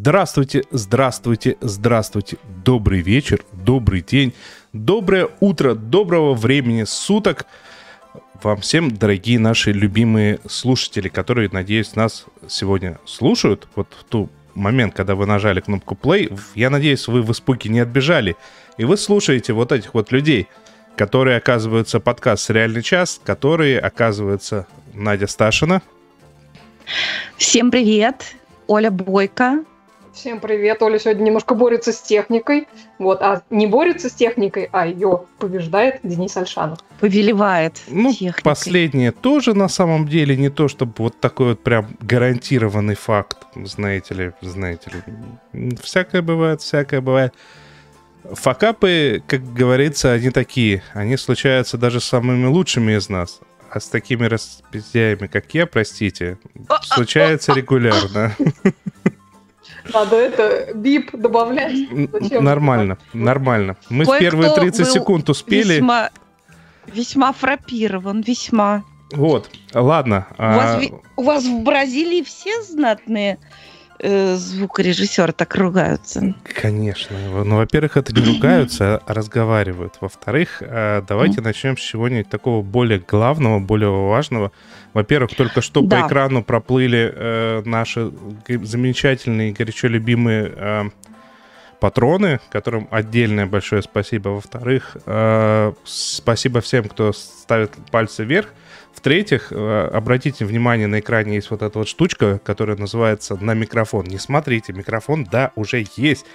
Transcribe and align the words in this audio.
Здравствуйте, 0.00 0.62
здравствуйте, 0.70 1.56
здравствуйте. 1.60 2.36
Добрый 2.64 3.00
вечер, 3.00 3.44
добрый 3.52 4.00
день, 4.00 4.32
доброе 4.72 5.28
утро, 5.40 5.74
доброго 5.74 6.34
времени 6.34 6.84
суток 6.84 7.46
вам 8.44 8.60
всем, 8.60 8.96
дорогие 8.96 9.40
наши 9.40 9.72
любимые 9.72 10.38
слушатели, 10.48 11.08
которые, 11.08 11.48
надеюсь, 11.50 11.96
нас 11.96 12.26
сегодня 12.46 13.00
слушают. 13.06 13.66
Вот 13.74 13.88
в 13.98 14.04
ту 14.04 14.30
момент, 14.54 14.94
когда 14.94 15.16
вы 15.16 15.26
нажали 15.26 15.58
кнопку 15.58 15.98
play, 16.00 16.38
я 16.54 16.70
надеюсь, 16.70 17.08
вы 17.08 17.22
в 17.22 17.32
испуге 17.32 17.68
не 17.68 17.80
отбежали, 17.80 18.36
и 18.76 18.84
вы 18.84 18.96
слушаете 18.96 19.52
вот 19.52 19.72
этих 19.72 19.94
вот 19.94 20.12
людей, 20.12 20.46
которые 20.94 21.36
оказываются 21.36 21.98
подкаст 21.98 22.48
«Реальный 22.50 22.84
час», 22.84 23.20
которые 23.24 23.80
оказываются 23.80 24.68
Надя 24.94 25.26
Сташина. 25.26 25.82
Всем 27.36 27.72
привет, 27.72 28.36
Оля 28.68 28.92
Бойко. 28.92 29.64
Всем 30.18 30.40
привет, 30.40 30.82
Оля 30.82 30.98
сегодня 30.98 31.22
немножко 31.22 31.54
борется 31.54 31.92
с 31.92 32.02
техникой, 32.02 32.66
вот, 32.98 33.22
а 33.22 33.42
не 33.50 33.68
борется 33.68 34.08
с 34.08 34.14
техникой, 34.14 34.68
а 34.72 34.84
ее 34.84 35.22
побеждает 35.38 36.00
Денис 36.02 36.36
Альшанов. 36.36 36.80
Повелевает 36.98 37.80
Ну, 37.86 38.10
техникой. 38.12 38.42
последнее 38.42 39.12
тоже 39.12 39.54
на 39.54 39.68
самом 39.68 40.08
деле 40.08 40.36
не 40.36 40.48
то, 40.48 40.66
чтобы 40.66 40.92
вот 40.96 41.20
такой 41.20 41.50
вот 41.50 41.62
прям 41.62 41.96
гарантированный 42.00 42.96
факт, 42.96 43.38
знаете 43.54 44.14
ли, 44.14 44.32
знаете 44.42 44.90
ли. 44.90 45.76
Всякое 45.80 46.20
бывает, 46.20 46.62
всякое 46.62 47.00
бывает. 47.00 47.32
Факапы, 48.24 49.22
как 49.28 49.54
говорится, 49.54 50.12
они 50.14 50.30
такие. 50.30 50.82
Они 50.94 51.16
случаются 51.16 51.78
даже 51.78 52.00
с 52.00 52.04
самыми 52.04 52.46
лучшими 52.46 52.98
из 52.98 53.08
нас. 53.08 53.38
А 53.70 53.78
с 53.78 53.86
такими 53.86 54.26
распиздяями, 54.26 55.28
как 55.28 55.54
я, 55.54 55.66
простите, 55.66 56.38
случается 56.82 57.52
регулярно. 57.52 58.34
Надо 59.92 60.16
это 60.16 60.74
бип 60.74 61.10
добавлять. 61.14 61.76
Зачем? 62.12 62.44
Нормально, 62.44 62.98
нормально. 63.12 63.76
Мы 63.88 64.04
в 64.04 64.18
первые 64.18 64.54
30 64.54 64.80
был 64.86 64.92
секунд 64.92 65.28
успели. 65.30 65.74
Весьма, 65.74 66.10
весьма 66.92 67.32
фрапирован, 67.32 68.20
весьма. 68.22 68.84
Вот, 69.12 69.50
ладно. 69.74 70.26
У, 70.38 70.42
вас, 70.42 70.74
а, 70.76 70.78
ви- 70.80 70.92
у 71.16 71.22
вас 71.22 71.44
в 71.44 71.62
Бразилии 71.62 72.22
все 72.22 72.62
знатные 72.62 73.38
э, 74.00 74.36
звукорежиссеры 74.36 75.32
так 75.32 75.56
ругаются? 75.56 76.34
Конечно. 76.60 77.16
Ну, 77.44 77.56
во-первых, 77.56 77.96
это 77.96 78.12
не 78.14 78.24
ругаются, 78.34 79.02
а 79.06 79.14
разговаривают. 79.14 79.94
Во-вторых, 80.00 80.62
а, 80.64 81.02
давайте 81.02 81.40
начнем 81.40 81.76
с 81.76 81.80
чего-нибудь 81.80 82.28
такого 82.28 82.62
более 82.62 82.98
главного, 83.00 83.58
более 83.60 83.90
важного. 83.90 84.52
Во-первых, 84.94 85.34
только 85.34 85.60
что 85.60 85.82
Да. 85.82 86.02
по 86.02 86.06
экрану 86.08 86.42
проплыли 86.42 87.12
э, 87.14 87.62
наши 87.64 88.10
замечательные, 88.48 89.52
горячо 89.52 89.88
любимые 89.88 90.52
э, 90.54 90.84
патроны, 91.80 92.40
которым 92.50 92.88
отдельное 92.90 93.46
большое 93.46 93.82
спасибо. 93.82 94.30
Во-вторых, 94.30 94.96
э, 95.06 95.72
спасибо 95.84 96.60
всем, 96.60 96.84
кто 96.88 97.12
ставит 97.12 97.72
пальцы 97.90 98.24
вверх. 98.24 98.48
В-третьих, 98.94 99.52
э, 99.52 99.90
обратите 99.92 100.44
внимание, 100.44 100.88
на 100.88 100.98
экране 100.98 101.36
есть 101.36 101.50
вот 101.50 101.62
эта 101.62 101.78
вот 101.78 101.86
штучка, 101.88 102.40
которая 102.42 102.76
называется 102.76 103.36
на 103.36 103.54
микрофон. 103.54 104.06
Не 104.06 104.18
смотрите, 104.18 104.72
микрофон, 104.72 105.24
да, 105.24 105.52
уже 105.54 105.86
есть. 105.96 106.26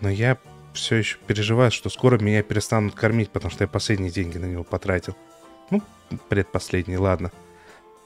Но 0.00 0.10
я 0.10 0.36
все 0.74 0.96
еще 0.96 1.16
переживаю, 1.26 1.70
что 1.70 1.88
скоро 1.88 2.18
меня 2.18 2.42
перестанут 2.42 2.94
кормить, 2.94 3.30
потому 3.30 3.50
что 3.50 3.64
я 3.64 3.68
последние 3.68 4.10
деньги 4.10 4.36
на 4.36 4.44
него 4.44 4.64
потратил. 4.64 5.16
Ну, 5.70 5.82
предпоследний, 6.28 6.96
ладно. 6.96 7.32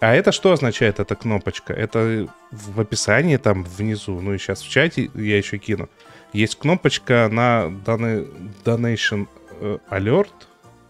А 0.03 0.17
это 0.17 0.33
что 0.33 0.51
означает, 0.51 0.99
эта 0.99 1.15
кнопочка? 1.15 1.73
Это 1.73 2.27
в 2.51 2.81
описании 2.81 3.37
там 3.37 3.63
внизу, 3.63 4.21
ну 4.21 4.35
и 4.35 4.39
сейчас 4.39 4.61
в 4.61 4.69
чате 4.69 5.13
я 5.15 5.39
еще 5.39 5.59
кину. 5.59 5.89
Есть 6.33 6.59
кнопочка 6.59 7.29
на 7.31 7.67
Dona- 7.87 8.29
Donation 8.65 9.29
э, 9.61 9.79
Alert, 9.93 10.33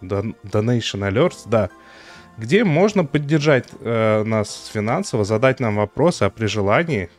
Don- 0.00 0.34
Donation 0.44 1.06
Alerts, 1.06 1.42
да, 1.44 1.68
где 2.38 2.64
можно 2.64 3.04
поддержать 3.04 3.68
э, 3.80 4.22
нас 4.24 4.70
финансово, 4.72 5.24
задать 5.24 5.60
нам 5.60 5.76
вопросы, 5.76 6.22
а 6.22 6.30
при 6.30 6.46
желании 6.46 7.10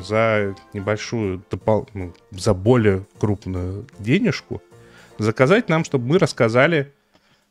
за 0.00 0.56
небольшую, 0.72 1.44
допол- 1.48 1.88
ну, 1.94 2.12
за 2.32 2.54
более 2.54 3.06
крупную 3.20 3.86
денежку 4.00 4.60
заказать 5.16 5.68
нам, 5.68 5.84
чтобы 5.84 6.08
мы 6.08 6.18
рассказали 6.18 6.92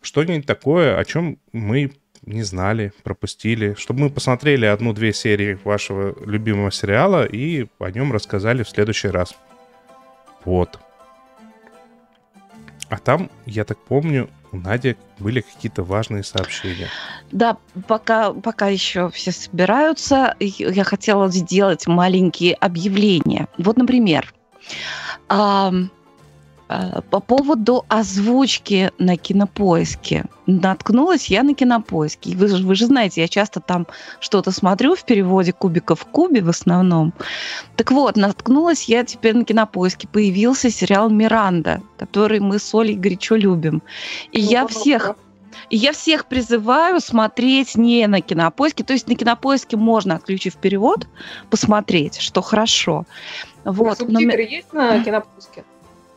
что-нибудь 0.02 0.46
такое, 0.46 0.98
о 0.98 1.06
чем 1.06 1.40
мы 1.54 1.94
не 2.26 2.44
знали, 2.44 2.92
пропустили, 3.04 3.76
чтобы 3.78 4.02
мы 4.02 4.10
посмотрели 4.10 4.66
одну-две 4.66 5.14
серии 5.14 5.60
вашего 5.64 6.16
любимого 6.26 6.72
сериала 6.72 7.26
и 7.26 7.68
о 7.80 7.92
нем 7.92 8.12
рассказали 8.12 8.64
в 8.64 8.70
следующий 8.70 9.10
раз. 9.10 9.36
Вот. 10.44 10.80
А 12.90 12.98
там, 12.98 13.30
я 13.46 13.64
так 13.64 13.80
помню, 13.80 14.30
у 14.52 14.58
Нади 14.58 14.96
были 15.20 15.42
какие-то 15.42 15.84
важные 15.84 16.24
сообщения. 16.24 16.88
Да, 17.32 17.58
пока, 17.88 18.32
пока 18.32 18.68
еще 18.68 19.10
все 19.10 19.32
собираются, 19.32 20.36
я 20.40 20.84
хотела 20.84 21.30
сделать 21.30 21.88
маленькие 21.88 22.54
объявления. 22.54 23.48
Вот, 23.58 23.78
например, 23.78 24.34
по 26.68 27.20
поводу 27.20 27.86
озвучки 27.90 28.92
на 28.98 29.18
кинопоиске. 29.18 30.26
Наткнулась 30.48 31.28
я 31.28 31.44
на 31.44 31.54
кинопоиске. 31.54 32.36
Вы, 32.36 32.48
же- 32.48 32.64
вы 32.66 32.76
же 32.76 32.86
знаете, 32.88 33.22
я 33.22 33.28
часто 33.28 33.60
там 33.60 33.86
что-то 34.20 34.52
смотрю 34.52 34.96
в 34.96 35.04
переводе 35.04 35.54
кубиков 35.54 36.00
в 36.02 36.06
кубе 36.06 36.42
в 36.42 36.50
основном. 36.50 37.14
Так 37.76 37.92
вот, 37.92 38.16
наткнулась 38.18 38.84
я 38.90 39.04
теперь 39.04 39.36
на 39.36 39.44
кинопоиске. 39.46 40.08
Появился 40.08 40.72
сериал 40.72 41.10
Миранда, 41.10 41.82
который 41.98 42.40
мы 42.40 42.58
с 42.58 42.74
Олей 42.74 42.96
горячо 42.96 43.36
любим. 43.36 43.84
И 44.32 44.42
я 44.42 44.64
Ну, 44.64 44.68
всех 44.70 45.16
и 45.70 45.78
я 45.78 45.94
всех 45.94 46.26
призываю 46.26 47.00
смотреть 47.00 47.76
не 47.78 48.08
на 48.08 48.22
кинопоиске. 48.22 48.84
То 48.84 48.94
есть 48.94 49.08
на 49.08 49.16
кинопоиске 49.16 49.78
можно, 49.78 50.16
отключив 50.16 50.56
перевод, 50.58 51.08
посмотреть, 51.50 52.18
что 52.20 52.42
хорошо. 52.42 53.06
Вот. 53.64 54.00
но 54.02 54.20
ми- 54.20 54.26
Субтитры 54.26 54.42
есть 54.44 54.74
на 54.74 55.04
Кинопоиске? 55.04 55.64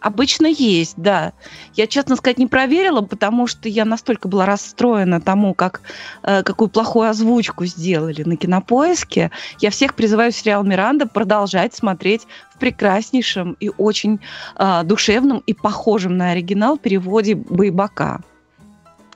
Обычно 0.00 0.46
есть, 0.46 0.94
да. 0.96 1.32
Я, 1.74 1.86
честно 1.86 2.16
сказать, 2.16 2.38
не 2.38 2.46
проверила, 2.46 3.00
потому 3.00 3.46
что 3.46 3.68
я 3.68 3.84
настолько 3.84 4.28
была 4.28 4.46
расстроена 4.46 5.20
тому, 5.20 5.54
как, 5.54 5.82
э, 6.22 6.42
какую 6.42 6.68
плохую 6.68 7.08
озвучку 7.08 7.64
сделали 7.66 8.22
на 8.22 8.36
кинопоиске. 8.36 9.30
Я 9.60 9.70
всех 9.70 9.94
призываю 9.94 10.30
сериал 10.32 10.62
Миранда 10.62 11.06
продолжать 11.06 11.74
смотреть 11.74 12.26
в 12.54 12.58
прекраснейшем 12.58 13.56
и 13.58 13.70
очень 13.76 14.20
э, 14.56 14.82
душевном 14.84 15.42
и 15.46 15.52
похожем 15.52 16.16
на 16.16 16.30
оригинал 16.30 16.78
переводе 16.78 17.34
Байбака. 17.34 18.20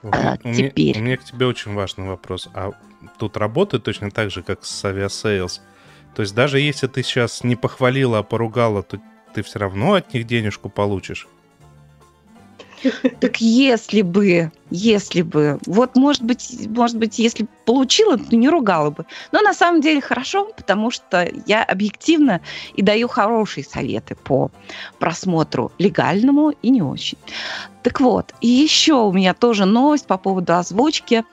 А, 0.02 0.36
у, 0.42 0.48
меня, 0.48 0.68
теперь. 0.68 0.98
у 0.98 1.02
меня 1.02 1.16
к 1.16 1.24
тебе 1.24 1.46
очень 1.46 1.74
важный 1.74 2.08
вопрос. 2.08 2.48
А 2.54 2.72
тут 3.18 3.36
работает 3.36 3.84
точно 3.84 4.10
так 4.10 4.30
же, 4.32 4.42
как 4.42 4.64
с 4.64 4.84
Aviasales? 4.84 5.60
То 6.14 6.22
есть 6.22 6.34
даже 6.34 6.58
если 6.58 6.88
ты 6.88 7.02
сейчас 7.02 7.44
не 7.44 7.56
похвалила, 7.56 8.18
а 8.18 8.22
поругала, 8.22 8.82
то 8.82 9.00
ты 9.32 9.42
все 9.42 9.58
равно 9.58 9.94
от 9.94 10.12
них 10.14 10.26
денежку 10.26 10.68
получишь? 10.68 11.28
Так 13.20 13.40
если 13.40 14.02
бы, 14.02 14.50
если 14.72 15.22
бы, 15.22 15.58
вот 15.66 15.96
может 15.96 16.22
быть, 16.22 16.66
может 16.68 16.96
быть, 16.96 17.18
если 17.18 17.46
получила, 17.66 18.16
то 18.16 18.34
не 18.34 18.48
ругала 18.48 18.90
бы. 18.90 19.04
Но 19.30 19.40
на 19.40 19.54
самом 19.54 19.80
деле 19.80 20.00
хорошо, 20.00 20.50
потому 20.56 20.90
что 20.90 21.28
я 21.46 21.62
объективно 21.62 22.40
и 22.74 22.82
даю 22.82 23.08
хорошие 23.08 23.64
советы 23.64 24.14
по 24.14 24.50
просмотру 24.98 25.70
легальному 25.78 26.50
и 26.62 26.70
не 26.70 26.82
очень. 26.82 27.18
Так 27.82 28.00
вот, 28.00 28.32
и 28.40 28.46
еще 28.46 28.94
у 28.94 29.12
меня 29.12 29.34
тоже 29.34 29.64
новость 29.64 30.06
по 30.06 30.16
поводу 30.16 30.54
озвучки. 30.54 31.24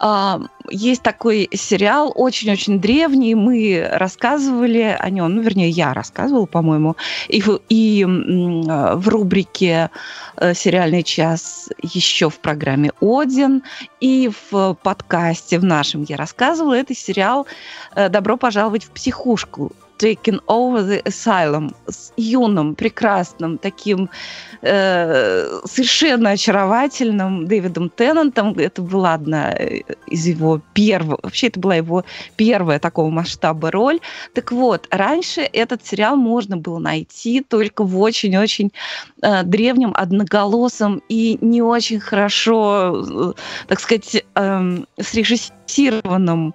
А, 0.00 0.40
Есть 0.70 1.02
такой 1.02 1.48
сериал, 1.52 2.12
очень-очень 2.14 2.80
древний, 2.80 3.34
мы 3.34 3.88
рассказывали 3.92 4.96
о 4.98 5.10
нем, 5.10 5.34
ну, 5.34 5.42
вернее, 5.42 5.70
я 5.70 5.94
рассказывала, 5.94 6.46
по-моему, 6.46 6.96
и, 7.28 7.40
в- 7.40 7.60
и 7.70 8.04
в 8.06 9.08
рубрике 9.08 9.90
э, 10.36 10.54
«Сериальный 10.54 11.02
час» 11.02 11.68
еще 11.82 12.28
в 12.28 12.38
программе 12.40 12.87
«Один», 13.00 13.62
и 14.00 14.30
в 14.50 14.74
подкасте 14.82 15.58
в 15.58 15.64
нашем 15.64 16.02
я 16.02 16.16
рассказывала. 16.16 16.74
Это 16.74 16.94
сериал 16.94 17.46
«Добро 17.94 18.36
пожаловать 18.36 18.84
в 18.84 18.90
психушку». 18.90 19.72
Taking 19.98 20.40
Over 20.46 20.88
the 20.88 21.02
Asylum 21.04 21.74
с 21.86 22.12
юным, 22.16 22.74
прекрасным, 22.74 23.58
таким 23.58 24.08
э, 24.62 25.60
совершенно 25.64 26.30
очаровательным 26.30 27.46
Дэвидом 27.46 27.90
Теннантом. 27.90 28.54
Это 28.58 28.82
была 28.82 29.14
одна 29.14 29.52
из 30.06 30.26
его 30.26 30.60
первых, 30.74 31.18
вообще 31.22 31.48
это 31.48 31.60
была 31.60 31.76
его 31.76 32.04
первая 32.36 32.78
такого 32.78 33.10
масштаба 33.10 33.70
роль. 33.70 34.00
Так 34.34 34.52
вот, 34.52 34.86
раньше 34.90 35.40
этот 35.40 35.84
сериал 35.84 36.16
можно 36.16 36.56
было 36.56 36.78
найти 36.78 37.40
только 37.40 37.84
в 37.84 37.98
очень-очень 38.00 38.72
э, 39.22 39.42
древнем, 39.42 39.92
одноголосом 39.94 41.02
и 41.08 41.38
не 41.40 41.62
очень 41.62 42.00
хорошо, 42.00 43.34
э, 43.36 43.66
так 43.66 43.80
сказать, 43.80 44.24
э, 44.34 44.78
срежиссированном 45.00 46.54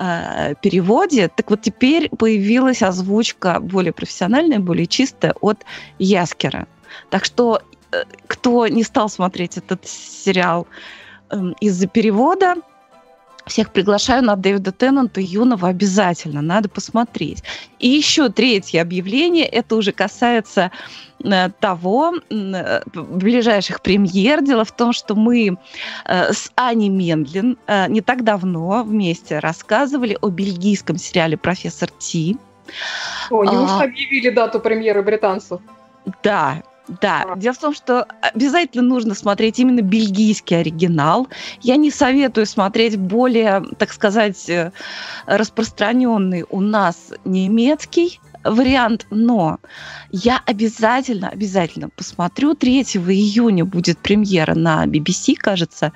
э, 0.00 0.54
переводе. 0.62 1.28
Так 1.28 1.50
вот 1.50 1.62
теперь 1.62 2.08
появилась 2.08 2.82
озвучка 2.82 3.60
более 3.60 3.92
профессиональная, 3.92 4.58
более 4.58 4.86
чистая 4.86 5.34
от 5.40 5.64
Яскера. 5.98 6.66
Так 7.10 7.24
что 7.24 7.60
э, 7.92 8.04
кто 8.26 8.66
не 8.66 8.82
стал 8.82 9.08
смотреть 9.08 9.58
этот 9.58 9.86
сериал 9.86 10.66
э, 11.30 11.36
из-за 11.60 11.86
перевода, 11.86 12.54
всех 13.46 13.72
приглашаю 13.72 14.22
на 14.24 14.36
Дэвида 14.36 14.72
Теннанта 14.72 15.20
юного 15.20 15.68
обязательно, 15.68 16.42
надо 16.42 16.68
посмотреть. 16.68 17.42
И 17.78 17.88
еще 17.88 18.28
третье 18.28 18.82
объявление, 18.82 19.46
это 19.46 19.76
уже 19.76 19.92
касается 19.92 20.70
э, 21.22 21.50
того, 21.60 22.14
э, 22.30 22.82
ближайших 22.94 23.82
премьер. 23.82 24.42
Дело 24.42 24.64
в 24.64 24.72
том, 24.72 24.92
что 24.92 25.14
мы 25.14 25.56
э, 26.04 26.32
с 26.32 26.50
Аней 26.54 26.88
Мендлин 26.88 27.58
не 27.88 28.00
так 28.00 28.24
давно 28.24 28.82
вместе 28.82 29.38
рассказывали 29.38 30.16
о 30.20 30.28
бельгийском 30.28 30.96
сериале 30.96 31.36
«Профессор 31.36 31.90
Ти». 31.98 32.36
О, 33.30 33.44
неужто 33.44 33.80
а, 33.80 33.84
объявили 33.84 34.30
дату 34.30 34.60
премьеры 34.60 35.02
британцев? 35.02 35.60
Да, 36.22 36.62
да, 37.00 37.34
дело 37.36 37.54
в 37.54 37.58
том, 37.58 37.74
что 37.74 38.06
обязательно 38.20 38.82
нужно 38.82 39.14
смотреть 39.14 39.58
именно 39.58 39.80
бельгийский 39.80 40.60
оригинал. 40.60 41.28
Я 41.60 41.76
не 41.76 41.90
советую 41.90 42.46
смотреть 42.46 42.96
более, 42.96 43.62
так 43.78 43.92
сказать, 43.92 44.48
э, 44.48 44.72
распространенный 45.26 46.44
у 46.48 46.60
нас 46.60 47.12
немецкий 47.24 48.20
вариант, 48.44 49.06
но 49.10 49.58
я 50.10 50.42
обязательно, 50.46 51.28
обязательно 51.28 51.88
посмотрю. 51.88 52.54
3 52.54 52.82
июня 52.82 53.64
будет 53.64 53.98
премьера 53.98 54.54
на 54.54 54.86
BBC, 54.86 55.34
кажется. 55.36 55.92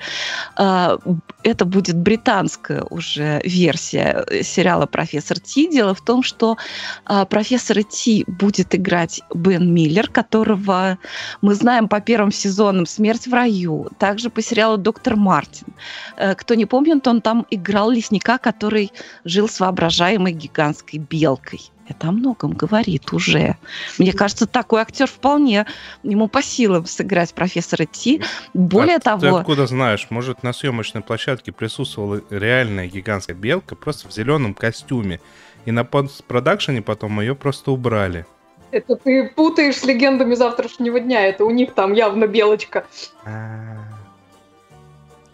А, 0.56 0.98
это 1.42 1.64
будет 1.64 1.96
британская 1.96 2.82
уже 2.90 3.40
версия 3.44 4.24
сериала 4.42 4.86
«Профессор 4.86 5.38
Ти». 5.40 5.68
Дело 5.70 5.94
в 5.94 6.00
том, 6.00 6.22
что 6.22 6.56
а, 7.04 7.24
профессора 7.24 7.82
Ти 7.82 8.24
будет 8.26 8.74
играть 8.74 9.20
Бен 9.34 9.72
Миллер, 9.72 10.08
которого 10.08 10.98
мы 11.42 11.54
знаем 11.54 11.88
по 11.88 12.00
первым 12.00 12.32
сезонам 12.32 12.86
«Смерть 12.86 13.26
в 13.26 13.32
раю», 13.32 13.88
также 13.98 14.30
по 14.30 14.42
сериалу 14.42 14.76
«Доктор 14.76 15.16
Мартин». 15.16 15.68
Э, 16.16 16.34
кто 16.34 16.54
не 16.54 16.66
помнит, 16.66 17.06
он 17.06 17.20
там 17.20 17.46
играл 17.50 17.90
лесника, 17.90 18.38
который 18.38 18.92
жил 19.24 19.48
с 19.48 19.60
воображаемой 19.60 20.32
гигантской 20.32 20.98
белкой. 20.98 21.70
Это 21.88 22.08
о 22.08 22.12
многом 22.12 22.52
говорит 22.52 23.12
уже. 23.12 23.56
Мне 23.98 24.12
кажется, 24.12 24.46
такой 24.46 24.80
актер 24.80 25.06
вполне 25.06 25.66
ему 26.02 26.28
по 26.28 26.42
силам 26.42 26.86
сыграть 26.86 27.34
профессора 27.34 27.84
Ти. 27.84 28.22
Более 28.54 28.96
а 28.96 29.00
того... 29.00 29.20
Ты 29.20 29.28
откуда 29.28 29.66
знаешь? 29.66 30.06
Может, 30.10 30.42
на 30.42 30.52
съемочной 30.52 31.02
площадке 31.02 31.52
присутствовала 31.52 32.22
реальная 32.30 32.86
гигантская 32.86 33.36
белка 33.36 33.76
просто 33.76 34.08
в 34.08 34.12
зеленом 34.12 34.54
костюме. 34.54 35.20
И 35.66 35.72
на 35.72 35.84
постпродакшене 35.84 36.82
потом 36.82 37.20
ее 37.20 37.34
просто 37.34 37.70
убрали. 37.70 38.26
Это 38.70 38.96
ты 38.96 39.28
путаешь 39.28 39.76
с 39.76 39.84
легендами 39.84 40.34
завтрашнего 40.34 41.00
дня. 41.00 41.26
Это 41.26 41.44
у 41.44 41.50
них 41.50 41.74
там 41.74 41.92
явно 41.92 42.26
белочка. 42.26 42.86
А-а-а. 43.24 44.03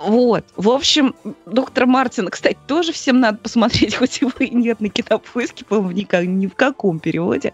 Вот. 0.00 0.44
В 0.56 0.70
общем, 0.70 1.14
доктор 1.44 1.86
Мартин, 1.86 2.28
кстати, 2.28 2.58
тоже 2.66 2.92
всем 2.92 3.20
надо 3.20 3.38
посмотреть, 3.38 3.94
хоть 3.96 4.20
его 4.20 4.32
и 4.38 4.48
нет 4.50 4.80
на 4.80 4.88
кинопоиске, 4.88 5.64
по-моему, 5.64 5.92
никак, 5.92 6.24
ни 6.24 6.46
в 6.46 6.54
каком 6.54 6.98
переводе. 6.98 7.52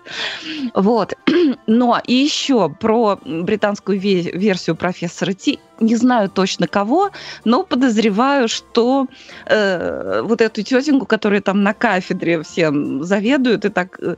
Вот. 0.75 1.15
Но 1.67 2.01
и 2.07 2.15
еще 2.15 2.69
про 2.69 3.19
британскую 3.25 3.99
версию 3.99 4.77
профессора 4.77 5.33
Ти. 5.33 5.59
Не 5.79 5.97
знаю 5.97 6.31
точно 6.31 6.67
кого, 6.67 7.11
но 7.45 7.63
подозреваю, 7.63 8.49
что 8.49 9.09
э, 9.45 10.23
вот 10.23 10.41
эту 10.41 10.63
тетеньку, 10.63 11.05
которая 11.05 11.43
там 11.43 11.63
на 11.63 11.75
кафедре 11.75 12.43
всем 12.43 13.05
заведует 13.05 13.67
и 13.67 13.69
так 13.69 13.99
Э, 14.07 14.17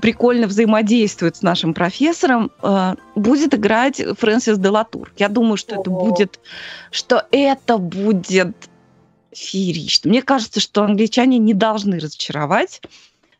прикольно 0.00 0.46
взаимодействует 0.46 1.36
с 1.36 1.42
нашим 1.42 1.74
профессором, 1.74 2.50
э, 2.62 2.94
будет 3.14 3.54
играть 3.54 4.02
Фрэнсис 4.18 4.58
Делатур. 4.58 5.12
Я 5.16 5.28
думаю, 5.28 5.56
что 5.56 5.80
это 5.80 5.90
будет, 5.90 6.40
что 6.90 7.26
это 7.30 7.78
будет 7.78 8.54
феерично. 9.32 10.10
Мне 10.10 10.22
кажется, 10.22 10.60
что 10.60 10.84
англичане 10.84 11.38
не 11.38 11.54
должны 11.54 11.98
разочаровать. 11.98 12.80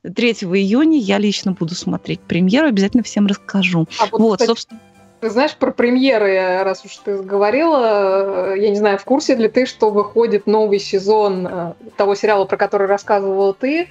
3 0.02 0.30
июня 0.32 0.98
я 0.98 1.18
лично 1.18 1.52
буду 1.52 1.74
смотреть 1.74 2.20
премьеру, 2.20 2.68
обязательно 2.68 3.02
всем 3.02 3.26
расскажу. 3.26 3.88
А 3.98 4.06
вот, 4.06 4.20
вот 4.20 4.32
кстати, 4.34 4.48
собственно. 4.48 4.80
Ты 5.20 5.30
знаешь, 5.30 5.56
про 5.56 5.70
премьеры, 5.72 6.62
раз 6.62 6.84
уж 6.84 6.96
ты 6.98 7.22
говорила, 7.22 8.54
я 8.54 8.68
не 8.68 8.76
знаю, 8.76 8.98
в 8.98 9.04
курсе 9.04 9.34
ли 9.34 9.48
ты, 9.48 9.64
что 9.64 9.90
выходит 9.90 10.46
новый 10.46 10.78
сезон 10.78 11.46
э, 11.46 11.72
того 11.96 12.14
сериала, 12.14 12.44
про 12.44 12.58
который 12.58 12.86
рассказывала 12.86 13.54
ты, 13.54 13.88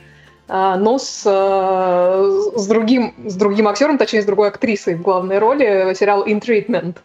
но 0.47 0.99
с, 0.99 1.23
э, 1.25 2.59
с, 2.59 2.67
другим, 2.67 3.13
с 3.25 3.35
другим 3.35 3.67
актером, 3.67 3.97
точнее, 3.97 4.21
с 4.21 4.25
другой 4.25 4.49
актрисой 4.49 4.95
в 4.95 5.01
главной 5.01 5.39
роли, 5.39 5.93
сериал 5.95 6.25
«In 6.25 6.39
Treatment». 6.39 6.97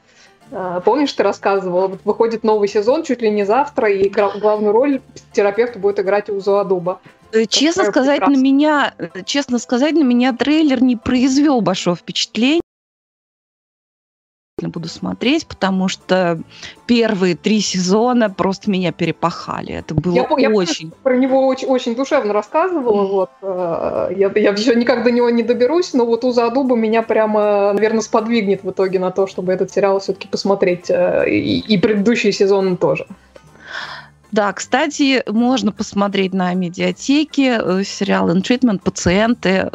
А, 0.53 0.81
помнишь, 0.81 1.13
ты 1.13 1.23
рассказывала, 1.23 1.99
выходит 2.05 2.45
новый 2.45 2.69
сезон 2.69 3.03
чуть 3.03 3.23
ли 3.23 3.31
не 3.31 3.45
завтра, 3.45 3.91
и 3.91 4.09
главную 4.09 4.73
роль 4.73 5.01
терапевт 5.33 5.77
будет 5.77 6.01
играть 6.01 6.29
Узу 6.29 6.59
Адуба. 6.59 7.01
Э, 7.33 7.47
честно 7.47 7.85
сказать, 7.85 8.27
на 8.27 8.37
меня, 8.37 8.95
честно 9.25 9.59
сказать, 9.59 9.95
на 9.95 10.03
меня 10.03 10.33
трейлер 10.33 10.83
не 10.83 10.97
произвел 10.97 11.61
большого 11.61 11.97
впечатления 11.97 12.61
буду 14.69 14.89
смотреть, 14.89 15.47
потому 15.47 15.89
что 15.89 16.41
первые 16.87 17.37
три 17.37 17.61
сезона 17.61 18.31
просто 18.31 18.71
меня 18.71 18.93
перепахали. 18.93 19.75
Это 19.75 19.95
было 19.95 20.15
я, 20.15 20.51
очень... 20.51 20.89
Я 20.89 20.93
про 21.03 21.17
него 21.17 21.47
очень, 21.47 21.69
очень 21.69 21.95
душевно 21.95 22.33
рассказывала. 22.33 23.07
Вот. 23.07 23.31
Э, 23.43 24.09
я, 24.17 24.31
я 24.35 24.51
еще 24.51 24.75
никак 24.75 25.05
до 25.05 25.11
него 25.11 25.31
не 25.31 25.43
доберусь, 25.43 25.95
но 25.95 26.05
вот 26.05 26.25
Уза 26.25 26.47
Адуба 26.47 26.77
меня 26.77 27.03
прямо, 27.03 27.73
наверное, 27.73 28.01
сподвигнет 28.01 28.65
в 28.65 28.71
итоге 28.71 28.99
на 28.99 29.11
то, 29.11 29.27
чтобы 29.27 29.53
этот 29.53 29.71
сериал 29.71 30.01
все-таки 30.01 30.29
посмотреть. 30.29 30.91
Э, 30.91 31.29
и, 31.29 31.61
и 31.61 31.79
предыдущие 31.79 32.33
сезоны 32.33 32.77
тоже. 32.77 33.07
Да, 34.33 34.53
кстати, 34.53 35.23
можно 35.29 35.73
посмотреть 35.73 36.33
на 36.33 36.55
медиатеке 36.55 37.61
э, 37.61 37.85
сериал 37.85 38.31
«In 38.31 38.43
Treatment», 38.43 38.81
«Пациенты». 38.81 39.71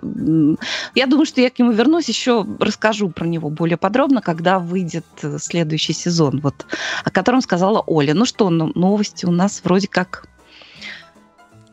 Я 0.96 1.08
думаю, 1.08 1.26
что 1.26 1.42
я 1.42 1.50
к 1.50 1.60
нему 1.60 1.72
вернусь, 1.72 2.08
еще 2.08 2.46
расскажу 2.60 3.10
про 3.10 3.26
него 3.26 3.50
более 3.50 3.78
подробно, 3.78 4.22
когда 4.22 4.60
выйдет 4.60 5.06
э, 5.22 5.38
следующий 5.40 5.94
сезон, 5.94 6.40
вот, 6.42 6.66
о 7.04 7.12
котором 7.12 7.42
сказала 7.42 7.84
Оля. 7.86 8.14
Ну 8.14 8.26
что, 8.26 8.50
ну, 8.50 8.72
новости 8.76 9.26
у 9.26 9.32
нас 9.32 9.62
вроде 9.64 9.88
как 9.88 10.28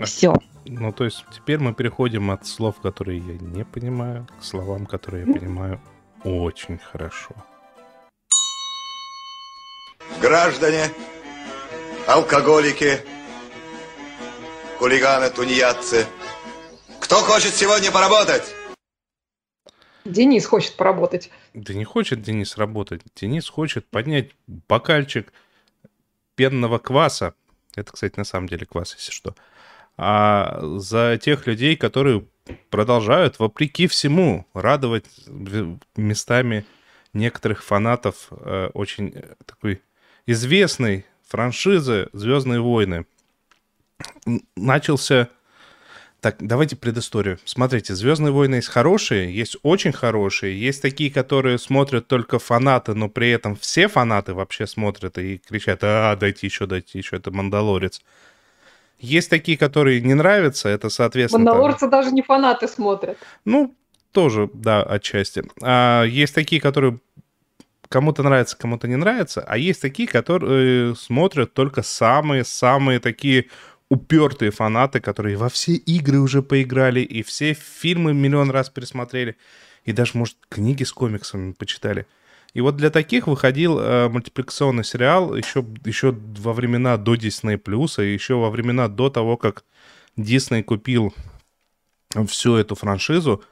все. 0.04 0.34
Ну, 0.64 0.92
то 0.92 1.04
есть 1.04 1.24
теперь 1.32 1.58
мы 1.58 1.74
переходим 1.74 2.30
от 2.30 2.46
слов, 2.46 2.80
которые 2.80 3.18
я 3.18 3.38
не 3.38 3.64
понимаю, 3.64 4.26
к 4.40 4.44
словам, 4.44 4.86
которые 4.86 5.26
я 5.26 5.32
понимаю 5.32 5.80
очень 6.24 6.78
хорошо. 6.78 7.34
Граждане, 10.20 10.84
алкоголики, 12.06 13.00
хулиганы, 14.78 15.30
тунеядцы. 15.30 16.06
Кто 17.00 17.16
хочет 17.16 17.54
сегодня 17.54 17.90
поработать? 17.90 18.54
Денис 20.04 20.44
хочет 20.46 20.76
поработать. 20.76 21.30
Да 21.54 21.74
не 21.74 21.84
хочет 21.84 22.22
Денис 22.22 22.56
работать. 22.56 23.02
Денис 23.14 23.48
хочет 23.48 23.86
поднять 23.86 24.30
бокальчик 24.46 25.32
пенного 26.34 26.78
кваса. 26.78 27.34
Это, 27.76 27.92
кстати, 27.92 28.14
на 28.16 28.24
самом 28.24 28.48
деле 28.48 28.66
квас, 28.66 28.94
если 28.94 29.12
что. 29.12 29.34
А 29.96 30.60
за 30.78 31.18
тех 31.22 31.46
людей, 31.46 31.76
которые 31.76 32.26
продолжают, 32.70 33.38
вопреки 33.38 33.86
всему, 33.86 34.46
радовать 34.54 35.06
местами 35.96 36.64
некоторых 37.12 37.62
фанатов 37.62 38.28
э, 38.30 38.70
очень 38.74 39.14
такой 39.46 39.82
известный 40.26 41.06
франшизы 41.32 42.08
«Звездные 42.12 42.60
войны» 42.60 43.06
начался... 44.54 45.28
Так, 46.20 46.36
давайте 46.38 46.76
предысторию. 46.76 47.38
Смотрите, 47.44 47.94
«Звездные 47.94 48.32
войны» 48.32 48.56
есть 48.56 48.68
хорошие, 48.68 49.34
есть 49.34 49.56
очень 49.62 49.92
хорошие, 49.92 50.60
есть 50.60 50.82
такие, 50.82 51.10
которые 51.10 51.58
смотрят 51.58 52.06
только 52.06 52.38
фанаты, 52.38 52.94
но 52.94 53.08
при 53.08 53.30
этом 53.30 53.56
все 53.56 53.88
фанаты 53.88 54.34
вообще 54.34 54.66
смотрят 54.66 55.16
и 55.18 55.38
кричат, 55.38 55.80
а, 55.82 56.14
дайте 56.16 56.46
еще, 56.46 56.66
дайте 56.66 56.98
еще, 56.98 57.16
это 57.16 57.30
«Мандалорец». 57.30 58.02
Есть 59.00 59.30
такие, 59.30 59.56
которые 59.58 60.00
не 60.00 60.14
нравятся, 60.14 60.68
это, 60.68 60.90
соответственно... 60.90 61.46
там- 61.46 61.54
Мандалорцы 61.54 61.88
даже 61.88 62.12
не 62.12 62.22
фанаты 62.22 62.68
смотрят. 62.68 63.16
Ну, 63.44 63.74
тоже, 64.12 64.50
да, 64.52 64.82
отчасти. 64.82 65.42
А 65.62 66.04
есть 66.04 66.34
такие, 66.34 66.60
которые 66.60 67.00
кому-то 67.92 68.22
нравятся, 68.22 68.56
кому-то 68.56 68.88
не 68.88 68.96
нравятся, 68.96 69.42
а 69.42 69.58
есть 69.58 69.82
такие, 69.82 70.08
которые 70.08 70.96
смотрят 70.96 71.52
только 71.52 71.82
самые-самые 71.82 72.98
такие 73.00 73.46
упертые 73.90 74.50
фанаты, 74.50 75.00
которые 75.00 75.36
во 75.36 75.50
все 75.50 75.74
игры 75.74 76.18
уже 76.18 76.42
поиграли, 76.42 77.00
и 77.00 77.22
все 77.22 77.52
фильмы 77.52 78.14
миллион 78.14 78.50
раз 78.50 78.70
пересмотрели, 78.70 79.36
и 79.84 79.92
даже, 79.92 80.12
может, 80.14 80.36
книги 80.48 80.84
с 80.84 80.92
комиксами 80.92 81.52
почитали. 81.52 82.06
И 82.54 82.62
вот 82.62 82.76
для 82.76 82.88
таких 82.88 83.26
выходил 83.26 83.78
э, 83.78 84.08
мультипликационный 84.08 84.84
сериал 84.84 85.36
еще, 85.36 85.64
еще 85.84 86.12
во 86.12 86.54
времена 86.54 86.96
до 86.96 87.14
Disney+, 87.14 87.58
и 88.02 88.12
еще 88.12 88.34
во 88.34 88.50
времена 88.50 88.88
до 88.88 89.10
того, 89.10 89.36
как 89.36 89.64
Disney 90.16 90.62
купил 90.62 91.14
всю 92.26 92.56
эту 92.56 92.74
франшизу, 92.74 93.42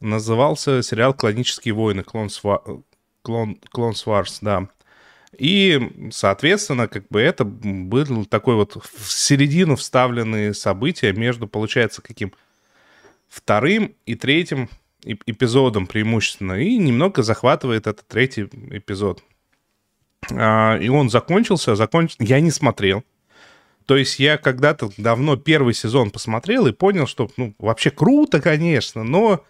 назывался 0.00 0.82
сериал 0.82 1.14
«Клонические 1.14 1.74
войны», 1.74 2.00
Clone, 2.00 2.28
Swa- 2.28 2.82
Clone, 3.26 3.58
Clone 3.74 3.92
Wars, 3.92 4.38
да. 4.40 4.68
И, 5.38 6.10
соответственно, 6.12 6.88
как 6.88 7.08
бы 7.08 7.20
это 7.20 7.44
был 7.44 8.24
такой 8.24 8.54
вот 8.54 8.76
в 8.76 9.12
середину 9.12 9.76
вставленные 9.76 10.54
события 10.54 11.12
между, 11.12 11.46
получается, 11.46 12.00
каким 12.00 12.32
вторым 13.28 13.94
и 14.06 14.14
третьим 14.14 14.70
эп- 15.04 15.22
эпизодом 15.26 15.86
преимущественно, 15.86 16.54
и 16.54 16.76
немного 16.78 17.22
захватывает 17.22 17.86
этот 17.86 18.06
третий 18.08 18.48
эпизод. 18.70 19.22
А, 20.30 20.78
и 20.78 20.88
он 20.88 21.10
закончился, 21.10 21.76
закончился... 21.76 22.24
Я 22.24 22.40
не 22.40 22.50
смотрел. 22.50 23.04
То 23.84 23.96
есть 23.96 24.18
я 24.18 24.36
когда-то 24.36 24.90
давно 24.96 25.36
первый 25.36 25.74
сезон 25.74 26.10
посмотрел 26.10 26.66
и 26.66 26.72
понял, 26.72 27.06
что, 27.06 27.30
ну, 27.36 27.54
вообще 27.58 27.90
круто, 27.90 28.40
конечно, 28.40 29.04
но 29.04 29.44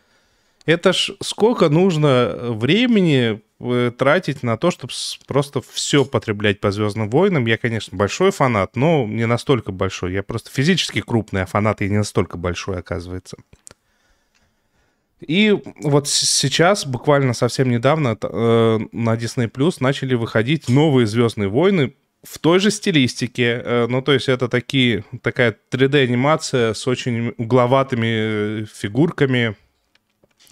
это 0.66 0.92
ж 0.92 1.12
сколько 1.23 1.68
нужно 1.68 2.35
времени 2.50 3.40
э, 3.61 3.92
тратить 3.96 4.42
на 4.42 4.58
то, 4.58 4.70
чтобы 4.70 4.92
просто 5.26 5.62
все 5.62 6.04
потреблять 6.04 6.61
по 6.61 6.73
Звездным 6.73 7.08
войнам. 7.08 7.46
Я, 7.46 7.56
конечно, 7.56 7.96
большой 7.96 8.32
фанат, 8.32 8.76
но 8.76 9.06
не 9.06 9.26
настолько 9.26 9.73
большой. 9.73 10.12
Я 10.12 10.23
просто 10.23 10.50
физически 10.50 11.00
крупный, 11.00 11.42
а 11.42 11.46
фанат 11.46 11.80
я 11.80 11.88
не 11.88 11.99
настолько 11.99 12.37
большой, 12.37 12.78
оказывается. 12.78 13.37
И 15.20 15.56
вот 15.80 16.08
сейчас, 16.08 16.85
буквально 16.85 17.32
совсем 17.32 17.70
недавно, 17.70 18.18
э, 18.20 18.78
на 18.92 19.14
Disney 19.14 19.50
Plus 19.50 19.76
начали 19.80 20.14
выходить 20.14 20.68
новые 20.68 21.06
Звездные 21.06 21.49
войны 21.49 21.94
в 22.23 22.38
той 22.38 22.58
же 22.58 22.70
стилистике. 22.70 23.62
Э, 23.64 23.87
ну, 23.88 24.02
то 24.02 24.12
есть 24.12 24.28
это 24.28 24.49
такие, 24.49 25.04
такая 25.23 25.56
3D-анимация 25.70 26.75
с 26.75 26.87
очень 26.87 27.35
угловатыми 27.38 28.06
э, 28.62 28.64
фигурками. 28.66 29.56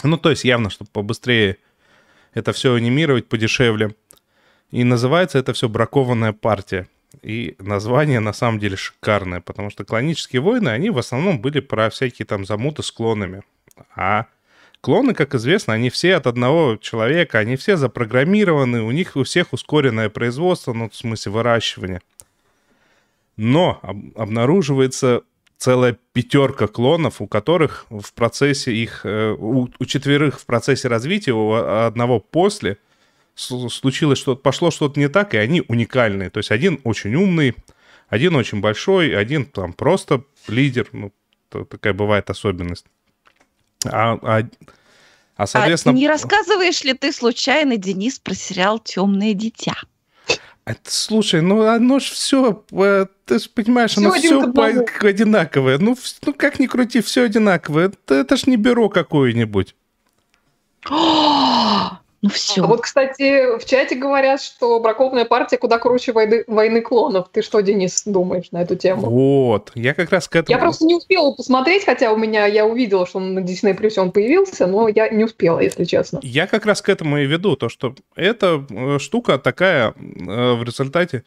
Ну, 0.05 0.17
то 0.17 0.31
есть 0.31 0.45
явно, 0.45 0.71
чтобы 0.71 0.91
побыстрее 0.93 1.57
это 2.35 2.53
все 2.53 2.75
анимировать, 2.75 3.27
подешевле. 3.27 3.95
И 4.71 4.85
называется 4.85 5.39
это 5.39 5.53
все 5.53 5.69
«Бракованная 5.69 6.33
партия». 6.33 6.89
И 7.23 7.55
название 7.59 8.21
на 8.21 8.33
самом 8.33 8.59
деле 8.59 8.77
шикарное, 8.77 9.41
потому 9.41 9.71
что 9.71 9.85
клонические 9.85 10.43
войны, 10.43 10.71
они 10.71 10.91
в 10.91 10.99
основном 10.99 11.41
были 11.41 11.61
про 11.61 11.89
всякие 11.89 12.27
там 12.27 12.45
замуты 12.45 12.83
с 12.83 12.91
клонами. 12.91 13.43
А 13.95 14.27
клоны, 14.81 15.15
как 15.15 15.35
известно, 15.35 15.75
они 15.75 15.91
все 15.91 16.17
от 16.17 16.27
одного 16.27 16.77
человека, 16.77 17.39
они 17.39 17.57
все 17.57 17.77
запрограммированы, 17.77 18.83
у 18.83 18.91
них 18.91 19.17
у 19.17 19.23
всех 19.23 19.53
ускоренное 19.53 20.11
производство, 20.11 20.73
ну, 20.73 20.91
в 20.91 20.97
смысле 20.97 21.33
выращивания. 21.33 22.03
Но 23.37 23.79
об- 23.83 24.19
обнаруживается 24.19 25.23
целая 25.65 25.97
пятерка 26.13 26.67
клонов, 26.67 27.23
у 27.23 27.27
которых 27.27 27.87
в 27.89 28.13
процессе 28.13 28.71
их, 28.75 29.01
э, 29.05 29.31
у, 29.33 29.71
у 29.79 29.85
четверых 29.87 30.39
в 30.39 30.45
процессе 30.45 30.89
развития, 30.89 31.33
у 31.33 31.55
одного 31.55 32.21
после, 32.21 32.77
случилось 33.35 34.19
что-то, 34.19 34.43
пошло 34.43 34.71
что-то 34.71 35.01
не 35.01 35.09
так, 35.09 35.33
и 35.33 35.39
они 35.39 35.63
уникальные. 35.67 36.29
То 36.29 36.39
есть 36.39 36.51
один 36.51 36.81
очень 36.85 37.15
умный, 37.15 37.55
один 38.09 38.37
очень 38.37 38.61
большой, 38.61 39.17
один 39.17 39.47
там 39.47 39.73
просто 39.73 40.25
лидер, 40.49 40.87
ну, 40.93 41.13
такая 41.49 41.95
бывает 41.95 42.29
особенность. 42.29 42.85
А, 43.87 44.19
а, 44.21 44.43
а, 45.37 45.47
соответственно... 45.47 45.95
А 45.95 45.99
не 45.99 46.09
рассказываешь 46.09 46.85
ли 46.85 46.93
ты 46.93 47.11
случайно, 47.11 47.79
Денис, 47.79 48.19
про 48.19 48.35
сериал 48.35 48.81
«Темное 48.81 49.33
дитя»? 49.33 49.77
Это, 50.67 50.91
слушай, 50.91 51.43
ну 51.43 51.63
оно 51.63 51.99
ж 51.99 52.05
все, 52.05 52.65
ты 53.27 53.39
же 53.39 53.49
понимаешь, 53.51 53.99
оно 53.99 54.13
все 54.13 54.43
одному. 54.43 54.87
одинаковое. 55.01 55.79
Ну, 55.79 55.97
ну 56.25 56.33
как 56.33 56.59
ни 56.59 56.67
крути, 56.67 57.03
все 57.03 57.25
одинаковое. 57.25 57.89
Это, 57.89 58.15
это 58.15 58.37
ж 58.37 58.47
не 58.47 58.57
бюро 58.57 58.89
какое-нибудь. 58.89 59.75
Ну 62.25 62.31
все. 62.31 62.63
А 62.63 62.67
вот, 62.67 62.81
кстати, 62.81 63.59
в 63.59 63.67
чате 63.67 63.97
говорят, 63.97 64.41
что 64.41 64.81
бракованная 64.81 65.27
партия 65.27 65.59
куда 65.59 65.79
круче 65.79 66.13
войны, 66.13 66.43
войны 66.47 66.81
клонов. 66.81 67.29
Ты 67.31 67.43
что, 67.43 67.61
Денис, 67.61 68.05
думаешь 68.07 68.51
на 68.51 68.63
эту 68.63 68.77
тему? 68.77 69.11
Вот, 69.11 69.73
я 69.75 69.93
как 69.93 70.11
раз 70.11 70.27
к 70.27 70.35
этому... 70.37 70.57
Я 70.57 70.59
просто 70.59 70.87
не 70.87 70.95
успела 70.95 71.33
посмотреть, 71.33 71.85
хотя 71.85 72.13
у 72.13 72.17
меня 72.17 72.47
я 72.47 72.65
увидела, 72.65 73.07
что 73.07 73.21
на 73.21 73.41
Disney 73.41 73.79
Plus 73.79 73.99
он 73.99 74.11
появился, 74.11 74.67
но 74.67 74.89
я 74.89 75.11
не 75.11 75.25
успела, 75.25 75.61
если 75.61 75.85
честно. 75.85 76.19
Я 76.23 76.47
как 76.47 76.65
раз 76.65 76.81
к 76.81 76.89
этому 76.89 77.19
и 77.19 77.27
веду, 77.27 77.57
то, 77.57 77.69
что 77.69 77.95
эта 78.17 78.65
э, 78.71 78.99
штука 79.01 79.39
такая 79.39 79.91
э, 79.91 79.93
в 80.55 80.63
результате... 80.63 81.25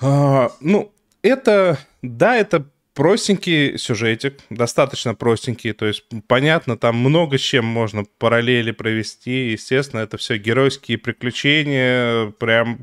а, 0.00 0.50
ну, 0.62 0.90
это, 1.20 1.76
да, 2.00 2.38
это 2.38 2.64
простенький 2.98 3.78
сюжетик, 3.78 4.40
достаточно 4.50 5.14
простенький, 5.14 5.72
то 5.72 5.86
есть 5.86 6.04
понятно, 6.26 6.76
там 6.76 6.96
много 6.96 7.38
с 7.38 7.40
чем 7.40 7.64
можно 7.64 8.04
параллели 8.18 8.72
провести, 8.72 9.52
естественно, 9.52 10.00
это 10.00 10.16
все 10.16 10.36
геройские 10.36 10.98
приключения, 10.98 12.32
прям 12.40 12.80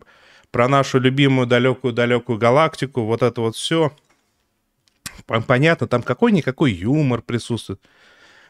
про 0.51 0.69
нашу 0.69 1.01
любимую 1.01 1.47
далекую-далекую 1.47 2.39
галактику, 2.39 3.01
вот 3.01 3.23
это 3.23 3.41
вот 3.41 3.57
все. 3.57 3.91
Понятно, 5.25 5.85
там 5.85 6.01
какой-никакой 6.01 6.71
юмор 6.71 7.21
присутствует, 7.21 7.81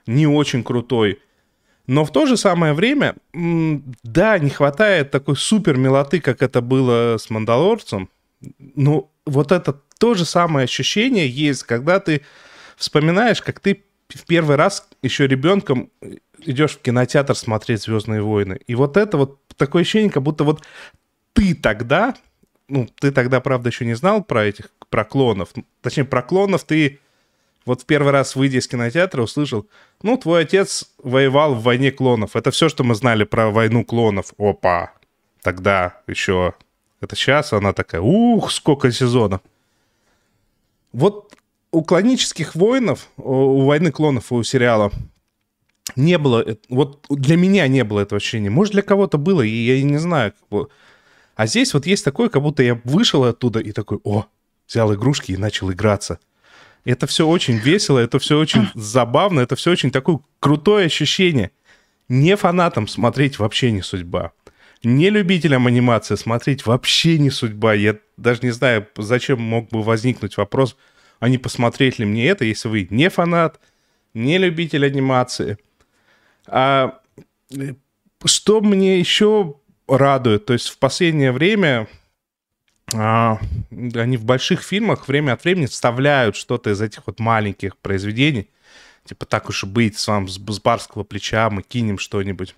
не 0.06 0.28
очень 0.28 0.64
крутой. 0.64 1.20
Но 1.88 2.06
в 2.06 2.12
то 2.12 2.28
же 2.28 2.38
самое 2.38 2.74
время, 2.74 3.16
да, 3.34 4.38
не 4.38 4.52
хватает 4.52 5.10
такой 5.10 5.36
супер 5.36 5.78
милоты, 5.78 6.20
как 6.20 6.44
это 6.44 6.62
было 6.62 7.18
с 7.18 7.32
Мандалорцем. 7.32 8.08
Но 8.60 9.10
вот 9.26 9.52
это 9.52 9.82
то 10.06 10.14
же 10.14 10.24
самое 10.24 10.66
ощущение 10.66 11.28
есть, 11.28 11.64
когда 11.64 12.00
ты 12.00 12.22
вспоминаешь, 12.78 13.42
как 13.42 13.60
ты 13.60 13.84
в 14.10 14.24
первый 14.28 14.56
раз 14.56 14.88
еще 15.02 15.26
ребенком 15.26 15.90
идешь 16.44 16.76
в 16.76 16.82
кинотеатр 16.84 17.34
смотреть 17.34 17.82
Звездные 17.82 18.22
войны. 18.22 18.60
И 18.68 18.76
вот 18.76 18.98
это 18.98 19.18
вот 19.18 19.40
такое 19.58 19.82
ощущение, 19.82 20.12
как 20.12 20.22
будто 20.22 20.44
вот 20.44 20.62
ты 21.34 21.56
тогда, 21.56 22.14
ну, 22.68 22.88
ты 23.00 23.12
тогда, 23.12 23.42
правда, 23.42 23.70
еще 23.70 23.84
не 23.84 23.96
знал 23.96 24.24
про 24.24 24.46
этих, 24.46 24.70
про 24.92 25.06
клонов. 25.06 25.50
Точнее, 25.82 26.04
про 26.04 26.22
клонов 26.22 26.66
ты 26.66 27.00
вот 27.66 27.82
в 27.82 27.86
первый 27.88 28.12
раз, 28.12 28.36
выйдя 28.36 28.60
из 28.60 28.68
кинотеатра, 28.68 29.24
услышал, 29.24 29.68
ну, 30.04 30.18
твой 30.18 30.44
отец 30.44 30.88
воевал 31.02 31.56
в 31.56 31.64
войне 31.64 31.90
клонов. 31.90 32.36
Это 32.36 32.52
все, 32.52 32.70
что 32.70 32.84
мы 32.84 32.94
знали 32.94 33.24
про 33.24 33.50
войну 33.50 33.84
клонов. 33.84 34.36
Опа, 34.38 34.92
тогда 35.42 36.00
еще. 36.06 36.54
Это 37.02 37.16
сейчас 37.16 37.54
она 37.54 37.74
такая, 37.74 38.02
ух, 38.02 38.52
сколько 38.52 38.92
сезонов. 38.92 39.42
Вот 40.96 41.36
у 41.72 41.84
клонических 41.84 42.56
воинов, 42.56 43.10
у 43.18 43.66
войны 43.66 43.92
клонов, 43.92 44.32
у 44.32 44.42
сериала, 44.44 44.94
не 45.98 46.18
было, 46.18 46.58
вот 46.70 47.06
для 47.10 47.36
меня 47.36 47.68
не 47.68 47.84
было 47.84 48.00
этого 48.00 48.16
ощущения. 48.16 48.50
Может, 48.50 48.72
для 48.72 48.82
кого-то 48.82 49.18
было, 49.18 49.42
и 49.42 49.50
я 49.50 49.84
не 49.84 49.98
знаю. 49.98 50.34
А 51.36 51.48
здесь 51.48 51.74
вот 51.74 51.86
есть 51.86 52.06
такое, 52.06 52.30
как 52.30 52.42
будто 52.42 52.64
я 52.64 52.80
вышел 52.86 53.26
оттуда 53.26 53.60
и 53.60 53.74
такой, 53.74 54.00
о, 54.06 54.26
взял 54.70 54.94
игрушки 54.94 55.34
и 55.34 55.38
начал 55.38 55.70
играться. 55.70 56.18
Это 56.86 57.08
все 57.08 57.28
очень 57.28 57.58
весело, 57.58 58.00
это 58.00 58.18
все 58.18 58.40
очень 58.40 58.70
забавно, 58.74 59.42
это 59.42 59.58
все 59.58 59.72
очень 59.72 59.92
такое 59.92 60.20
крутое 60.40 60.86
ощущение. 60.86 61.52
Не 62.08 62.38
фанатам 62.38 62.88
смотреть 62.88 63.38
вообще 63.38 63.72
не 63.72 63.82
судьба. 63.82 64.32
Не 64.82 65.10
любителям 65.10 65.68
анимации 65.68 66.16
смотреть 66.16 66.66
вообще 66.66 67.18
не 67.18 67.32
судьба. 67.32 67.74
Я 67.74 67.98
даже 68.18 68.42
не 68.42 68.52
знаю, 68.52 68.88
зачем 68.98 69.42
мог 69.42 69.70
бы 69.70 69.84
возникнуть 69.84 70.38
вопрос, 70.38 70.78
а 71.20 71.30
не 71.30 71.38
посмотреть 71.38 72.00
ли 72.00 72.06
мне 72.06 72.28
это, 72.28 72.46
если 72.46 72.68
вы 72.68 72.88
не 72.90 73.10
фанат, 73.10 73.60
не 74.14 74.38
любитель 74.38 74.86
анимации. 74.86 75.58
А 76.48 77.00
э, 77.52 77.74
что 78.24 78.62
мне 78.62 79.00
еще 79.00 79.56
радует, 79.88 80.46
то 80.46 80.54
есть 80.54 80.68
в 80.70 80.78
последнее 80.78 81.32
время 81.32 81.88
а, 82.94 83.40
они 83.72 84.18
в 84.18 84.26
больших 84.26 84.62
фильмах 84.62 85.08
время 85.08 85.34
от 85.34 85.44
времени 85.44 85.66
вставляют 85.66 86.36
что-то 86.36 86.72
из 86.72 86.82
этих 86.82 87.08
вот 87.08 87.20
маленьких 87.20 87.78
произведений. 87.78 88.50
Типа, 89.06 89.26
так 89.26 89.50
уж 89.50 89.64
и 89.64 89.68
быть, 89.68 89.98
с 89.98 90.08
вам 90.08 90.28
с, 90.28 90.38
барского 90.38 91.04
плеча 91.04 91.50
мы 91.50 91.62
кинем 91.62 91.98
что-нибудь. 91.98 92.56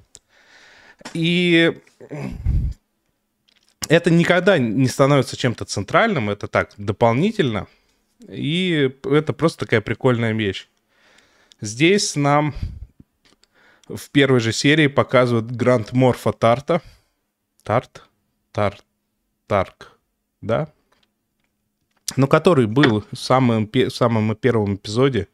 И 1.13 1.77
это 3.89 4.09
никогда 4.11 4.57
не 4.57 4.87
становится 4.87 5.37
чем-то 5.37 5.65
центральным, 5.65 6.29
это 6.29 6.47
так, 6.47 6.71
дополнительно. 6.77 7.67
И 8.27 8.91
это 9.03 9.33
просто 9.33 9.65
такая 9.65 9.81
прикольная 9.81 10.33
вещь. 10.33 10.67
Здесь 11.61 12.15
нам 12.15 12.53
в 13.87 14.09
первой 14.09 14.39
же 14.39 14.51
серии 14.51 14.87
показывают 14.87 15.51
Гранд 15.51 15.93
Морфа 15.93 16.31
Тарта. 16.31 16.81
Тарт? 17.63 18.03
Тарт. 18.51 18.83
Тарк. 19.47 19.97
Да? 20.41 20.69
Ну, 22.15 22.27
который 22.27 22.67
был 22.67 23.03
в 23.11 23.17
самом, 23.17 23.67
пе- 23.67 23.89
самом 23.89 24.35
первом 24.35 24.75
эпизоде 24.75 25.27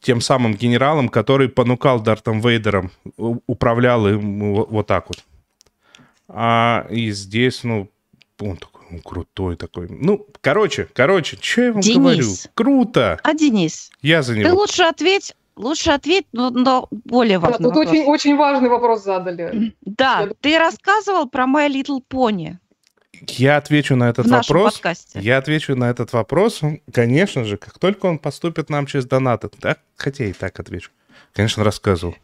тем 0.00 0.20
самым 0.20 0.54
генералом, 0.54 1.08
который 1.08 1.48
понукал 1.48 2.00
Дартом 2.00 2.40
Вейдером, 2.40 2.92
управлял 3.16 4.06
им 4.06 4.54
вот 4.54 4.86
так 4.86 5.08
вот. 5.08 5.24
А 6.28 6.86
и 6.90 7.10
здесь, 7.10 7.62
ну, 7.64 7.90
он 8.40 8.56
такой 8.56 8.82
ну, 8.90 8.98
крутой 9.00 9.56
такой. 9.56 9.88
Ну, 9.88 10.26
короче, 10.40 10.88
короче, 10.92 11.36
что 11.40 11.62
я 11.62 11.72
вам 11.72 11.80
Денис. 11.80 11.98
говорю? 12.00 12.24
Круто! 12.54 13.20
А, 13.22 13.34
Денис, 13.34 13.90
Я 14.02 14.22
за 14.22 14.34
ты 14.34 14.40
него. 14.40 14.54
лучше 14.54 14.82
ответь, 14.84 15.34
лучше 15.56 15.90
ответь, 15.90 16.26
но, 16.32 16.50
но 16.50 16.88
более 16.90 17.38
Да, 17.38 17.46
важный 17.48 17.64
тут 17.64 17.74
вопрос. 17.76 17.88
очень, 17.90 18.04
очень 18.04 18.36
важный 18.36 18.68
вопрос 18.68 19.02
задали. 19.04 19.74
Да, 19.82 20.22
Я- 20.22 20.30
ты 20.40 20.58
рассказывал 20.58 21.28
про 21.28 21.44
My 21.44 21.68
Little 21.68 22.00
Pony 22.08 22.56
Я 23.28 23.56
отвечу 23.56 23.96
на 23.96 24.08
этот 24.10 24.26
в 24.26 24.28
нашем 24.30 24.56
вопрос. 24.56 24.74
подкасте. 24.74 25.18
Я 25.20 25.38
отвечу 25.38 25.74
на 25.74 25.90
этот 25.90 26.12
вопрос, 26.12 26.60
конечно 26.92 27.44
же, 27.44 27.56
как 27.56 27.78
только 27.78 28.06
он 28.06 28.18
поступит 28.18 28.68
нам 28.70 28.86
через 28.86 29.06
донаты. 29.06 29.50
Да, 29.60 29.76
хотя 29.96 30.26
и 30.26 30.32
так 30.32 30.60
отвечу. 30.60 30.90
Конечно, 31.32 31.64
рассказывал. 31.64 32.14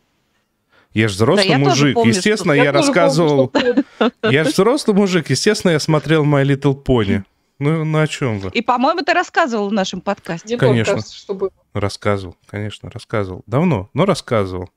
Я 0.94 1.08
же 1.08 1.14
взрослый 1.14 1.46
Да, 1.48 1.52
я 1.54 1.58
мужик. 1.58 1.94
помню, 1.94 2.12
естественно, 2.14 2.52
я, 2.52 2.64
помню, 2.64 2.78
рассказывал. 2.78 3.50
что- 3.54 4.12
Я 4.30 4.44
же 4.44 4.50
взрослый 4.50 4.94
мужик. 4.96 5.30
Естественно, 5.30 5.72
я 5.72 5.80
смотрел 5.80 6.24
My 6.24 6.44
Little 6.44 6.74
Pony. 6.82 7.22
Ну, 7.58 7.84
ну 7.84 7.98
о 8.00 8.06
чем 8.08 8.40
вы? 8.40 8.50
И, 8.50 8.60
по-моему, 8.60 9.00
ты 9.02 9.14
рассказывал 9.14 9.68
в 9.68 9.72
нашем 9.72 10.00
подкасте. 10.00 10.56
Тоже 10.56 10.70
Конечно. 10.72 10.94
кажется, 10.94 11.16
что 11.16 11.34
было. 11.34 11.50
Рассказывал, 11.74 12.36
конечно, 12.46 12.90
рассказывал. 12.90 13.42
Давно, 13.46 13.88
но 13.94 14.04
рассказывал. 14.04 14.68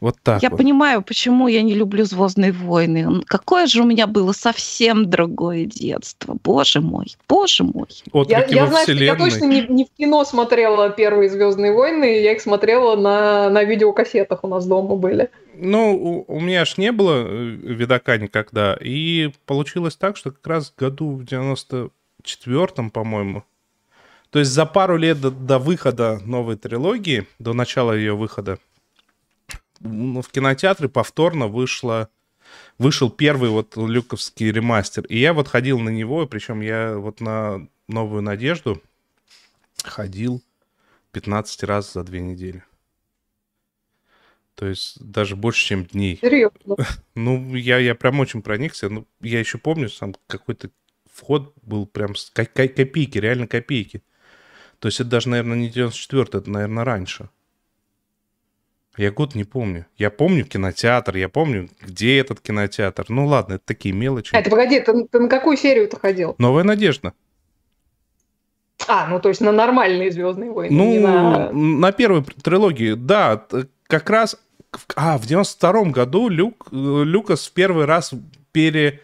Вот 0.00 0.16
так 0.22 0.42
Я 0.42 0.50
вот. 0.50 0.58
понимаю, 0.58 1.02
почему 1.02 1.48
я 1.48 1.62
не 1.62 1.74
люблю 1.74 2.04
«Звездные 2.04 2.52
войны». 2.52 3.22
Какое 3.26 3.66
же 3.66 3.82
у 3.82 3.84
меня 3.84 4.06
было 4.06 4.32
совсем 4.32 5.10
другое 5.10 5.64
детство. 5.64 6.36
Боже 6.44 6.80
мой, 6.80 7.06
боже 7.28 7.64
мой. 7.64 7.88
Я, 8.06 8.20
Отклики 8.20 8.54
я 8.54 8.64
во 8.64 8.70
знаю, 8.70 8.84
что 8.84 8.92
я 8.92 9.16
точно 9.16 9.44
не, 9.46 9.66
не 9.66 9.84
в 9.84 9.88
кино 9.96 10.24
смотрела 10.24 10.90
первые 10.90 11.28
Звездные 11.28 11.72
войны, 11.72 12.20
я 12.20 12.32
их 12.32 12.40
смотрела 12.40 12.94
на, 12.94 13.50
на 13.50 13.64
видеокассетах 13.64 14.44
у 14.44 14.48
нас 14.48 14.66
дома 14.66 14.94
были. 14.94 15.30
Ну, 15.54 16.24
у, 16.28 16.32
у 16.32 16.40
меня 16.40 16.64
ж 16.64 16.78
не 16.78 16.92
было 16.92 17.24
э, 17.26 17.44
видака 17.44 18.18
никогда. 18.18 18.78
И 18.80 19.32
получилось 19.46 19.96
так, 19.96 20.16
что 20.16 20.30
как 20.30 20.46
раз 20.46 20.72
году 20.78 21.16
в 21.16 21.22
94-м, 21.24 22.90
по-моему, 22.90 23.42
то 24.30 24.38
есть 24.38 24.52
за 24.52 24.66
пару 24.66 24.96
лет 24.96 25.20
до, 25.20 25.30
до 25.30 25.58
выхода 25.58 26.20
новой 26.24 26.56
трилогии, 26.56 27.26
до 27.38 27.54
начала 27.54 27.92
ее 27.92 28.14
выхода, 28.14 28.58
ну, 29.80 30.22
в 30.22 30.28
кинотеатре 30.28 30.88
повторно 30.88 31.46
вышло, 31.46 32.08
вышел 32.78 33.10
первый 33.10 33.50
вот 33.50 33.76
люковский 33.76 34.50
ремастер. 34.50 35.04
И 35.06 35.18
я 35.18 35.32
вот 35.32 35.48
ходил 35.48 35.78
на 35.78 35.90
него, 35.90 36.26
причем 36.26 36.60
я 36.60 36.96
вот 36.96 37.20
на 37.20 37.66
«Новую 37.88 38.22
надежду» 38.22 38.82
ходил 39.82 40.42
15 41.12 41.62
раз 41.64 41.92
за 41.92 42.02
две 42.04 42.20
недели. 42.20 42.64
То 44.54 44.66
есть 44.66 45.00
даже 45.00 45.36
больше, 45.36 45.64
чем 45.64 45.84
дней. 45.84 46.18
Серьезно. 46.20 46.76
Ну, 47.14 47.54
я, 47.56 47.78
я 47.78 47.94
прям 47.94 48.20
очень 48.20 48.42
проникся. 48.42 48.88
Ну, 48.88 49.06
я 49.20 49.40
еще 49.40 49.58
помню, 49.58 49.88
сам 49.88 50.14
какой-то 50.26 50.70
вход 51.12 51.52
был 51.62 51.86
прям 51.86 52.14
с 52.14 52.30
ко- 52.30 52.44
ко- 52.44 52.68
копейки, 52.68 53.18
реально 53.18 53.46
копейки. 53.48 54.02
То 54.78 54.86
есть 54.86 55.00
это 55.00 55.10
даже, 55.10 55.28
наверное, 55.28 55.56
не 55.56 55.68
94 55.68 56.22
это, 56.22 56.50
наверное, 56.50 56.84
раньше. 56.84 57.30
Я 58.98 59.12
год 59.12 59.36
не 59.36 59.44
помню. 59.44 59.86
Я 59.96 60.10
помню 60.10 60.44
кинотеатр, 60.44 61.16
я 61.16 61.28
помню, 61.28 61.70
где 61.80 62.18
этот 62.18 62.40
кинотеатр. 62.40 63.06
Ну 63.08 63.26
ладно, 63.26 63.54
это 63.54 63.64
такие 63.64 63.94
мелочи. 63.94 64.34
А, 64.34 64.42
ты 64.42 64.50
погоди, 64.50 64.80
ты, 64.80 65.04
ты 65.06 65.20
на 65.20 65.28
какую 65.28 65.56
серию 65.56 65.88
ты 65.88 65.96
ходил? 65.98 66.34
Новая 66.38 66.64
надежда. 66.64 67.12
А, 68.88 69.06
ну 69.06 69.20
то 69.20 69.28
есть 69.28 69.40
на 69.40 69.52
нормальные 69.52 70.10
Звездные 70.10 70.50
войны, 70.50 70.74
Ну, 70.76 71.00
на... 71.00 71.52
на 71.52 71.92
первой 71.92 72.24
трилогии, 72.24 72.94
да, 72.94 73.44
как 73.86 74.10
раз... 74.10 74.36
А, 74.96 75.16
в 75.16 75.22
92-м 75.22 75.92
году 75.92 76.28
Люк, 76.28 76.68
э, 76.72 76.76
Люкас 76.76 77.46
в 77.46 77.52
первый 77.52 77.86
раз 77.86 78.12
пере... 78.52 79.00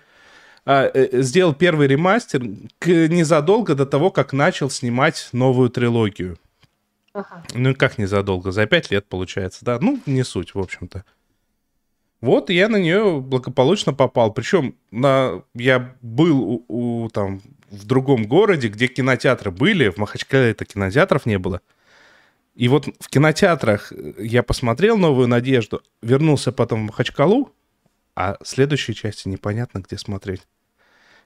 а, 0.66 0.90
э, 0.92 1.22
сделал 1.22 1.54
первый 1.54 1.86
ремастер 1.86 2.42
к, 2.78 2.86
незадолго 2.86 3.74
до 3.74 3.86
того, 3.86 4.10
как 4.10 4.32
начал 4.32 4.70
снимать 4.70 5.28
новую 5.32 5.70
трилогию. 5.70 6.36
Ага. 7.14 7.44
Ну, 7.54 7.74
как 7.74 7.96
незадолго? 7.96 8.50
За 8.50 8.66
пять 8.66 8.90
лет, 8.90 9.06
получается, 9.06 9.64
да? 9.64 9.78
Ну, 9.80 10.00
не 10.04 10.24
суть, 10.24 10.54
в 10.54 10.58
общем-то. 10.58 11.04
Вот 12.20 12.50
я 12.50 12.68
на 12.68 12.76
нее 12.76 13.20
благополучно 13.20 13.94
попал. 13.94 14.32
Причем 14.32 14.74
на... 14.90 15.44
я 15.54 15.94
был 16.02 16.40
у, 16.42 16.64
у, 17.04 17.08
там 17.10 17.40
в 17.70 17.86
другом 17.86 18.24
городе, 18.26 18.68
где 18.68 18.88
кинотеатры 18.88 19.50
были. 19.50 19.90
В 19.90 19.98
Махачкале 19.98 20.50
это 20.50 20.64
кинотеатров 20.64 21.24
не 21.24 21.38
было. 21.38 21.60
И 22.54 22.68
вот 22.68 22.86
в 22.98 23.08
кинотеатрах 23.08 23.92
я 24.18 24.42
посмотрел 24.42 24.96
«Новую 24.96 25.28
надежду», 25.28 25.82
вернулся 26.02 26.52
потом 26.52 26.82
в 26.82 26.86
Махачкалу, 26.86 27.52
а 28.14 28.36
следующей 28.44 28.94
части 28.94 29.28
непонятно, 29.28 29.80
где 29.80 29.98
смотреть. 29.98 30.42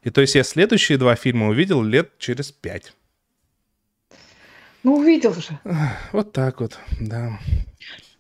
И 0.03 0.11
то 0.11 0.21
есть 0.21 0.35
я 0.35 0.45
следующие 0.45 0.97
два 0.99 1.17
фильма 1.17 1.49
увидел 1.49 1.83
лет 1.83 2.19
через 2.19 2.51
пять. 2.51 2.95
Ну, 4.89 4.97
увидел 4.97 5.35
же. 5.35 5.59
Вот 6.13 6.33
так 6.33 6.63
вот, 6.63 6.79
да. 6.99 7.39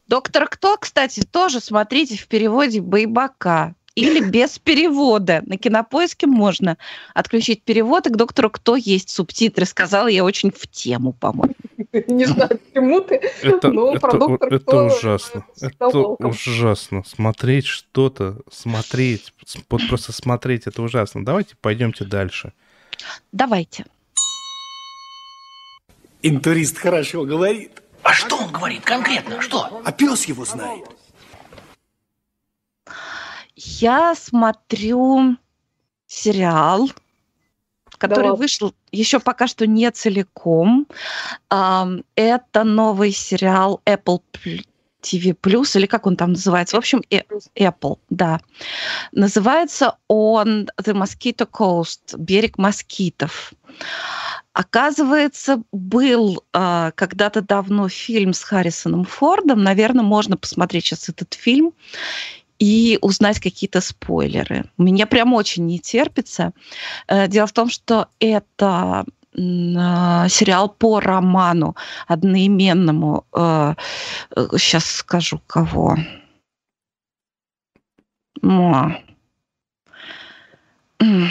Доктор 0.06 0.46
Кто, 0.46 0.76
кстати, 0.76 1.22
тоже 1.22 1.60
смотрите 1.60 2.18
в 2.18 2.28
переводе 2.28 2.82
Байбака 2.82 3.74
или 3.94 4.20
без 4.30 4.58
перевода. 4.58 5.42
На 5.46 5.56
кинопоиске 5.56 6.26
можно 6.26 6.76
отключить 7.14 7.62
перевод, 7.62 8.06
и 8.06 8.10
к 8.10 8.16
доктору 8.16 8.50
Кто 8.50 8.76
есть 8.76 9.08
субтитры. 9.08 9.64
Сказала 9.64 10.08
я 10.08 10.24
очень 10.24 10.50
в 10.50 10.66
тему, 10.66 11.14
по-моему. 11.14 11.54
Не 12.06 12.26
знаю, 12.26 12.50
почему 12.58 13.00
ты. 13.00 13.14
Это, 13.14 13.68
это, 13.68 14.00
про 14.00 14.18
доктора 14.18 14.56
это 14.56 14.82
ужасно. 14.84 15.46
Это 15.62 15.86
ужасно. 15.88 17.02
Смотреть 17.06 17.64
что-то, 17.64 18.42
смотреть, 18.52 19.32
вот 19.70 19.88
просто 19.88 20.12
смотреть, 20.12 20.66
это 20.66 20.82
ужасно. 20.82 21.24
Давайте 21.24 21.54
пойдемте 21.62 22.04
дальше. 22.04 22.52
Давайте. 23.32 23.86
Интурист 26.22 26.78
хорошо 26.78 27.24
говорит, 27.24 27.82
А 28.02 28.12
что 28.12 28.36
он 28.36 28.50
говорит 28.52 28.84
конкретно? 28.84 29.40
Что? 29.40 29.82
а 29.84 29.92
пес 29.92 30.24
его 30.26 30.44
знает. 30.44 30.84
Я 33.54 34.14
смотрю 34.14 35.36
сериал, 36.06 36.90
который 37.98 38.30
ладно. 38.30 38.36
вышел 38.36 38.74
еще 38.92 39.18
пока 39.20 39.46
что 39.46 39.66
не 39.66 39.90
целиком. 39.90 40.86
Это 41.48 42.64
новый 42.64 43.12
сериал 43.12 43.80
Apple 43.84 44.22
Pl- 44.32 44.64
TV 45.02 45.36
или 45.74 45.86
как 45.86 46.06
он 46.06 46.16
там 46.16 46.32
называется? 46.32 46.76
В 46.76 46.78
общем, 46.78 47.02
э- 47.10 47.22
Apple, 47.56 47.98
да. 48.10 48.40
Называется 49.12 49.96
он 50.08 50.68
The 50.80 50.94
Mosquito 50.94 51.48
Coast, 51.50 52.16
берег 52.16 52.58
москитов. 52.58 53.52
Оказывается, 54.52 55.62
был 55.72 56.42
а, 56.52 56.90
когда-то 56.92 57.42
давно 57.42 57.88
фильм 57.88 58.32
с 58.32 58.42
Харрисоном 58.42 59.04
Фордом. 59.04 59.62
Наверное, 59.62 60.02
можно 60.02 60.36
посмотреть 60.36 60.86
сейчас 60.86 61.08
этот 61.08 61.34
фильм 61.34 61.74
и 62.58 62.98
узнать 63.00 63.38
какие-то 63.38 63.80
спойлеры. 63.80 64.68
Мне 64.76 65.06
прям 65.06 65.32
очень 65.32 65.66
не 65.66 65.78
терпится. 65.78 66.52
Э, 67.06 67.28
Дело 67.28 67.46
в 67.46 67.52
том, 67.52 67.70
что 67.70 68.08
это 68.18 69.04
сериал 69.38 70.68
по 70.68 71.00
роману 71.00 71.76
одноименному. 72.06 73.24
Сейчас 74.34 74.84
скажу 74.86 75.40
кого. 75.46 75.96
М. 78.42 78.96
М. 81.00 81.28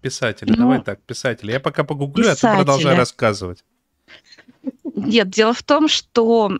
Писатели, 0.00 0.50
Ну, 0.50 0.56
давай 0.56 0.80
так, 0.82 1.00
писатели. 1.02 1.52
Я 1.52 1.60
пока 1.60 1.84
погуглю, 1.84 2.30
а 2.30 2.34
ты 2.34 2.40
продолжай 2.40 2.94
рассказывать. 2.94 3.64
Нет, 4.94 5.28
дело 5.28 5.52
в 5.52 5.62
том, 5.62 5.88
что 5.88 6.58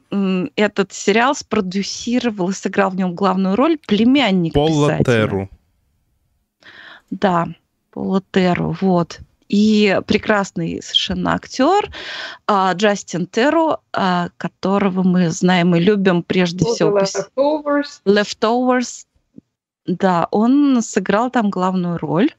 этот 0.56 0.92
сериал 0.92 1.34
спродюсировал 1.34 2.50
и 2.50 2.52
сыграл 2.52 2.90
в 2.90 2.96
нем 2.96 3.14
главную 3.14 3.56
роль 3.56 3.78
племянник 3.78 4.52
Полла 4.52 4.98
писателя. 4.98 5.04
Терру. 5.04 5.50
Да, 7.10 7.48
Пола 7.92 8.22
Терру, 8.30 8.76
вот. 8.80 9.20
И 9.48 10.00
прекрасный 10.06 10.82
совершенно 10.82 11.34
актер 11.34 11.90
а, 12.46 12.72
Джастин 12.74 13.26
Терру, 13.26 13.78
а, 13.92 14.30
которого 14.36 15.02
мы 15.02 15.30
знаем 15.30 15.74
и 15.76 15.80
любим 15.80 16.22
прежде 16.22 16.64
Вот 16.64 16.74
всего 16.74 16.98
Leftovers. 16.98 18.00
Leftovers. 18.04 19.06
Да, 19.86 20.26
он 20.32 20.82
сыграл 20.82 21.30
там 21.30 21.50
главную 21.50 21.98
роль. 21.98 22.30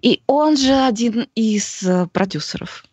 И 0.00 0.22
он 0.26 0.56
же 0.56 0.72
один 0.72 1.28
из 1.34 1.82
э, 1.84 2.06
продюсеров. 2.12 2.84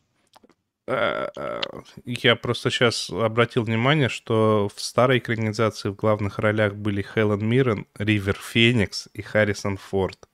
Э, 0.88 1.28
э, 1.36 1.62
Я 2.06 2.36
просто 2.36 2.70
сейчас 2.72 3.10
обратил 3.10 3.64
внимание, 3.64 4.10
что 4.10 4.70
в 4.76 4.82
старой 4.82 5.18
экранизации 5.20 5.90
в 5.90 5.96
главных 5.96 6.40
ролях 6.40 6.74
были 6.76 7.02
Хелен 7.04 7.46
Миррен, 7.48 7.86
Ривер 7.98 8.36
Феникс 8.40 9.08
и 9.14 9.22
Харрисон 9.22 9.78
Форд. 9.78 10.28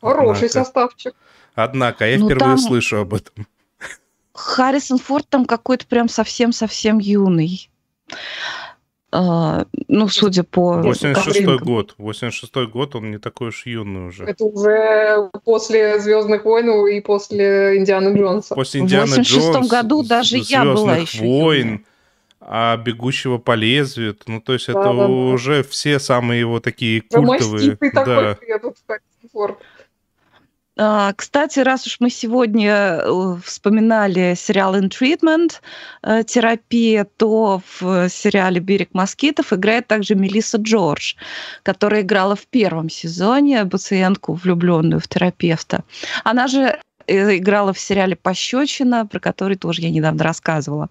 Хороший 0.00 0.48
Однако- 0.48 0.64
составчик. 0.64 1.14
Однако 1.54 2.06
я 2.08 2.18
Ну, 2.18 2.26
впервые 2.26 2.56
там- 2.56 2.58
слышу 2.58 2.98
об 2.98 3.14
этом. 3.14 3.46
Харрисон 4.32 4.98
Форд 4.98 5.28
там 5.28 5.44
какой-то 5.44 5.86
прям 5.86 6.08
совсем-совсем 6.08 6.98
юный. 6.98 7.68
А, 9.12 9.64
ну, 9.88 10.06
судя 10.08 10.44
по 10.44 10.76
86-й 10.84 11.14
картинкам. 11.14 11.56
год. 11.58 11.94
86-й 11.98 12.66
год, 12.68 12.94
он 12.94 13.10
не 13.10 13.18
такой 13.18 13.48
уж 13.48 13.66
юный 13.66 14.06
уже. 14.08 14.24
Это 14.24 14.44
уже 14.44 15.28
после 15.44 15.98
Звездных 15.98 16.44
войн 16.44 16.86
и 16.86 17.00
после 17.00 17.76
Индианы 17.78 18.16
Джонса. 18.16 18.54
После 18.54 18.80
В 18.80 18.84
Индианы 18.84 19.06
86-м 19.16 19.22
Джонс, 19.52 19.68
году 19.68 20.02
даже 20.04 20.36
я 20.38 20.62
была 20.64 20.94
«Звездных 20.94 21.12
еще 21.12 21.24
войн, 21.24 21.86
а 22.40 22.76
«Бегущего 22.76 23.38
по 23.38 23.56
лезвию». 23.56 24.16
Ну, 24.28 24.40
то 24.40 24.52
есть 24.52 24.68
это 24.68 24.80
Да-да-да. 24.80 25.08
уже 25.08 25.64
все 25.64 25.98
самые 25.98 26.38
его 26.40 26.60
такие 26.60 27.00
культовые. 27.00 27.32
маститый 27.70 27.90
такой 27.90 28.14
Да. 28.14 28.38
этот 28.46 28.76
Харрисон 28.86 29.30
Форд. 29.32 29.58
А, 30.82 31.12
Кстати, 31.12 31.58
раз 31.60 31.86
уж 31.86 31.96
мы 32.00 32.08
сегодня 32.08 33.02
э, 33.02 33.36
вспоминали 33.44 34.34
сериал 34.34 34.74
«In 34.76 34.88
Treatment», 34.88 35.60
э, 36.02 36.24
терапия, 36.24 37.04
то 37.18 37.60
в 37.80 38.08
сериале 38.08 38.60
«Берег 38.60 38.94
москитов» 38.94 39.52
играет 39.52 39.88
также 39.88 40.14
Мелисса 40.14 40.56
Джордж, 40.56 41.16
которая 41.64 42.00
играла 42.00 42.34
в 42.34 42.46
первом 42.46 42.88
сезоне 42.88 43.66
пациентку, 43.66 44.32
влюбленную 44.32 45.00
в 45.00 45.06
терапевта. 45.06 45.84
Она 46.24 46.46
же 46.46 46.80
э, 47.06 47.36
играла 47.36 47.74
в 47.74 47.78
сериале 47.78 48.16
«Пощечина», 48.16 49.04
про 49.04 49.20
который 49.20 49.56
тоже 49.56 49.82
я 49.82 49.90
недавно 49.90 50.24
рассказывала. 50.24 50.88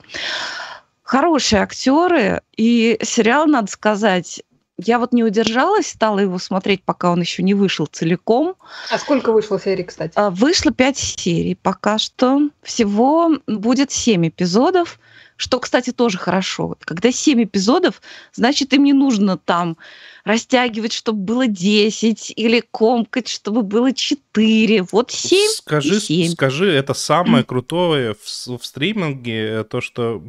Хорошие 1.02 1.64
актеры, 1.64 2.44
и 2.56 3.00
сериал, 3.02 3.48
надо 3.48 3.72
сказать, 3.72 4.44
я 4.86 5.00
вот 5.00 5.14
не 5.14 5.24
удержалась, 5.24 5.88
стала 5.88 6.20
его 6.20 6.40
смотреть, 6.40 6.84
пока 6.84 7.12
он 7.12 7.22
еще 7.22 7.44
не 7.44 7.54
вышел 7.54 7.86
целиком. 7.86 8.56
А 8.90 8.98
сколько 8.98 9.32
вышло 9.32 9.60
серий, 9.60 9.84
кстати? 9.84 10.14
А, 10.16 10.30
Вышло 10.30 10.72
пять 10.72 10.98
серий 10.98 11.56
пока 11.56 11.98
что. 11.98 12.50
Всего 12.64 13.32
будет 13.48 13.92
семь 13.92 14.30
эпизодов, 14.30 15.00
что, 15.36 15.60
кстати, 15.60 15.92
тоже 15.92 16.18
хорошо. 16.18 16.78
Когда 16.82 17.12
семь 17.12 17.44
эпизодов, 17.44 18.02
значит, 18.34 18.74
им 18.74 18.84
не 18.84 18.94
нужно 18.94 19.38
там 19.38 19.78
растягивать, 20.24 20.94
чтобы 20.94 21.20
было 21.20 21.48
10, 21.48 22.34
или 22.36 22.62
комкать, 22.72 23.28
чтобы 23.28 23.64
было 23.64 23.94
4. 23.94 24.84
Вот 24.92 25.12
7 25.12 25.50
скажи, 25.52 25.98
и 25.98 26.00
7. 26.00 26.32
скажи, 26.34 26.72
это 26.72 26.94
самое 26.94 27.44
крутое 27.46 28.14
в, 28.14 28.58
в 28.58 28.66
стриминге, 28.66 29.60
э, 29.60 29.64
то, 29.64 29.82
что 29.82 30.24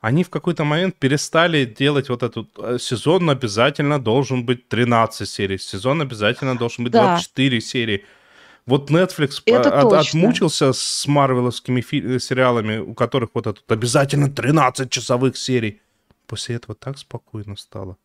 они 0.00 0.22
в 0.24 0.30
какой-то 0.30 0.64
момент 0.64 0.94
перестали 0.96 1.64
делать 1.64 2.08
вот 2.08 2.22
этот 2.22 2.48
э, 2.58 2.78
сезон 2.80 3.28
обязательно 3.30 3.98
должен 3.98 4.44
быть 4.46 4.68
13 4.68 5.28
серий, 5.28 5.58
сезон 5.58 6.00
обязательно 6.02 6.56
должен 6.56 6.84
быть 6.84 6.92
Да. 6.92 7.02
24 7.14 7.60
серии. 7.60 8.04
Вот 8.66 8.90
Netflix 8.90 9.42
Это 9.46 9.70
по- 9.70 9.76
от- 9.78 9.90
точно. 9.90 10.20
отмучился 10.20 10.72
с 10.72 11.06
марвеловскими 11.06 11.80
фи- 11.80 12.16
э, 12.16 12.18
сериалами, 12.20 12.78
у 12.78 12.94
которых 12.94 13.30
вот 13.34 13.46
этот 13.46 13.70
обязательно 13.70 14.30
13 14.30 14.90
часовых 14.90 15.36
серий. 15.36 15.80
После 16.26 16.56
этого 16.56 16.74
так 16.74 16.98
спокойно 16.98 17.56
стало. 17.56 17.96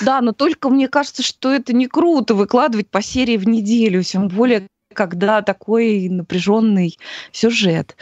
Да, 0.00 0.20
но 0.22 0.32
только 0.32 0.70
мне 0.70 0.88
кажется, 0.88 1.22
что 1.22 1.52
это 1.52 1.74
не 1.74 1.88
круто 1.88 2.34
выкладывать 2.34 2.88
по 2.88 3.02
серии 3.02 3.36
в 3.36 3.46
неделю, 3.46 4.02
тем 4.02 4.28
более 4.28 4.66
когда 4.94 5.42
такой 5.42 6.08
напряженный 6.08 6.96
сюжет. 7.32 7.96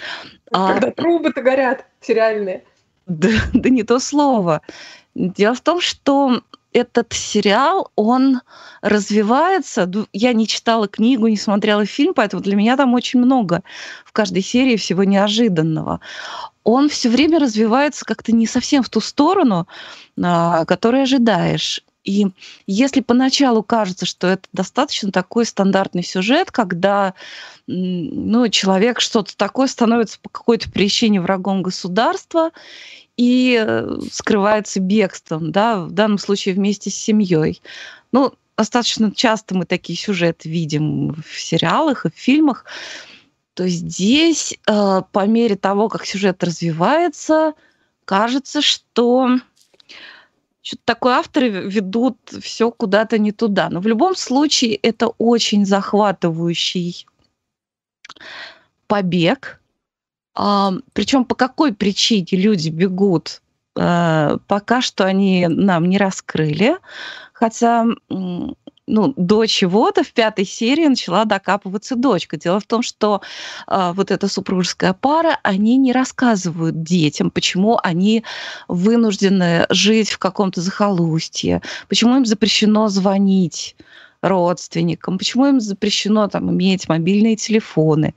А, 0.52 0.74
Когда 0.74 0.90
трубы-то 0.92 1.42
горят 1.42 1.84
сериальные. 2.00 2.64
Да, 3.06 3.28
да 3.52 3.68
не 3.70 3.82
то 3.82 3.98
слово. 3.98 4.62
Дело 5.14 5.54
в 5.54 5.60
том, 5.60 5.80
что 5.80 6.42
этот 6.72 7.12
сериал, 7.14 7.90
он 7.96 8.42
развивается. 8.82 9.90
Я 10.12 10.34
не 10.34 10.46
читала 10.46 10.88
книгу, 10.88 11.26
не 11.26 11.38
смотрела 11.38 11.86
фильм, 11.86 12.12
поэтому 12.12 12.42
для 12.42 12.54
меня 12.54 12.76
там 12.76 12.92
очень 12.92 13.20
много 13.20 13.62
в 14.04 14.12
каждой 14.12 14.42
серии 14.42 14.76
всего 14.76 15.04
неожиданного. 15.04 16.00
Он 16.64 16.88
все 16.90 17.08
время 17.08 17.38
развивается 17.38 18.04
как-то 18.04 18.32
не 18.32 18.46
совсем 18.46 18.82
в 18.82 18.90
ту 18.90 19.00
сторону, 19.00 19.66
а, 20.22 20.66
которую 20.66 21.04
ожидаешь. 21.04 21.82
И 22.06 22.28
если 22.68 23.00
поначалу 23.00 23.64
кажется, 23.64 24.06
что 24.06 24.28
это 24.28 24.48
достаточно 24.52 25.10
такой 25.10 25.44
стандартный 25.44 26.04
сюжет, 26.04 26.52
когда 26.52 27.14
ну, 27.66 28.48
человек 28.48 29.00
что-то 29.00 29.36
такое 29.36 29.66
становится 29.66 30.20
по 30.20 30.28
какой-то 30.28 30.70
причине 30.70 31.20
врагом 31.20 31.62
государства 31.64 32.52
и 33.16 33.60
э, 33.60 33.98
скрывается 34.12 34.78
бегством, 34.78 35.50
да, 35.50 35.80
в 35.80 35.90
данном 35.90 36.18
случае 36.18 36.54
вместе 36.54 36.90
с 36.90 36.94
семьей. 36.94 37.60
Ну, 38.12 38.32
достаточно 38.56 39.10
часто 39.10 39.56
мы 39.56 39.66
такие 39.66 39.98
сюжеты 39.98 40.48
видим 40.48 41.12
в 41.12 41.40
сериалах 41.40 42.06
и 42.06 42.10
в 42.10 42.14
фильмах. 42.14 42.66
То 43.54 43.66
здесь, 43.66 44.56
э, 44.68 45.02
по 45.10 45.26
мере 45.26 45.56
того, 45.56 45.88
как 45.88 46.06
сюжет 46.06 46.44
развивается, 46.44 47.54
кажется, 48.04 48.62
что 48.62 49.40
что-то 50.66 50.82
такое 50.84 51.14
авторы 51.14 51.48
ведут 51.48 52.18
все 52.40 52.72
куда-то 52.72 53.18
не 53.18 53.30
туда. 53.30 53.70
Но 53.70 53.78
в 53.78 53.86
любом 53.86 54.16
случае 54.16 54.74
это 54.74 55.06
очень 55.18 55.64
захватывающий 55.64 57.06
побег. 58.88 59.60
Причем 60.34 61.24
по 61.24 61.36
какой 61.36 61.72
причине 61.72 62.26
люди 62.32 62.68
бегут, 62.70 63.42
э, 63.76 64.38
пока 64.48 64.82
что 64.82 65.04
они 65.04 65.46
нам 65.48 65.88
не 65.88 65.98
раскрыли. 65.98 66.78
Хотя 67.32 67.86
ну, 68.86 69.12
до 69.16 69.46
чего-то 69.46 70.04
в 70.04 70.12
пятой 70.12 70.44
серии 70.44 70.86
начала 70.86 71.24
докапываться 71.24 71.96
дочка. 71.96 72.36
Дело 72.36 72.60
в 72.60 72.66
том, 72.66 72.82
что 72.82 73.20
э, 73.66 73.92
вот 73.94 74.10
эта 74.10 74.28
супружеская 74.28 74.92
пара, 74.92 75.38
они 75.42 75.76
не 75.76 75.92
рассказывают 75.92 76.82
детям, 76.82 77.30
почему 77.30 77.78
они 77.82 78.24
вынуждены 78.68 79.66
жить 79.70 80.10
в 80.10 80.18
каком-то 80.18 80.60
захолустье, 80.60 81.62
почему 81.88 82.16
им 82.16 82.24
запрещено 82.24 82.88
звонить 82.88 83.76
родственникам, 84.22 85.18
почему 85.18 85.46
им 85.46 85.60
запрещено 85.60 86.28
там 86.28 86.50
иметь 86.50 86.88
мобильные 86.88 87.36
телефоны. 87.36 88.14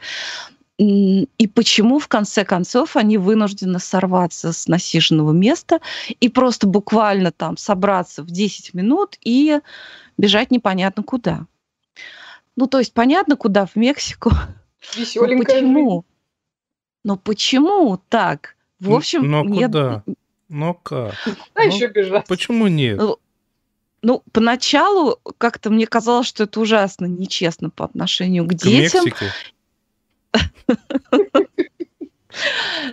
И 0.77 1.47
почему, 1.53 1.99
в 1.99 2.07
конце 2.07 2.45
концов, 2.45 2.95
они 2.95 3.17
вынуждены 3.17 3.79
сорваться 3.79 4.53
с 4.53 4.65
насиженного 4.67 5.33
места 5.33 5.81
и 6.21 6.29
просто 6.29 6.67
буквально 6.67 7.33
там 7.33 7.57
собраться 7.57 8.23
в 8.23 8.27
10 8.27 8.73
минут 8.73 9.17
и 9.21 9.59
бежать 10.19 10.51
непонятно 10.51 11.01
куда. 11.01 11.47
Ну, 12.55 12.67
то 12.67 12.79
есть 12.79 12.93
понятно, 12.93 13.37
куда 13.37 13.65
в 13.65 13.75
Мексику. 13.75 14.31
Но 14.31 14.37
Веселенькая 14.95 15.61
почему? 15.61 16.05
Но 17.03 17.17
почему 17.17 17.99
так? 18.09 18.55
В 18.79 18.93
общем, 18.93 19.29
но 19.29 19.43
нет. 19.43 19.71
куда? 19.71 20.03
Ну 20.51 20.73
как? 20.73 21.13
А 21.53 21.63
Ну, 21.63 21.67
еще 21.67 21.87
бежать. 21.87 22.25
Почему 22.27 22.65
нет? 22.67 22.97
Ну, 22.97 23.19
Ну, 24.01 24.23
поначалу 24.31 25.19
как-то 25.37 25.69
мне 25.69 25.85
казалось, 25.85 26.25
что 26.25 26.45
это 26.45 26.59
ужасно 26.59 27.05
нечестно 27.05 27.69
по 27.69 27.85
отношению 27.85 28.45
к 28.45 28.49
К 28.49 28.53
детям. 28.55 29.05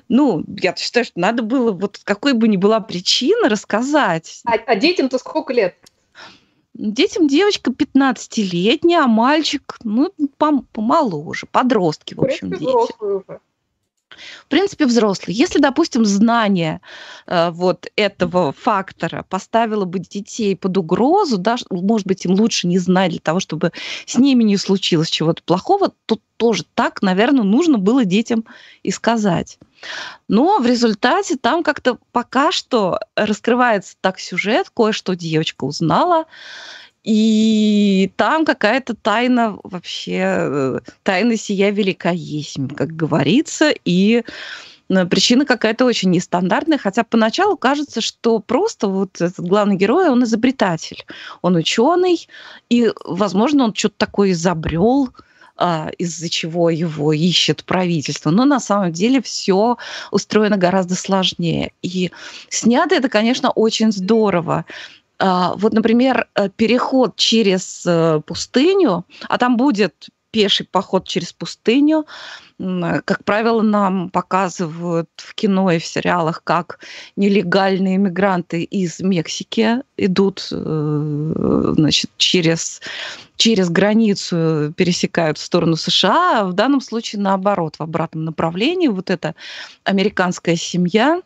Ну, 0.08 0.44
я 0.60 0.74
считаю, 0.74 1.04
что 1.04 1.20
надо 1.20 1.42
было, 1.42 1.70
вот 1.70 2.00
какой 2.02 2.32
бы 2.32 2.48
ни 2.48 2.56
была 2.56 2.80
причина, 2.80 3.48
рассказать. 3.48 4.40
А, 4.44 4.54
а 4.54 4.74
детям-то 4.74 5.18
сколько 5.18 5.52
лет? 5.52 5.76
Детям 6.78 7.26
девочка 7.26 7.70
15-летняя, 7.70 9.04
а 9.04 9.06
мальчик, 9.06 9.76
ну, 9.82 10.12
пом- 10.38 10.64
помоложе, 10.72 11.46
подростки, 11.50 12.14
в 12.14 12.20
общем, 12.22 12.50
дети. 12.50 13.02
уже. 13.02 13.40
В 14.44 14.48
принципе, 14.48 14.86
взрослые. 14.86 15.36
Если, 15.36 15.58
допустим, 15.58 16.04
знание 16.04 16.80
э, 17.26 17.50
вот 17.50 17.88
этого 17.96 18.52
фактора 18.52 19.24
поставило 19.28 19.84
бы 19.84 19.98
детей 19.98 20.56
под 20.56 20.76
угрозу, 20.76 21.38
да, 21.38 21.56
может 21.70 22.06
быть, 22.06 22.24
им 22.24 22.32
лучше 22.32 22.66
не 22.66 22.78
знать 22.78 23.10
для 23.10 23.20
того, 23.20 23.40
чтобы 23.40 23.72
с 24.06 24.16
ними 24.16 24.44
не 24.44 24.56
случилось 24.56 25.10
чего-то 25.10 25.42
плохого, 25.42 25.92
то 26.06 26.18
тоже 26.36 26.64
так, 26.74 27.02
наверное, 27.02 27.44
нужно 27.44 27.78
было 27.78 28.04
детям 28.04 28.44
и 28.82 28.90
сказать. 28.90 29.58
Но 30.28 30.58
в 30.58 30.66
результате 30.66 31.36
там 31.36 31.62
как-то 31.62 31.98
пока 32.12 32.52
что 32.52 32.98
раскрывается 33.14 33.96
так 34.00 34.20
сюжет, 34.20 34.70
кое-что 34.74 35.14
девочка 35.14 35.64
узнала, 35.64 36.24
и 37.06 38.10
там 38.16 38.44
какая-то 38.44 38.96
тайна 38.96 39.56
вообще, 39.62 40.22
э, 40.24 40.78
тайна 41.04 41.36
сия 41.36 41.70
велика 41.70 42.10
есть, 42.10 42.56
как 42.76 42.96
говорится, 42.96 43.72
и 43.84 44.24
э, 44.88 45.06
причина 45.06 45.46
какая-то 45.46 45.84
очень 45.84 46.10
нестандартная, 46.10 46.78
хотя 46.78 47.04
поначалу 47.04 47.56
кажется, 47.56 48.00
что 48.00 48.40
просто 48.40 48.88
вот 48.88 49.20
этот 49.20 49.46
главный 49.46 49.76
герой, 49.76 50.08
он 50.08 50.24
изобретатель, 50.24 51.04
он 51.42 51.54
ученый, 51.54 52.26
и, 52.70 52.90
возможно, 53.04 53.62
он 53.62 53.72
что-то 53.72 53.94
такое 53.98 54.32
изобрел, 54.32 55.10
а, 55.56 55.90
из-за 55.98 56.28
чего 56.28 56.70
его 56.70 57.12
ищет 57.12 57.64
правительство. 57.64 58.30
Но 58.30 58.44
на 58.44 58.58
самом 58.58 58.92
деле 58.92 59.22
все 59.22 59.76
устроено 60.10 60.56
гораздо 60.56 60.96
сложнее. 60.96 61.72
И 61.82 62.10
снято 62.50 62.96
это, 62.96 63.08
конечно, 63.08 63.50
очень 63.50 63.92
здорово. 63.92 64.66
А, 65.18 65.54
вот, 65.56 65.72
например, 65.72 66.28
э, 66.34 66.48
переход 66.50 67.16
через 67.16 67.84
э, 67.86 68.20
пустыню, 68.26 69.04
а 69.28 69.38
там 69.38 69.56
будет 69.56 70.08
пеший 70.30 70.66
поход 70.70 71.08
через 71.08 71.32
пустыню. 71.32 72.04
Как 72.58 73.24
правило, 73.24 73.62
нам 73.62 74.10
показывают 74.10 75.08
в 75.16 75.34
кино 75.34 75.70
и 75.70 75.78
в 75.78 75.86
сериалах, 75.86 76.42
как 76.44 76.80
нелегальные 77.16 77.96
иммигранты 77.96 78.62
из 78.62 79.00
Мексики 79.00 79.82
идут 79.96 80.48
э, 80.52 81.72
значит, 81.76 82.10
через, 82.18 82.82
через 83.36 83.70
границу, 83.70 84.74
пересекают 84.76 85.38
в 85.38 85.42
сторону 85.42 85.76
США. 85.76 86.40
А 86.40 86.44
в 86.44 86.52
данном 86.52 86.82
случае 86.82 87.22
наоборот, 87.22 87.76
в 87.78 87.82
обратном 87.82 88.26
направлении. 88.26 88.88
Вот 88.88 89.08
эта 89.10 89.34
американская 89.84 90.56
семья 90.56 91.22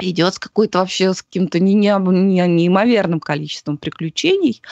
идет 0.00 0.34
с 0.34 0.38
какой-то 0.38 0.78
вообще 0.78 1.12
с 1.12 1.22
каким-то 1.22 1.58
не, 1.58 1.74
не, 1.74 1.92
не, 1.98 2.46
неимоверным 2.46 3.20
количеством 3.20 3.78
приключений. 3.78 4.62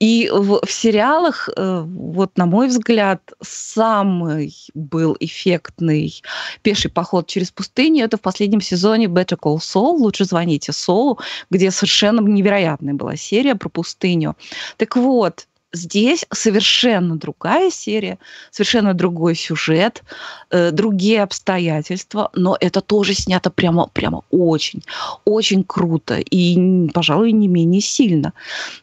И 0.00 0.30
в, 0.32 0.64
в 0.64 0.72
сериалах, 0.72 1.48
э, 1.54 1.80
вот 1.86 2.36
на 2.36 2.46
мой 2.46 2.68
взгляд, 2.68 3.20
самый 3.42 4.54
был 4.74 5.16
эффектный 5.20 6.22
пеший 6.62 6.90
поход 6.90 7.26
через 7.26 7.50
пустыню 7.50 8.04
это 8.04 8.16
в 8.16 8.20
последнем 8.20 8.60
сезоне 8.60 9.06
Better 9.06 9.38
Call 9.38 9.58
Saul, 9.58 9.98
лучше 9.98 10.24
звоните 10.24 10.72
Солу, 10.72 11.18
где 11.50 11.70
совершенно 11.70 12.20
невероятная 12.20 12.94
была 12.94 13.16
серия 13.16 13.54
про 13.54 13.68
пустыню. 13.68 14.36
Так 14.76 14.96
вот, 14.96 15.46
здесь 15.74 16.24
совершенно 16.32 17.16
другая 17.16 17.70
серия, 17.70 18.18
совершенно 18.50 18.94
другой 18.94 19.34
сюжет, 19.34 20.02
э, 20.50 20.70
другие 20.70 21.22
обстоятельства, 21.22 22.30
но 22.32 22.56
это 22.60 22.80
тоже 22.80 23.14
снято 23.14 23.50
прямо, 23.50 23.88
прямо 23.88 24.22
очень, 24.30 24.82
очень 25.24 25.64
круто 25.64 26.18
и, 26.18 26.88
пожалуй, 26.92 27.32
не 27.32 27.48
менее 27.48 27.80
сильно. 27.80 28.32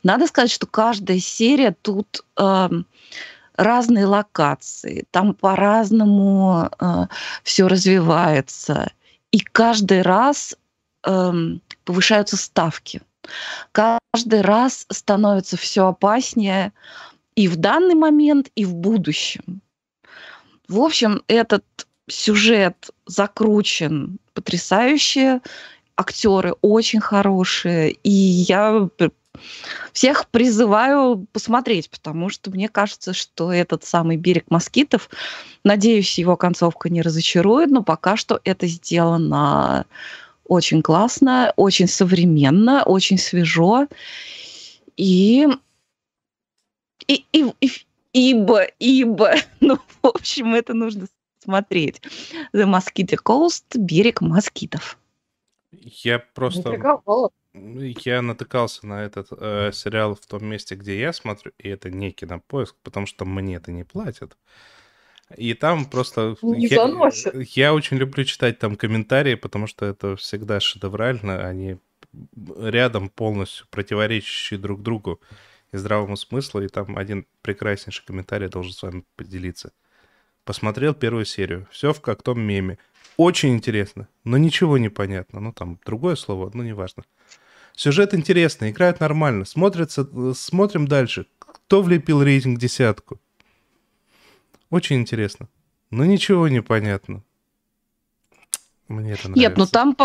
Надо 0.04 0.28
сказать, 0.28 0.52
что 0.52 0.68
каждая 0.68 1.20
серия 1.20 1.76
тут 1.82 2.24
э, 2.38 2.70
разные 3.56 4.06
локации, 4.06 5.06
там 5.12 5.34
по-разному 5.34 6.70
э, 6.80 7.06
все 7.44 7.68
развивается, 7.68 8.92
и 9.32 9.40
каждый 9.40 10.02
раз 10.02 10.58
э, 11.06 11.32
повышаются 11.86 12.38
ставки 12.38 13.02
каждый 13.72 14.42
раз 14.42 14.86
становится 14.90 15.58
все 15.58 15.88
опаснее 15.88 16.74
и 17.36 17.48
в 17.48 17.56
данный 17.56 17.96
момент, 17.96 18.50
и 18.56 18.66
в 18.66 18.74
будущем. 18.74 19.62
В 20.68 20.80
общем, 20.80 21.22
этот 21.28 21.66
сюжет 22.10 22.90
закручен 23.06 24.20
потрясающе, 24.34 25.42
актеры 25.96 26.56
очень 26.62 27.00
хорошие, 27.00 27.92
и 27.92 28.10
я 28.10 28.90
всех 29.94 30.28
призываю 30.28 31.26
посмотреть, 31.32 31.90
потому 31.90 32.30
что 32.30 32.52
мне 32.52 32.70
кажется, 32.70 33.14
что 33.14 33.52
этот 33.52 33.84
самый 33.84 34.18
берег 34.18 34.46
москитов, 34.50 35.10
надеюсь, 35.64 36.18
его 36.18 36.36
концовка 36.38 36.90
не 36.90 37.02
разочарует, 37.02 37.70
но 37.70 37.84
пока 37.84 38.18
что 38.18 38.40
это 38.44 38.68
сделано 38.68 39.86
очень 40.52 40.82
классно, 40.82 41.54
очень 41.56 41.88
современно, 41.88 42.84
очень 42.84 43.18
свежо. 43.18 43.88
И, 44.98 45.48
и, 47.08 47.26
и, 47.32 47.54
и 47.62 47.72
ибо, 48.12 48.64
ибо, 48.78 49.36
ну, 49.62 49.78
в 49.78 50.08
общем, 50.08 50.54
это 50.54 50.74
нужно 50.74 51.08
смотреть. 51.40 52.02
The 52.54 52.66
Mosquito 52.66 53.18
Coast, 53.24 53.64
берег 53.78 54.20
москитов. 54.20 54.98
Я 55.72 56.20
просто... 56.20 56.78
Я 57.54 58.22
натыкался 58.22 58.86
на 58.88 59.04
этот 59.04 59.28
э, 59.32 59.72
сериал 59.74 60.16
в 60.16 60.26
том 60.26 60.46
месте, 60.46 60.76
где 60.76 61.00
я 61.00 61.14
смотрю, 61.14 61.54
и 61.60 61.70
это 61.70 61.90
не 61.90 62.12
кинопоиск, 62.12 62.76
потому 62.84 63.06
что 63.06 63.24
мне 63.24 63.56
это 63.56 63.72
не 63.72 63.86
платят. 63.86 64.38
И 65.38 65.54
там 65.54 65.86
просто... 65.86 66.36
Не 66.41 66.67
я, 66.67 66.88
заносит. 66.88 67.34
я 67.56 67.74
очень 67.74 67.98
люблю 67.98 68.24
читать 68.24 68.60
там 68.60 68.76
комментарии, 68.76 69.36
потому 69.36 69.67
что 69.67 69.86
это 69.86 70.15
всегда 70.15 70.60
шедеврально. 70.60 71.48
Они 71.48 71.78
рядом 72.58 73.10
полностью 73.10 73.67
противоречащие 73.70 74.60
друг 74.60 74.82
другу 74.82 75.20
и 75.72 75.78
здравому 75.78 76.17
смыслу. 76.17 76.62
И 76.62 76.67
там 76.67 76.98
один 76.98 77.26
прекраснейший 77.41 78.06
комментарий 78.06 78.50
должен 78.50 78.74
с 78.74 78.84
вами 78.84 79.04
поделиться. 79.15 79.72
Посмотрел 80.44 80.94
первую 80.94 81.26
серию. 81.26 81.67
Все 81.72 81.94
в 81.94 82.02
как 82.02 82.24
том 82.24 82.39
меме. 82.39 82.78
Очень 83.17 83.54
интересно, 83.54 84.08
но 84.24 84.38
ничего 84.38 84.78
не 84.78 84.89
понятно. 84.89 85.39
Ну, 85.39 85.54
там 85.54 85.80
другое 85.86 86.15
слово, 86.15 86.50
ну, 86.54 86.63
неважно. 86.63 87.04
Сюжет 87.76 88.13
интересный, 88.13 88.72
играет 88.72 89.00
нормально. 89.00 89.46
Смотрится, 89.46 90.08
э, 90.12 90.34
смотрим 90.36 90.88
дальше. 90.88 91.26
Кто 91.39 91.82
влепил 91.82 92.24
рейтинг 92.24 92.60
десятку? 92.60 93.20
Очень 94.72 94.98
интересно. 94.98 95.48
Но 95.92 96.06
ничего 96.06 96.48
не 96.48 96.62
понятно. 96.62 97.22
Мне 98.88 99.14
это 99.14 99.30
нравится. 99.30 99.40
Нет, 99.40 99.58
ну 99.58 99.66
там, 99.68 99.96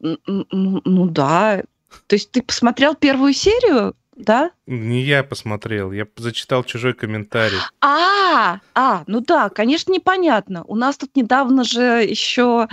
ну, 0.00 0.82
ну 0.84 1.06
да. 1.06 1.62
То 2.06 2.14
есть 2.14 2.30
ты 2.30 2.42
посмотрел 2.42 2.94
первую 2.94 3.32
серию, 3.32 3.94
да? 4.16 4.50
Не 4.66 5.02
я 5.02 5.24
посмотрел, 5.24 5.92
я 5.92 6.06
зачитал 6.16 6.62
чужой 6.64 6.94
комментарий. 6.94 7.58
А, 7.80 8.60
а, 8.74 9.04
ну 9.06 9.20
да, 9.20 9.48
конечно, 9.48 9.92
непонятно. 9.92 10.64
У 10.64 10.76
нас 10.76 10.96
тут 10.96 11.16
недавно 11.16 11.64
же 11.64 12.04
еще, 12.04 12.68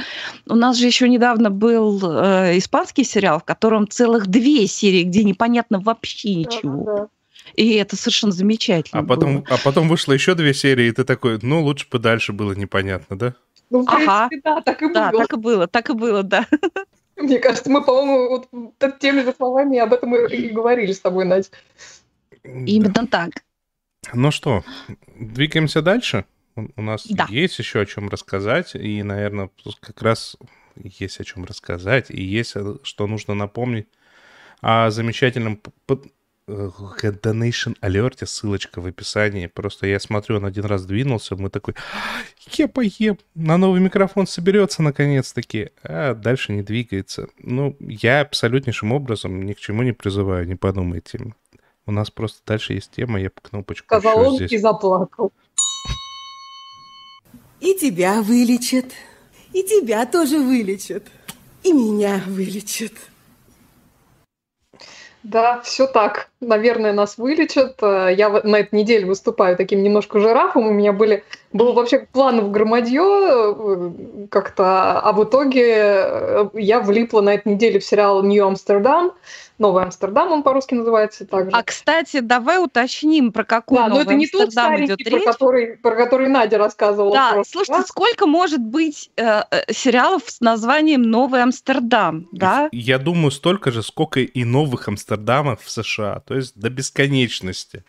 у 0.48 0.56
нас 0.56 0.78
же 0.78 0.86
еще 0.88 1.08
недавно 1.08 1.50
был 1.50 2.00
э, 2.04 2.58
испанский 2.58 3.04
сериал, 3.04 3.40
в 3.40 3.44
котором 3.44 3.88
целых 3.88 4.28
две 4.28 4.68
серии, 4.68 5.04
где 5.04 5.24
непонятно 5.24 5.80
вообще 5.80 6.36
ничего. 6.36 6.84
Да, 6.84 6.96
да. 6.96 7.08
И 7.56 7.76
это 7.76 7.96
совершенно 7.96 8.32
замечательно. 8.32 9.02
А 9.02 9.04
потом, 9.04 9.42
было. 9.42 9.46
а 9.50 9.58
потом 9.64 9.88
вышло 9.90 10.14
еще 10.14 10.36
две 10.36 10.54
серии, 10.54 10.88
и 10.88 10.92
ты 10.92 11.04
такой, 11.04 11.40
ну, 11.42 11.62
лучше 11.64 11.88
бы 11.90 12.00
дальше 12.00 12.34
было 12.34 12.54
непонятно, 12.54 13.18
да? 13.18 13.36
Ну, 13.70 13.84
в 13.84 13.86
принципе, 13.86 14.12
ага. 14.12 14.30
да, 14.44 14.62
так 14.62 14.82
и 14.82 14.94
да, 14.94 15.12
было. 15.12 15.22
так 15.22 15.34
и 15.34 15.38
было, 15.38 15.68
так 15.68 15.90
и 15.90 15.94
было, 15.94 16.24
да. 16.24 16.48
Мне 17.18 17.40
кажется, 17.40 17.70
мы, 17.70 17.84
по-моему, 17.84 18.30
вот 18.52 19.00
теми 19.00 19.22
же 19.22 19.34
словами 19.34 19.80
об 19.80 19.94
этом 19.94 20.16
и 20.16 20.50
говорили 20.50 20.92
с 20.92 21.00
тобой, 21.00 21.26
Надь. 21.26 21.52
Именно 22.44 23.08
так. 23.08 23.32
Ну 24.14 24.32
что, 24.32 24.64
двигаемся 25.16 25.82
дальше? 25.82 26.26
У 26.56 26.82
нас 26.82 27.06
да. 27.08 27.28
есть 27.30 27.60
еще 27.60 27.82
о 27.82 27.86
чем 27.86 28.10
рассказать, 28.10 28.74
и, 28.76 29.04
наверное, 29.04 29.50
как 29.80 30.02
раз 30.02 30.38
есть 30.76 31.20
о 31.20 31.24
чем 31.24 31.46
рассказать, 31.46 32.10
и 32.10 32.24
есть 32.24 32.54
э, 32.56 32.76
что 32.84 33.08
нужно 33.08 33.34
напомнить 33.34 33.88
о 34.62 34.90
замечательном 34.90 35.62
Donation 36.48 37.76
Alert, 37.82 38.26
ссылочка 38.26 38.80
в 38.80 38.86
описании. 38.86 39.48
Просто 39.48 39.88
я 39.88 40.00
смотрю, 40.00 40.38
он 40.38 40.46
один 40.46 40.66
раз 40.66 40.86
двинулся, 40.86 41.36
мы 41.36 41.50
такой, 41.50 41.76
я 42.54 42.68
поем, 42.68 43.18
на 43.36 43.58
новый 43.58 43.82
микрофон 43.82 44.28
соберется 44.28 44.82
наконец-таки, 44.82 45.72
а 45.84 46.14
дальше 46.14 46.54
не 46.54 46.62
двигается. 46.62 47.28
Ну, 47.40 47.76
я 47.80 48.22
абсолютнейшим 48.22 48.92
образом 48.94 49.46
ни 49.46 49.54
к 49.54 49.60
чему 49.60 49.84
не 49.84 49.92
призываю, 49.92 50.48
не 50.48 50.56
подумайте. 50.56 51.34
У 51.86 51.92
нас 51.92 52.10
просто 52.10 52.42
дальше 52.46 52.74
есть 52.74 52.92
тема, 52.92 53.20
я 53.20 53.30
по 53.30 53.42
кнопочку 53.42 53.86
Сказал 53.86 54.20
он 54.20 54.36
здесь. 54.36 54.52
и 54.52 54.58
заплакал. 54.58 55.32
И 57.60 57.74
тебя 57.74 58.22
вылечат, 58.22 58.86
и 59.52 59.64
тебя 59.64 60.06
тоже 60.06 60.40
вылечат, 60.40 61.04
и 61.64 61.74
меня 61.74 62.22
вылечат. 62.28 62.94
Да, 65.24 65.60
все 65.62 65.88
так. 65.88 66.30
Наверное, 66.40 66.94
нас 66.94 67.18
вылечат. 67.18 67.82
Э, 67.82 68.14
я 68.16 68.30
на 68.30 68.58
этой 68.58 68.76
неделе 68.76 69.06
выступаю 69.06 69.58
таким 69.58 69.84
немножко 69.84 70.20
жирафом. 70.20 70.68
У 70.68 70.72
меня 70.72 70.94
были, 70.94 71.24
было 71.52 71.74
вообще 71.74 72.00
планов 72.00 72.52
громадье 72.52 73.02
э, 73.02 73.92
как-то, 74.30 75.00
а 75.00 75.12
в 75.12 75.24
итоге 75.24 75.66
э, 75.68 76.50
я 76.54 76.80
влипла 76.80 77.22
на 77.22 77.34
этой 77.34 77.54
неделе 77.54 77.80
в 77.80 77.84
сериал 77.84 78.24
«Нью 78.24 78.46
Амстердам», 78.46 79.14
Новый 79.58 79.84
Амстердам 79.84 80.32
он 80.32 80.44
по-русски 80.44 80.76
называется 80.76 81.26
также. 81.26 81.52
А, 81.52 81.64
кстати, 81.64 82.20
давай 82.20 82.64
уточним, 82.64 83.32
про 83.32 83.44
какой 83.44 83.78
да, 83.78 83.88
Новый 83.88 84.04
но 84.06 84.12
это 84.12 84.14
не 84.16 84.28
тот 84.28 84.52
старенький, 84.52 85.04
про 85.04 85.20
который, 85.20 85.78
про 85.78 85.96
который 85.96 86.28
Надя 86.28 86.58
рассказывала. 86.58 87.14
Да, 87.14 87.34
просто, 87.34 87.54
слушайте, 87.54 87.82
да? 87.82 87.88
сколько 87.88 88.28
может 88.28 88.62
быть 88.62 89.10
э, 89.16 89.42
э, 89.50 89.74
сериалов 89.74 90.24
с 90.28 90.42
названием 90.42 91.02
«Новый 91.02 91.42
Амстердам», 91.42 92.28
да? 92.32 92.70
Я 92.72 93.00
думаю, 93.00 93.32
столько 93.32 93.72
же, 93.72 93.82
сколько 93.82 94.20
и 94.20 94.44
новых 94.44 94.88
Амстердамов 94.88 95.64
в 95.64 95.72
США, 95.72 96.22
то 96.26 96.36
есть 96.36 96.58
до 96.60 96.70
бесконечности. 96.70 97.84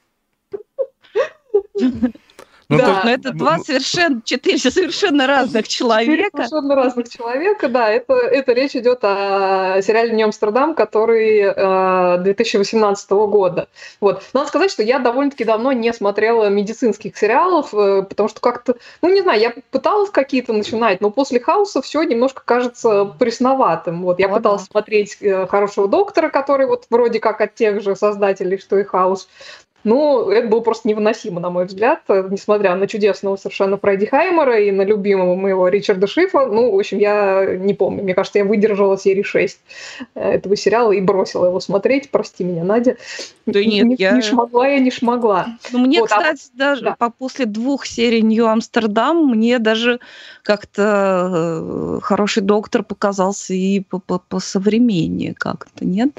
Ну, 2.70 2.76
Да. 2.76 3.00
то 3.00 3.06
Но 3.06 3.10
это 3.12 3.32
два 3.32 3.58
совершенно, 3.58 4.20
четыре 4.22 4.58
совершенно 4.58 5.26
разных 5.26 5.68
Четыре 5.68 5.96
человека. 5.96 6.36
совершенно 6.36 6.74
разных 6.74 7.08
человека, 7.08 7.68
да. 7.68 7.88
Это, 7.88 8.12
это 8.14 8.52
речь 8.52 8.76
идет 8.76 8.98
о 9.02 9.80
сериале 9.80 10.12
«Не 10.12 10.24
Амстердам», 10.24 10.74
который 10.74 11.40
э, 11.40 12.18
2018 12.18 13.10
года. 13.10 13.68
Вот. 14.00 14.22
Надо 14.34 14.48
сказать, 14.48 14.70
что 14.70 14.82
я 14.82 14.98
довольно-таки 14.98 15.44
давно 15.44 15.72
не 15.72 15.92
смотрела 15.94 16.50
медицинских 16.50 17.16
сериалов, 17.16 17.72
э, 17.72 18.02
потому 18.02 18.28
что 18.28 18.40
как-то, 18.40 18.76
ну, 19.00 19.08
не 19.08 19.22
знаю, 19.22 19.40
я 19.40 19.54
пыталась 19.70 20.10
какие-то 20.10 20.52
начинать, 20.52 21.00
но 21.00 21.10
после 21.10 21.40
«Хауса» 21.40 21.80
все 21.80 22.02
немножко 22.02 22.42
кажется 22.44 23.06
пресноватым. 23.18 24.02
Вот. 24.02 24.18
Я 24.18 24.26
О, 24.26 24.36
пыталась 24.36 24.62
да. 24.62 24.68
смотреть 24.72 25.16
э, 25.22 25.46
«Хорошего 25.46 25.88
доктора», 25.88 26.28
который 26.28 26.66
вот 26.66 26.84
вроде 26.90 27.18
как 27.18 27.40
от 27.40 27.54
тех 27.54 27.80
же 27.82 27.96
создателей, 27.96 28.58
что 28.58 28.76
и 28.78 28.84
«Хаус». 28.84 29.26
Ну, 29.84 30.28
это 30.28 30.48
было 30.48 30.60
просто 30.60 30.88
невыносимо, 30.88 31.40
на 31.40 31.50
мой 31.50 31.64
взгляд, 31.66 32.00
э, 32.08 32.26
несмотря 32.30 32.74
на 32.74 32.88
чудесного 32.88 33.36
совершенно 33.36 33.78
Фредди 33.78 34.06
Хаймера 34.06 34.58
и 34.60 34.72
на 34.72 34.82
любимого 34.82 35.36
моего 35.36 35.68
Ричарда 35.68 36.06
Шифа. 36.06 36.46
Ну, 36.46 36.72
в 36.72 36.78
общем, 36.78 36.98
я 36.98 37.46
не 37.56 37.74
помню. 37.74 38.02
Мне 38.02 38.14
кажется, 38.14 38.40
я 38.40 38.44
выдержала 38.44 38.98
серии 38.98 39.22
6 39.22 39.58
этого 40.14 40.56
сериала 40.56 40.90
и 40.92 41.00
бросила 41.00 41.46
его 41.46 41.60
смотреть. 41.60 42.10
Прости 42.10 42.42
меня, 42.42 42.64
Надя. 42.64 42.96
Да 43.46 43.64
нет, 43.64 43.86
не, 43.86 43.96
я- 43.98 44.12
не 44.12 44.20
шмогла 44.22 44.66
я, 44.66 44.80
не 44.80 44.90
шмогла. 44.90 45.46
Ну, 45.72 45.78
мне, 45.78 46.00
Вот, 46.00 46.10
а- 46.12 46.18
кстати, 46.18 46.42
даже 46.54 46.82
да. 46.82 46.96
по, 46.98 47.10
после 47.10 47.46
двух 47.46 47.86
серий 47.86 48.22
Нью-Амстердам 48.22 49.26
мне 49.28 49.58
даже 49.60 50.00
как-то 50.42 51.28
э, 51.30 52.00
хороший 52.02 52.42
доктор 52.42 52.82
показался 52.82 53.54
и 53.54 53.80
по- 53.80 54.00
по- 54.00 54.18
посовременнее 54.18 55.34
как-то, 55.34 55.84
нет? 55.84 56.10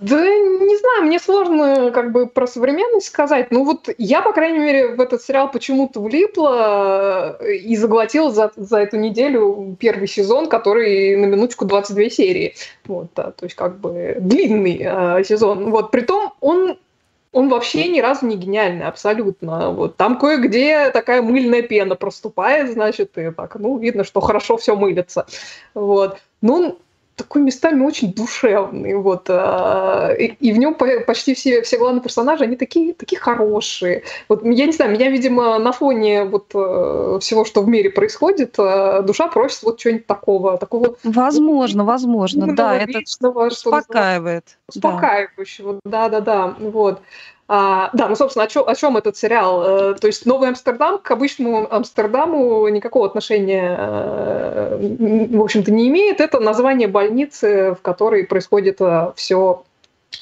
Да, 0.00 0.16
не 0.16 0.78
знаю, 0.78 1.02
мне 1.04 1.18
сложно 1.18 1.90
как 1.90 2.10
бы 2.12 2.26
про 2.26 2.46
современность 2.46 3.08
сказать. 3.08 3.50
Ну 3.50 3.64
вот 3.64 3.90
я, 3.98 4.22
по 4.22 4.32
крайней 4.32 4.58
мере, 4.58 4.94
в 4.94 5.00
этот 5.00 5.22
сериал 5.22 5.50
почему-то 5.50 6.00
влипла 6.00 7.36
э, 7.38 7.56
и 7.56 7.76
заглотила 7.76 8.32
за, 8.32 8.50
за 8.56 8.78
эту 8.78 8.96
неделю 8.96 9.76
первый 9.78 10.08
сезон, 10.08 10.48
который 10.48 11.16
на 11.16 11.26
минуточку 11.26 11.66
22 11.66 12.08
серии. 12.08 12.54
Вот, 12.86 13.08
да, 13.14 13.32
то 13.32 13.44
есть 13.44 13.54
как 13.56 13.78
бы 13.78 14.16
длинный 14.18 14.80
э, 14.80 15.22
сезон. 15.22 15.70
Вот, 15.70 15.90
притом 15.90 16.32
он 16.40 16.78
он 17.32 17.50
вообще 17.50 17.88
ни 17.88 18.00
разу 18.00 18.26
не 18.26 18.36
гениальный, 18.36 18.86
абсолютно. 18.86 19.70
Вот 19.70 19.96
там 19.96 20.18
кое-где 20.18 20.90
такая 20.90 21.20
мыльная 21.20 21.62
пена 21.62 21.94
проступает, 21.94 22.72
значит, 22.72 23.18
и 23.18 23.30
так, 23.30 23.54
ну, 23.56 23.76
видно, 23.78 24.02
что 24.04 24.20
хорошо 24.20 24.56
все 24.56 24.74
мылится. 24.74 25.26
Вот. 25.74 26.18
Он 26.42 26.78
такой 27.16 27.42
местами 27.42 27.84
очень 27.84 28.12
душевный, 28.12 28.94
вот, 28.94 29.26
а, 29.28 30.12
и, 30.18 30.26
и 30.40 30.52
в 30.52 30.58
нем 30.58 30.74
по- 30.74 31.00
почти 31.06 31.34
все, 31.34 31.62
все 31.62 31.78
главные 31.78 32.02
персонажи, 32.02 32.44
они 32.44 32.56
такие, 32.56 32.94
такие 32.94 33.20
хорошие. 33.20 34.04
Вот, 34.28 34.44
я 34.44 34.66
не 34.66 34.72
знаю, 34.72 34.92
меня, 34.92 35.10
видимо, 35.10 35.58
на 35.58 35.72
фоне 35.72 36.24
вот 36.24 36.52
э, 36.54 37.18
всего, 37.20 37.44
что 37.44 37.62
в 37.62 37.68
мире 37.68 37.90
происходит, 37.90 38.54
э, 38.58 39.02
душа 39.02 39.28
просит 39.28 39.62
вот 39.62 39.78
чего-нибудь 39.78 40.06
такого, 40.06 40.56
такого 40.56 40.96
Возможно, 41.04 41.84
возможно, 41.84 42.54
да, 42.54 42.76
это 42.76 43.00
успокаивает. 43.00 44.44
да. 44.74 44.88
успокаивающего, 44.88 45.80
да-да-да, 45.84 46.54
вот. 46.58 47.00
А, 47.52 47.90
да, 47.94 48.08
ну, 48.08 48.14
собственно, 48.14 48.44
о 48.44 48.46
чем, 48.46 48.68
о 48.68 48.76
чем 48.76 48.96
этот 48.96 49.16
сериал? 49.16 49.90
Э, 49.90 49.94
То 49.94 50.06
есть 50.06 50.24
Новый 50.24 50.48
Амстердам 50.48 50.98
к 50.98 51.10
обычному 51.10 51.66
Амстердаму 51.68 52.68
никакого 52.68 53.06
отношения, 53.06 53.74
э, 53.76 54.78
м, 54.80 55.36
в 55.36 55.42
общем-то, 55.42 55.72
не 55.72 55.88
имеет. 55.88 56.20
Это 56.20 56.38
название 56.38 56.86
больницы, 56.86 57.74
в 57.74 57.82
которой 57.82 58.22
происходит 58.22 58.78
все 59.16 59.64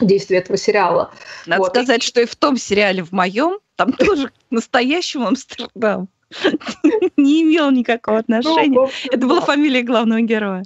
действие 0.01 0.41
этого 0.41 0.57
сериала. 0.57 1.11
Надо 1.45 1.61
Вот. 1.61 1.69
сказать, 1.69 2.03
что 2.03 2.23
и 2.23 2.25
в 2.25 2.35
том 2.35 2.57
сериале 2.57 3.05
в 3.05 3.13
моем 3.13 3.59
там 3.77 3.93
тоже 3.93 4.29
к 4.29 4.33
настоящему 4.51 5.27
Амстердам 5.27 6.09
не 7.19 7.43
имел 7.43 7.71
никакого 7.71 8.17
отношения. 8.17 8.75
Ну, 8.75 8.85
общем, 8.85 9.11
Это 9.13 9.27
была 9.27 9.43
фамилия 9.43 9.83
главного 9.83 10.23
героя. 10.23 10.65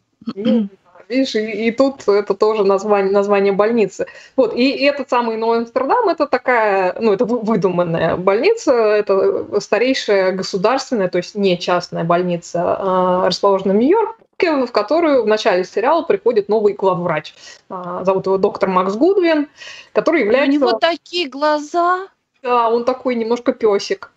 Видишь, 1.08 1.34
и, 1.34 1.68
и 1.68 1.70
тут 1.70 2.08
это 2.08 2.34
тоже 2.34 2.64
название, 2.64 3.12
название 3.12 3.52
больницы. 3.52 4.06
Вот, 4.36 4.54
и, 4.54 4.70
и 4.70 4.84
этот 4.84 5.10
самый 5.10 5.36
Новый 5.36 5.58
Амстердам, 5.58 6.08
это 6.08 6.26
такая, 6.26 6.96
ну, 7.00 7.12
это 7.12 7.24
вы- 7.24 7.40
выдуманная 7.40 8.16
больница, 8.16 8.72
это 8.72 9.60
старейшая 9.60 10.32
государственная, 10.32 11.08
то 11.08 11.18
есть 11.18 11.34
не 11.34 11.58
частная 11.58 12.04
больница, 12.04 12.76
а, 12.78 13.26
расположенная 13.26 13.76
в 13.76 13.78
Нью-Йорке, 13.78 14.66
в 14.66 14.72
которую 14.72 15.22
в 15.22 15.26
начале 15.26 15.64
сериала 15.64 16.02
приходит 16.02 16.48
новый 16.48 16.74
главврач. 16.74 17.34
А, 17.68 18.04
Зовут 18.04 18.26
его 18.26 18.38
доктор 18.38 18.68
Макс 18.68 18.94
Гудвин, 18.94 19.48
который 19.92 20.22
У 20.22 20.24
является... 20.24 20.52
него 20.52 20.72
такие 20.72 21.28
глаза, 21.28 22.08
Да, 22.42 22.68
он 22.68 22.84
такой 22.84 23.14
немножко 23.14 23.52
песик. 23.52 24.10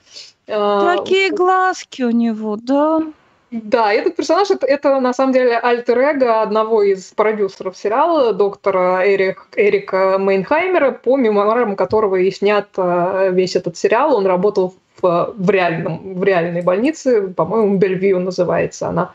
А, 0.47 0.97
такие 0.97 1.31
глазки 1.31 2.03
у 2.03 2.11
него, 2.11 2.57
да. 2.61 3.01
Да, 3.51 3.93
этот 3.93 4.15
персонаж 4.15 4.49
это, 4.51 4.65
это 4.65 4.99
на 4.99 5.13
самом 5.13 5.33
деле 5.33 5.57
альтер-эго 5.57 6.41
одного 6.41 6.81
из 6.83 7.05
продюсеров 7.13 7.77
сериала, 7.77 8.33
доктора 8.33 9.01
Эрик, 9.05 9.47
Эрика 9.55 10.17
Мейнхаймера, 10.17 10.91
по 10.91 11.15
мемуарам 11.15 11.75
которого 11.75 12.15
и 12.15 12.31
снят 12.31 12.67
э, 12.75 13.29
весь 13.31 13.55
этот 13.55 13.77
сериал. 13.77 14.15
Он 14.15 14.25
работал 14.25 14.75
в, 15.01 15.33
в, 15.37 15.49
реальном, 15.49 16.15
в 16.15 16.23
реальной 16.23 16.63
больнице, 16.63 17.27
по-моему, 17.27 17.77
Бельвью 17.77 18.19
называется 18.19 18.87
она. 18.87 19.13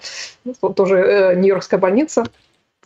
Тоже 0.76 0.96
э, 0.96 1.34
Нью-Йоркская 1.34 1.80
больница, 1.80 2.24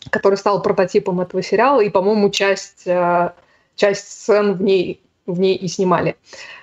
которая 0.09 0.37
стала 0.37 0.59
прототипом 0.59 1.21
этого 1.21 1.43
сериала, 1.43 1.81
и, 1.81 1.89
по-моему, 1.89 2.29
часть, 2.31 2.87
э, 2.87 3.31
часть 3.75 4.09
сцен 4.09 4.53
в 4.53 4.61
ней, 4.61 5.01
в 5.25 5.39
ней 5.39 5.55
и 5.55 5.67
снимали. 5.67 6.15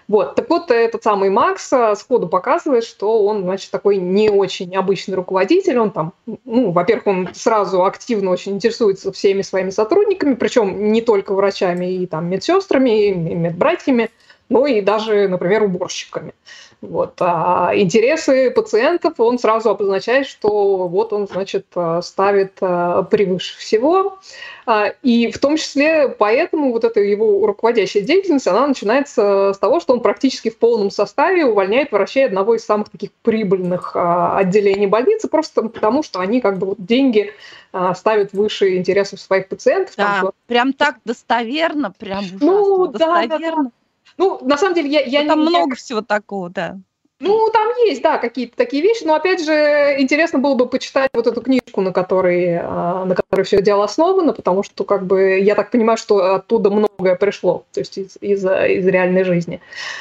Вот, 0.08 0.34
так 0.34 0.48
вот, 0.50 0.70
этот 0.70 1.02
самый 1.02 1.30
Макс 1.30 1.72
а, 1.72 1.94
сходу 1.94 2.28
показывает, 2.28 2.84
что 2.84 3.24
он, 3.24 3.42
значит, 3.42 3.70
такой 3.70 3.96
не 3.96 4.30
очень 4.30 4.74
обычный 4.76 5.14
руководитель. 5.14 5.78
Он 5.78 5.90
там, 5.90 6.12
ну, 6.44 6.70
во-первых, 6.70 7.06
он 7.06 7.28
сразу 7.32 7.84
активно 7.84 8.30
очень 8.30 8.52
интересуется 8.52 9.12
всеми 9.12 9.42
своими 9.42 9.70
сотрудниками, 9.70 10.34
причем 10.34 10.92
не 10.92 11.00
только 11.00 11.34
врачами 11.34 11.92
и 11.92 12.06
там 12.06 12.28
медсестрами, 12.28 13.08
и 13.08 13.14
медбратьями, 13.14 14.10
но 14.52 14.66
и 14.66 14.80
даже, 14.80 15.28
например, 15.28 15.62
уборщиками. 15.64 16.34
Вот. 16.82 17.14
А 17.20 17.70
интересы 17.74 18.50
пациентов 18.50 19.14
он 19.18 19.38
сразу 19.38 19.70
обозначает, 19.70 20.26
что 20.26 20.88
вот 20.88 21.12
он, 21.12 21.28
значит, 21.28 21.66
ставит 22.02 22.54
а, 22.60 23.04
превыше 23.04 23.56
всего. 23.56 24.18
А, 24.66 24.92
И 25.02 25.30
в 25.30 25.38
том 25.38 25.56
числе 25.56 26.08
поэтому 26.08 26.72
вот 26.72 26.82
эта 26.82 26.98
его 26.98 27.46
руководящая 27.46 28.02
деятельность, 28.02 28.48
она 28.48 28.66
начинается 28.66 29.52
с 29.54 29.58
того, 29.58 29.78
что 29.78 29.92
он 29.92 30.00
практически 30.00 30.50
в 30.50 30.58
полном 30.58 30.90
составе 30.90 31.46
увольняет 31.46 31.92
врачей 31.92 32.26
одного 32.26 32.56
из 32.56 32.64
самых 32.64 32.88
таких 32.90 33.12
прибыльных 33.22 33.92
а, 33.94 34.38
отделений 34.38 34.86
больницы, 34.86 35.28
просто 35.28 35.62
потому 35.62 36.02
что 36.02 36.18
они 36.18 36.40
как 36.40 36.58
бы 36.58 36.66
вот 36.66 36.84
деньги 36.84 37.32
а, 37.72 37.94
ставят 37.94 38.32
выше 38.32 38.76
интересов 38.76 39.20
своих 39.20 39.46
пациентов. 39.48 39.94
Там 39.94 40.06
Да, 40.10 40.18
что- 40.18 40.32
прям 40.48 40.72
так 40.72 40.96
достоверно, 41.04 41.92
прям 41.96 42.24
Ну, 42.40 42.88
да, 42.88 43.26
да, 43.28 43.38
да. 43.38 43.70
Ну, 44.16 44.38
на 44.42 44.56
самом 44.56 44.74
деле, 44.74 44.88
я, 44.90 45.00
я 45.00 45.22
Ну, 45.22 45.28
там 45.28 45.38
не... 45.40 45.44
я- 45.52 45.58
много 45.58 45.74
всего 45.74 46.02
такого, 46.02 46.50
да. 46.50 46.78
Ну, 47.24 47.50
там 47.52 47.68
есть, 47.86 48.02
да, 48.02 48.18
какие-то 48.18 48.56
такие 48.56 48.82
вещи, 48.82 49.04
но 49.04 49.14
опять 49.14 49.44
же, 49.44 49.52
интересно 50.00 50.40
было 50.40 50.56
бы 50.56 50.66
почитать 50.66 51.08
вот 51.14 51.28
эту 51.28 51.40
книжку, 51.40 51.80
на 51.80 51.92
которой, 51.92 52.58
а, 52.60 53.04
на 53.04 53.14
которой 53.14 53.42
все 53.44 53.62
дело 53.62 53.84
основано, 53.84 54.32
потому 54.32 54.64
что, 54.64 54.82
как 54.82 55.06
бы, 55.06 55.38
я 55.38 55.54
так 55.54 55.70
понимаю, 55.70 55.98
что 55.98 56.34
оттуда 56.34 56.70
многое 56.70 57.14
пришло, 57.14 57.64
то 57.72 57.78
есть 57.78 57.96
из, 57.96 58.16
из, 58.20 58.44
из 58.44 58.86
реальной 58.88 59.22
жизни. 59.22 59.60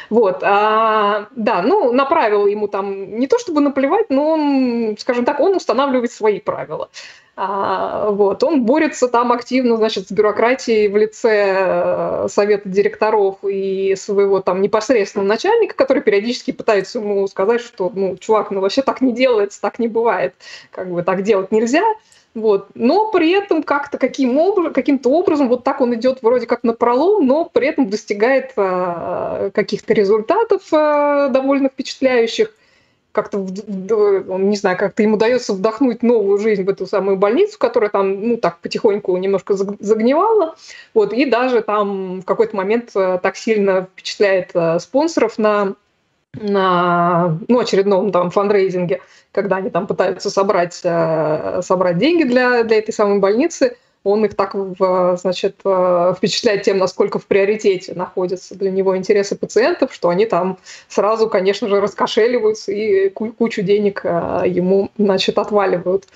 Вот, 0.09 0.39
а, 0.41 1.27
да, 1.35 1.61
ну, 1.61 1.93
направил 1.93 2.47
ему 2.47 2.67
там 2.67 3.19
не 3.19 3.27
то 3.27 3.37
чтобы 3.37 3.61
наплевать, 3.61 4.09
но 4.09 4.29
он, 4.29 4.95
скажем 4.99 5.23
так, 5.23 5.39
он 5.39 5.55
устанавливает 5.55 6.11
свои 6.11 6.39
правила. 6.39 6.89
А, 7.43 8.11
вот, 8.11 8.43
он 8.43 8.65
борется 8.65 9.07
там 9.07 9.31
активно, 9.31 9.75
значит, 9.75 10.07
с 10.07 10.11
бюрократией 10.11 10.89
в 10.89 10.95
лице 10.95 11.55
э, 11.57 12.27
совета 12.29 12.69
директоров 12.69 13.39
и 13.43 13.95
своего 13.95 14.41
там 14.41 14.61
непосредственного 14.61 15.27
начальника, 15.27 15.75
который 15.75 16.03
периодически 16.03 16.51
пытается 16.51 16.99
ему 16.99 17.27
сказать, 17.27 17.61
что, 17.61 17.91
ну, 17.95 18.15
чувак, 18.17 18.51
ну 18.51 18.61
вообще 18.61 18.83
так 18.83 19.01
не 19.01 19.11
делается, 19.11 19.59
так 19.59 19.79
не 19.79 19.87
бывает, 19.87 20.35
как 20.69 20.91
бы 20.91 21.01
так 21.01 21.23
делать 21.23 21.51
нельзя. 21.51 21.81
Вот. 22.35 22.67
Но 22.75 23.09
при 23.09 23.31
этом 23.31 23.63
как-то 23.63 23.97
каким 23.97 24.37
образом, 24.37 24.71
каким-то 24.71 25.09
образом 25.09 25.49
вот 25.49 25.63
так 25.63 25.81
он 25.81 25.95
идет 25.95 26.21
вроде 26.21 26.45
как 26.45 26.63
на 26.63 26.73
пролом, 26.73 27.25
но 27.25 27.45
при 27.45 27.69
этом 27.69 27.89
достигает 27.89 28.51
э, 28.55 29.49
каких-то 29.51 29.95
результатов 29.95 30.61
э, 30.71 31.29
довольно 31.31 31.69
впечатляющих 31.69 32.53
как-то, 33.11 33.37
не 33.37 34.55
знаю, 34.55 34.77
как-то 34.77 35.03
ему 35.03 35.15
удается 35.15 35.53
вдохнуть 35.53 36.03
новую 36.03 36.39
жизнь 36.39 36.63
в 36.63 36.69
эту 36.69 36.85
самую 36.85 37.17
больницу, 37.17 37.57
которая 37.59 37.89
там, 37.89 38.27
ну, 38.27 38.37
так 38.37 38.59
потихоньку 38.59 39.15
немножко 39.17 39.55
загнивала, 39.55 40.55
вот, 40.93 41.13
и 41.13 41.25
даже 41.25 41.61
там 41.61 42.21
в 42.21 42.25
какой-то 42.25 42.55
момент 42.55 42.91
так 42.93 43.35
сильно 43.35 43.87
впечатляет 43.93 44.53
спонсоров 44.81 45.37
на 45.37 45.75
на 46.33 47.37
ну, 47.49 47.59
очередном 47.59 48.11
там 48.11 48.31
фандрейзинге, 48.31 49.01
когда 49.33 49.57
они 49.57 49.69
там 49.69 49.85
пытаются 49.85 50.29
собрать, 50.29 50.75
собрать 50.75 51.97
деньги 51.97 52.23
для, 52.23 52.63
для 52.63 52.77
этой 52.77 52.93
самой 52.93 53.19
больницы, 53.19 53.75
он 54.03 54.25
их 54.25 54.35
так, 54.35 54.55
значит, 55.19 55.57
э, 55.63 56.13
впечатляет 56.17 56.63
тем, 56.63 56.79
насколько 56.79 57.19
в 57.19 57.25
приоритете 57.27 57.93
находятся 57.93 58.55
для 58.55 58.71
него 58.71 58.97
интересы 58.97 59.35
пациентов, 59.35 59.93
что 59.93 60.09
они 60.09 60.25
там 60.25 60.57
сразу, 60.87 61.29
конечно 61.29 61.67
же, 61.67 61.79
раскошеливаются 61.79 62.71
и 62.71 63.09
кучу 63.09 63.61
денег 63.61 64.01
э, 64.03 64.43
ему, 64.47 64.89
значит, 64.97 65.37
отваливают. 65.37 66.07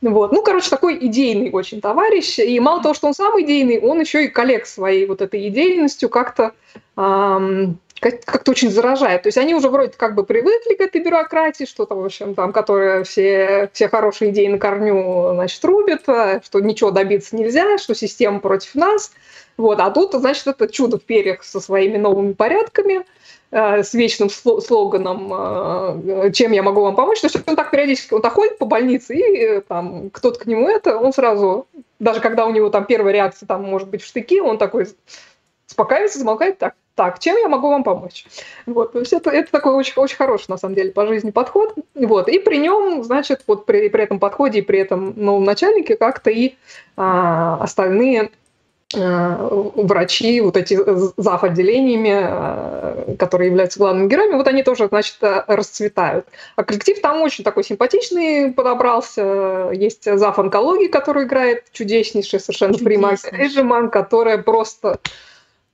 Вот. 0.00 0.32
Ну, 0.32 0.42
короче, 0.42 0.70
такой 0.70 0.98
идейный 1.06 1.50
очень 1.50 1.80
товарищ. 1.80 2.38
И 2.38 2.58
мало 2.58 2.82
того, 2.82 2.94
что 2.94 3.06
он 3.06 3.14
сам 3.14 3.40
идейный, 3.40 3.78
он 3.80 4.00
еще 4.00 4.24
и 4.24 4.28
коллег 4.28 4.66
своей 4.66 5.06
вот 5.06 5.22
этой 5.22 5.48
идейностью 5.48 6.08
как-то 6.08 6.52
эм, 6.96 7.78
как-то 8.00 8.50
очень 8.50 8.70
заражает. 8.70 9.22
То 9.22 9.28
есть 9.28 9.38
они 9.38 9.54
уже 9.54 9.68
вроде 9.68 9.92
как 9.96 10.14
бы 10.14 10.24
привыкли 10.24 10.74
к 10.74 10.80
этой 10.80 11.02
бюрократии, 11.02 11.64
что-то, 11.64 11.94
в 11.94 12.04
общем, 12.04 12.34
там, 12.34 12.52
которая 12.52 13.04
все, 13.04 13.68
все 13.72 13.88
хорошие 13.88 14.30
идеи 14.30 14.46
на 14.46 14.58
корню, 14.58 15.32
значит, 15.34 15.64
рубит, 15.64 16.08
а, 16.08 16.40
что 16.44 16.60
ничего 16.60 16.90
добиться 16.90 17.36
нельзя, 17.36 17.78
что 17.78 17.94
система 17.94 18.40
против 18.40 18.74
нас. 18.74 19.12
Вот. 19.56 19.80
А 19.80 19.90
тут, 19.90 20.12
значит, 20.12 20.46
это 20.46 20.68
чудо 20.68 20.98
в 20.98 21.02
перьях 21.02 21.42
со 21.42 21.60
своими 21.60 21.96
новыми 21.96 22.32
порядками, 22.34 23.04
а, 23.50 23.82
с 23.82 23.94
вечным 23.94 24.30
слоганом 24.30 25.30
а, 25.32 26.30
«Чем 26.32 26.52
я 26.52 26.62
могу 26.62 26.82
вам 26.82 26.94
помочь?». 26.94 27.20
То 27.20 27.26
есть 27.26 27.48
он 27.48 27.56
так 27.56 27.70
периодически, 27.70 28.18
так 28.20 28.32
ходит 28.32 28.58
по 28.58 28.66
больнице, 28.66 29.16
и 29.16 29.60
там 29.62 30.10
кто-то 30.10 30.38
к 30.38 30.46
нему 30.46 30.68
это, 30.68 30.96
он 30.98 31.12
сразу, 31.12 31.66
даже 31.98 32.20
когда 32.20 32.46
у 32.46 32.52
него 32.52 32.70
там 32.70 32.84
первая 32.84 33.12
реакция, 33.12 33.46
там, 33.46 33.64
может 33.64 33.88
быть, 33.88 34.02
в 34.02 34.06
штыки, 34.06 34.40
он 34.40 34.58
такой 34.58 34.86
успокаивается, 35.68 36.20
замолкает, 36.20 36.58
так, 36.58 36.74
так, 36.98 37.20
чем 37.20 37.36
я 37.36 37.48
могу 37.48 37.70
вам 37.70 37.84
помочь? 37.84 38.26
Вот, 38.66 38.92
то 38.92 38.98
есть 38.98 39.12
это, 39.12 39.30
это 39.30 39.52
такой 39.52 39.72
очень, 39.72 39.92
очень 39.94 40.16
хороший, 40.16 40.46
на 40.48 40.58
самом 40.58 40.74
деле, 40.74 40.90
по 40.90 41.06
жизни 41.06 41.30
подход. 41.30 41.74
Вот, 41.94 42.28
и 42.28 42.40
при 42.40 42.56
нем, 42.58 43.04
значит, 43.04 43.44
вот 43.46 43.66
при, 43.66 43.88
при 43.88 44.02
этом 44.02 44.18
подходе 44.18 44.58
и 44.58 44.62
при 44.62 44.80
этом 44.80 45.14
новом 45.14 45.44
начальнике 45.44 45.96
как-то 45.96 46.30
и 46.30 46.56
а, 46.96 47.58
остальные 47.62 48.32
а, 48.96 49.48
врачи, 49.76 50.40
вот 50.40 50.56
эти 50.56 50.76
зав. 51.16 51.44
отделениями, 51.44 52.18
а, 52.20 53.14
которые 53.16 53.50
являются 53.50 53.78
главными 53.78 54.08
героями, 54.08 54.34
вот 54.34 54.48
они 54.48 54.64
тоже, 54.64 54.88
значит, 54.88 55.18
расцветают. 55.20 56.26
А 56.56 56.64
коллектив 56.64 57.00
там 57.00 57.22
очень 57.22 57.44
такой 57.44 57.62
симпатичный 57.62 58.50
подобрался. 58.50 59.70
Есть 59.72 60.12
зав. 60.18 60.36
онкологии, 60.40 60.88
который 60.88 61.26
играет 61.26 61.70
чудеснейший 61.70 62.40
совершенно 62.40 62.76
Фрима 62.76 63.14
Эджиман, 63.30 63.88
которая 63.88 64.38
просто 64.38 64.98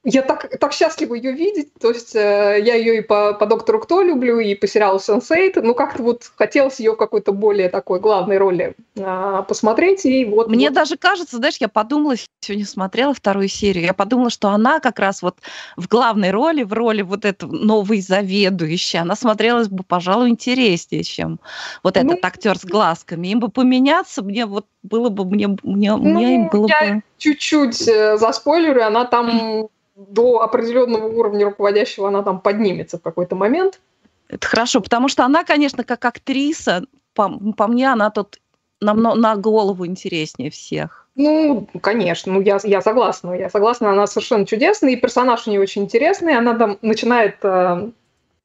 я 0.05 0.21
так, 0.21 0.59
так 0.61 0.73
счастлива 0.75 1.15
ее 1.15 1.33
видеть. 1.33 1.73
То 1.81 1.89
есть 1.89 2.15
э, 2.15 2.61
я 2.63 2.75
ее 2.75 2.99
и 2.99 3.01
по, 3.01 3.33
по 3.33 3.47
доктору 3.47 3.81
Кто 3.81 4.03
люблю, 4.03 4.39
и 4.39 4.55
по 4.55 4.67
сериалу 4.67 5.01
Сенсейт. 5.01 5.57
Ну, 5.57 5.75
как-то 5.75 6.03
вот 6.03 6.31
хотелось 6.37 6.79
ее 6.79 6.93
в 6.93 6.97
какой-то 6.97 7.33
более 7.33 7.71
такой 7.71 8.01
главной 8.01 8.37
роли 8.37 8.75
э, 8.97 9.43
посмотреть. 9.49 10.05
И 10.05 10.27
вот, 10.27 10.49
Мне 10.49 10.69
вот. 10.69 10.75
даже 10.75 10.99
кажется, 10.99 11.39
знаешь, 11.39 11.57
я 11.59 11.69
подумала, 11.69 12.17
сегодня 12.41 12.67
смотрела 12.67 13.15
вторую 13.15 13.49
серию, 13.49 13.85
я 13.85 13.95
подумала, 13.95 14.29
что 14.29 14.49
она 14.49 14.79
как 14.81 14.99
раз 14.99 15.23
вот 15.23 15.39
в 15.77 15.89
главной 15.89 16.31
роли, 16.31 16.65
в 16.65 16.75
роли 16.75 17.01
вот 17.01 17.25
этого 17.25 17.53
новой 17.53 18.03
заведующей, 18.03 19.01
она 19.01 19.17
смотрелась 19.17 19.69
бы, 19.69 19.85
пожалуй, 19.85 20.29
интереснее, 20.29 21.03
чем 21.03 21.41
вот 21.83 21.97
ну, 21.97 22.13
этот 22.13 22.25
актер 22.25 22.59
с 22.59 22.65
глазками. 22.65 23.29
Им 23.29 23.41
бы 23.41 23.49
поменяться, 23.49 24.23
мне 24.23 24.45
вот 24.45 24.67
было 24.83 25.09
бы, 25.09 25.25
мне, 25.25 25.49
мне, 25.63 25.97
ну, 25.97 25.99
мне 25.99 26.35
им 26.35 26.49
было 26.49 26.69
я 26.69 26.95
бы... 26.97 27.03
чуть-чуть 27.17 27.89
э, 27.89 28.19
за 28.19 28.33
спойлеры, 28.33 28.83
она 28.83 29.07
там 29.07 29.69
до 29.95 30.43
определенного 30.43 31.07
уровня 31.07 31.47
руководящего 31.47 32.09
она 32.09 32.23
там 32.23 32.41
поднимется 32.41 32.99
в 32.99 33.03
какой-то 33.03 33.37
момент. 33.37 33.81
Это 34.29 34.47
хорошо, 34.47 34.81
потому 34.81 35.09
что 35.09 35.25
она, 35.25 35.45
конечно, 35.45 35.85
как 35.85 36.05
актриса, 36.05 36.85
по, 37.15 37.31
по 37.57 37.67
мне, 37.67 37.93
она 37.93 38.11
тут 38.11 38.41
на, 38.81 38.95
на 38.95 39.37
голову 39.37 39.87
интереснее 39.87 40.51
всех. 40.51 41.09
Ну, 41.15 41.69
конечно, 41.81 42.33
ну 42.33 42.41
я, 42.41 42.59
я 42.65 42.81
согласна, 42.81 43.33
я 43.35 43.49
согласна, 43.49 43.91
она 43.91 44.07
совершенно 44.07 44.47
чудесная, 44.47 44.91
и 44.91 44.97
персонаж 44.97 45.47
у 45.47 45.51
нее 45.51 45.61
очень 45.61 45.83
интересный, 45.83 46.37
она 46.37 46.55
там 46.59 46.79
начинает 46.83 47.37
э, 47.43 47.91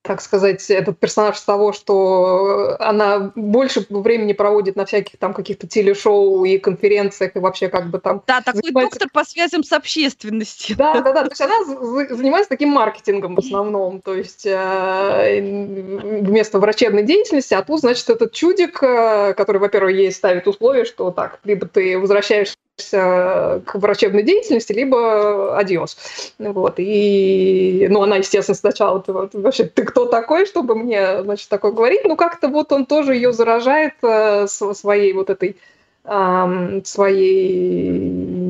так 0.02 0.22
сказать, 0.22 0.70
этот 0.70 0.98
персонаж 0.98 1.38
с 1.38 1.44
того, 1.44 1.74
что 1.74 2.78
она 2.80 3.32
больше 3.36 3.86
времени 3.90 4.34
проводит 4.34 4.76
на 4.76 4.86
всяких 4.86 5.18
там 5.20 5.34
каких-то 5.34 5.68
телешоу 5.68 6.46
и 6.46 6.58
конференциях, 6.58 7.36
и 7.36 7.40
вообще 7.40 7.68
как 7.68 7.90
бы 7.90 8.00
там... 8.00 8.24
Да, 8.26 8.42
такой 8.42 8.62
занимается... 8.64 9.00
доктор 9.00 9.10
по 9.12 9.26
связям 9.26 9.64
с 9.64 9.72
общественностью. 9.74 10.78
Да, 10.78 11.02
да, 11.02 11.12
да. 11.12 11.24
То 11.26 11.32
есть 11.32 11.42
она 11.42 12.16
занимается 12.16 12.50
таким 12.50 12.70
маркетингом 12.70 13.36
в 13.36 13.40
основном, 13.40 14.02
то 14.02 14.16
есть 14.16 14.46
э, 14.46 15.42
вместо 15.42 16.60
врачебной 16.60 17.04
деятельности, 17.04 17.54
а 17.54 17.62
тут, 17.62 17.82
значит, 17.82 18.10
этот 18.10 18.32
чудик, 18.32 18.82
э, 18.82 19.34
который, 19.34 19.58
во-первых, 19.58 19.94
ей 19.94 20.12
ставит 20.12 20.48
условие, 20.48 20.86
что 20.86 21.12
так, 21.12 21.40
либо 21.44 21.68
ты 21.68 22.00
возвращаешься 22.00 22.56
к 22.92 23.72
врачебной 23.74 24.24
деятельности, 24.24 24.74
либо 24.74 25.58
адьос. 25.58 25.98
Вот. 26.40 26.76
И, 26.78 27.88
ну, 27.90 28.02
она, 28.02 28.18
естественно, 28.18 28.56
сначала, 28.56 29.02
ты, 29.02 29.14
вот, 29.14 29.34
вообще, 29.34 29.66
ты 29.66 29.84
кто 29.84 30.06
такой, 30.06 30.46
чтобы 30.46 30.76
мне, 30.76 31.24
значит, 31.24 31.50
такое 31.50 31.72
говорить? 31.72 32.02
Ну, 32.04 32.16
как-то 32.16 32.48
вот 32.48 32.72
он 32.72 32.86
тоже 32.86 33.16
ее 33.16 33.34
заражает 33.34 33.94
э, 34.02 34.48
своей 34.48 35.14
вот 35.14 35.30
этой 35.30 35.58
э, 36.06 36.82
своей, 36.84 38.00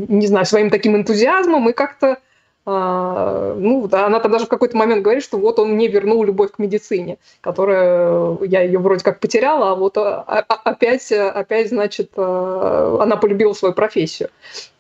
не 0.08 0.28
знаю, 0.28 0.46
своим 0.46 0.70
таким 0.70 0.96
энтузиазмом 0.96 1.70
и 1.70 1.74
как-то 1.74 2.18
ну, 2.66 3.88
да, 3.88 4.06
она 4.06 4.20
там 4.20 4.32
даже 4.32 4.46
в 4.46 4.50
какой-то 4.50 4.78
момент 4.78 5.02
говорит, 5.02 5.24
что 5.24 5.38
вот 5.38 5.60
он 5.60 5.72
мне 5.72 5.88
вернул 5.88 6.24
любовь 6.24 6.52
к 6.52 6.60
медицине, 6.60 7.18
которая, 7.42 8.38
я 8.42 8.62
ее 8.62 8.80
вроде 8.80 9.04
как 9.04 9.20
потеряла, 9.20 9.72
а 9.72 9.76
вот 9.76 9.98
а, 9.98 10.24
а, 10.28 10.44
опять, 10.64 11.12
опять, 11.12 11.70
значит, 11.70 12.12
она 12.18 13.18
полюбила 13.18 13.54
свою 13.54 13.74
профессию. 13.74 14.30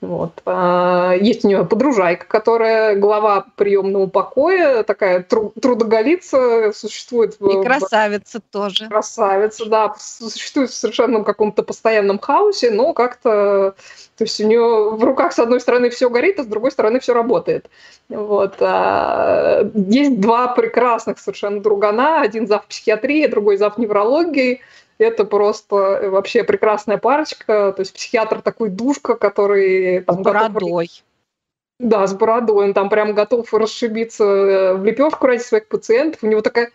Вот. 0.01 0.41
Есть 0.45 1.43
у 1.43 1.47
нее 1.47 1.65
подружайка, 1.65 2.25
которая 2.27 2.95
глава 2.95 3.45
приемного 3.55 4.07
покоя, 4.07 4.83
такая 4.83 5.23
трудоголица, 5.23 6.71
существует... 6.73 7.37
И 7.41 7.63
красавица 7.63 8.39
в... 8.39 8.53
тоже. 8.53 8.87
Красавица, 8.87 9.65
да, 9.65 9.95
существует 9.97 10.69
в 10.69 10.75
совершенно 10.75 11.23
каком-то 11.23 11.63
постоянном 11.63 12.19
хаосе, 12.19 12.71
но 12.71 12.93
как-то 12.93 13.75
то 14.19 14.25
есть 14.25 14.41
у 14.41 14.45
нее 14.45 14.89
в 14.91 15.01
руках 15.01 15.31
с 15.31 15.39
одной 15.39 15.61
стороны 15.61 15.89
все 15.89 16.09
горит, 16.09 16.41
а 16.41 16.43
с 16.43 16.45
другой 16.45 16.71
стороны 16.71 16.99
все 16.99 17.13
работает. 17.13 17.68
Вот. 18.09 18.55
А, 18.61 19.69
есть 19.73 20.19
два 20.19 20.47
прекрасных 20.47 21.19
совершенно 21.19 21.61
другана, 21.61 22.21
один 22.21 22.47
зав 22.47 22.65
психиатрии, 22.65 23.27
другой 23.27 23.57
зав 23.57 23.77
неврологии. 23.77 24.61
Это 24.97 25.23
просто 25.23 26.09
вообще 26.09 26.43
прекрасная 26.43 26.97
парочка. 26.97 27.71
То 27.71 27.81
есть 27.81 27.93
психиатр 27.93 28.41
такой 28.41 28.69
душка, 28.69 29.15
который... 29.15 30.01
Там, 30.01 30.15
с 30.15 30.19
бородой. 30.19 30.85
Готов... 30.85 31.03
Да, 31.79 32.07
с 32.07 32.13
бородой. 32.13 32.65
Он 32.65 32.73
там 32.73 32.89
прям 32.89 33.13
готов 33.13 33.53
расшибиться 33.53 34.23
э, 34.25 34.73
в 34.73 34.83
лепешку 34.83 35.27
ради 35.27 35.41
своих 35.41 35.67
пациентов. 35.69 36.23
У 36.23 36.27
него 36.27 36.41
такая 36.41 36.71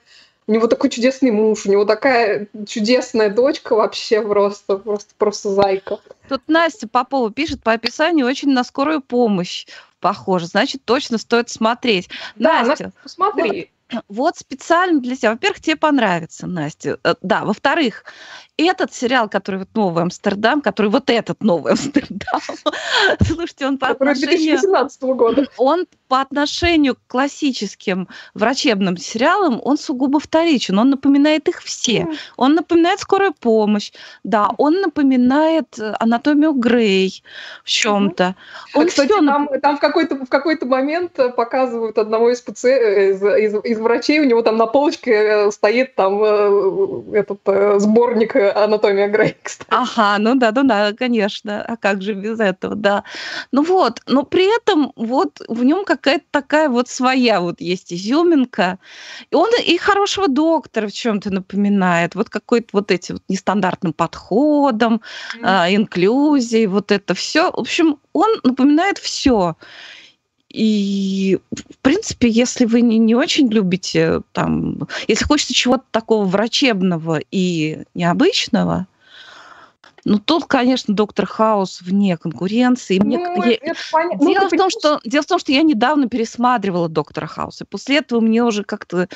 у 0.47 0.53
него 0.53 0.66
такой 0.66 0.90
чудесный 0.90 1.30
муж, 1.30 1.66
у 1.66 1.70
него 1.70 1.84
такая 1.84 2.49
чудесная 2.66 3.30
дочка 3.30 3.74
вообще 3.74 4.20
просто, 4.22 4.76
просто, 4.76 5.14
просто 5.16 5.51
зайка. 5.51 5.99
Тут 6.28 6.42
Настя 6.49 6.88
Попова 6.88 7.32
пишет 7.32 7.62
по 7.62 7.72
описанию 7.72 8.26
очень 8.26 8.51
на 8.51 8.64
скорую 8.64 9.01
помощь 9.01 9.66
похоже. 10.01 10.47
Значит, 10.47 10.84
точно 10.84 11.16
стоит 11.16 11.49
смотреть. 11.49 12.11
Да, 12.36 12.62
Настя, 12.62 12.84
Настя 12.84 12.92
посмотри. 13.03 13.70
Вот, 13.90 14.05
вот 14.09 14.36
специально 14.36 15.01
для 15.01 15.16
тебя. 15.16 15.32
Во-первых, 15.32 15.61
тебе 15.61 15.76
понравится, 15.76 16.47
Настя. 16.47 16.99
Э, 17.05 17.14
да, 17.22 17.45
во-вторых, 17.45 18.05
этот 18.57 18.92
сериал, 18.94 19.28
который 19.28 19.61
вот 19.61 19.68
«Новый 19.74 20.02
Амстердам», 20.05 20.61
который 20.61 20.90
вот 20.90 21.11
этот 21.11 21.42
«Новый 21.42 21.72
Амстердам», 21.72 22.40
слушайте, 23.20 23.66
он 23.66 23.78
по 23.78 23.88
отношению... 23.88 24.59
2017 24.59 25.02
года. 25.02 25.46
Он 25.57 25.86
по 26.09 26.20
отношению 26.20 26.94
к 26.94 26.98
классическим 27.09 28.09
врачебным 28.34 28.96
сериалам, 28.96 29.61
он 29.64 29.76
сугубо 29.76 30.20
вторичен. 30.20 30.78
Он 30.78 30.90
напоминает 30.90 31.48
их 31.48 31.62
все. 31.62 32.07
Он 32.36 32.55
напоминает 32.55 33.00
«Скорая 33.00 33.32
помощь», 33.32 33.90
да, 34.22 34.50
он 34.59 34.80
напоминает 34.80 35.78
э, 35.78 35.94
«Анатомию 35.98 36.52
Грей» 36.52 37.24
в 37.64 37.68
чем-то. 37.68 38.36
Он 38.74 38.86
Кстати, 38.86 39.09
там, 39.09 39.24
нап... 39.24 39.61
там 39.61 39.76
в 39.76 39.80
какой-то 39.80 40.14
в 40.16 40.28
какой-то 40.28 40.66
момент 40.66 41.18
э, 41.18 41.30
показывают 41.30 41.98
одного 41.98 42.30
из, 42.30 42.40
паци... 42.40 42.70
Э, 42.70 43.11
из, 43.11 43.22
из, 43.22 43.64
из 43.64 43.78
врачей, 43.80 44.20
у 44.20 44.24
него 44.24 44.42
там 44.42 44.57
на 44.57 44.66
полочке 44.66 45.50
стоит 45.50 45.96
там 45.96 46.22
этот 47.12 47.40
сборник 47.80 48.36
анатомия 48.51 49.09
Грей, 49.09 49.36
кстати. 49.42 49.68
Ага, 49.70 50.18
ну 50.18 50.34
да, 50.34 50.53
ну 50.53 50.64
да, 50.64 50.92
конечно. 50.92 51.62
А 51.62 51.76
как 51.76 52.03
же 52.03 52.14
без 52.14 52.40
этого, 52.40 52.74
да. 52.74 53.05
Ну 53.53 53.62
вот, 53.62 54.01
но 54.07 54.24
при 54.24 54.55
этом 54.57 54.92
вот 54.97 55.40
в 55.49 55.64
нем 55.64 55.84
какая-то 55.84 56.24
такая 56.30 56.68
вот 56.68 56.88
своя 56.88 57.40
вот 57.40 57.61
есть 57.61 57.92
изюминка. 57.92 58.78
И 59.30 59.34
он 59.34 59.51
и 59.64 59.76
хорошего 59.78 60.28
доктора 60.28 60.88
в 60.88 60.92
чем-то 60.92 61.30
напоминает. 61.30 62.14
Вот 62.14 62.28
какой-то 62.28 62.68
вот 62.72 62.90
эти 62.90 63.12
вот 63.12 63.22
нестандартным 63.28 63.92
подходом, 63.92 65.01
mm. 65.36 65.40
а, 65.42 65.74
инклюзией, 65.74 66.66
вот 66.66 66.92
это 66.92 67.14
все. 67.14 67.51
В 67.51 67.61
общем, 67.61 67.99
он 68.12 68.40
напоминает 68.42 68.99
все. 68.99 69.57
И, 70.55 71.40
в 71.50 71.78
принципе, 71.82 72.28
если 72.28 72.64
вы 72.64 72.80
не, 72.80 72.98
не 72.98 73.16
очень 73.16 73.48
любите, 73.48 74.20
там, 74.30 74.86
если 75.09 75.24
хочется 75.24 75.52
чего-то 75.52 75.82
такого 75.90 76.26
врачебного 76.26 77.18
и 77.32 77.82
необычного, 77.94 78.86
Ну, 80.05 80.18
тут, 80.18 80.44
конечно, 80.44 80.94
доктор 80.94 81.26
Хаус 81.26 81.80
вне 81.80 82.16
конкуренции. 82.18 82.98
Мне, 82.98 83.18
Ну, 83.18 83.42
я- 83.44 83.52
это 83.61 83.80
понятно. 83.90 84.18
Ну, 84.24 84.32
Дело, 84.32 84.48
в 84.48 84.50
том, 84.50 84.70
что, 84.70 85.00
дело 85.05 85.22
в 85.22 85.26
том, 85.26 85.38
что 85.38 85.52
я 85.52 85.62
недавно 85.62 86.09
пересматривала 86.09 86.88
доктора 86.88 87.26
Хауса. 87.26 87.64
После 87.64 87.98
этого 87.98 88.20
мне 88.20 88.42
уже 88.44 88.64
как-то 88.64 89.09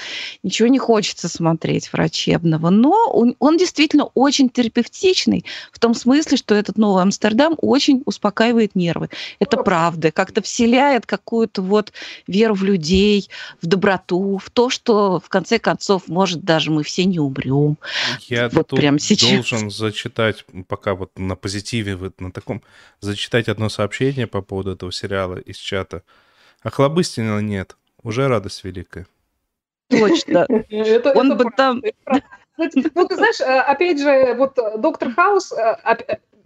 ничего 0.43 0.69
не 0.69 0.79
хочется 0.79 1.29
смотреть 1.29 1.93
врачебного. 1.93 2.71
Но 2.71 2.95
он, 3.13 3.37
он 3.39 3.59
действительно 3.59 4.05
очень 4.15 4.49
терапевтичный 4.49 5.45
в 5.73 5.79
том 5.79 5.93
смысле, 5.95 6.37
что 6.39 6.55
этот 6.55 6.79
Новый 6.79 7.03
Амстердам 7.03 7.55
очень 7.59 8.03
успокаивает 8.07 8.75
нервы. 8.75 9.11
Это 9.41 9.59
Ну, 9.59 9.65
правда. 9.65 10.11
Как-то 10.11 10.41
вселяет 10.43 11.05
какую-то 11.05 11.61
вот 11.61 11.93
веру 12.27 12.55
в 12.55 12.65
людей, 12.65 13.29
в 13.61 13.67
доброту, 13.67 14.39
в 14.39 14.49
то, 14.51 14.71
что 14.71 15.21
в 15.21 15.29
конце 15.29 15.59
концов, 15.59 16.09
может, 16.09 16.43
даже 16.45 16.71
мы 16.71 16.83
все 16.83 17.05
не 17.05 17.19
умрем. 17.19 17.77
Я 18.29 18.49
Вот 18.49 18.69
тут 18.69 18.79
прям 18.79 18.99
сейчас. 18.99 19.31
должен 19.31 19.71
зачитать, 19.71 20.45
пока 20.67 20.78
вот 20.87 21.19
на 21.19 21.37
позитиве, 21.37 21.97
вот 21.97 22.21
на 22.21 22.33
таком, 22.33 22.63
зачитать 23.01 23.49
одно 23.49 23.69
сообщение 23.69 24.27
по 24.27 24.43
поводу 24.43 24.73
этого 24.73 24.93
сериала 24.93 25.37
из 25.37 25.57
чата. 25.57 26.03
Охлобыстина 26.63 27.41
нет. 27.41 27.77
Уже 28.03 28.29
радость 28.29 28.65
великая. 28.65 29.07
Точно. 29.89 30.47
это- 30.69 31.13
Он 31.15 31.33
это 31.33 31.35
бы 31.45 31.51
правда, 31.51 31.57
там... 31.57 31.83
Ну, 32.57 33.07
ты 33.07 33.15
знаешь, 33.15 33.41
э, 33.41 33.45
опять 33.61 34.01
же, 34.01 34.35
вот 34.35 34.59
э, 34.59 34.79
доктор 34.79 35.13
Хаус, 35.13 35.53
э, 35.53 35.77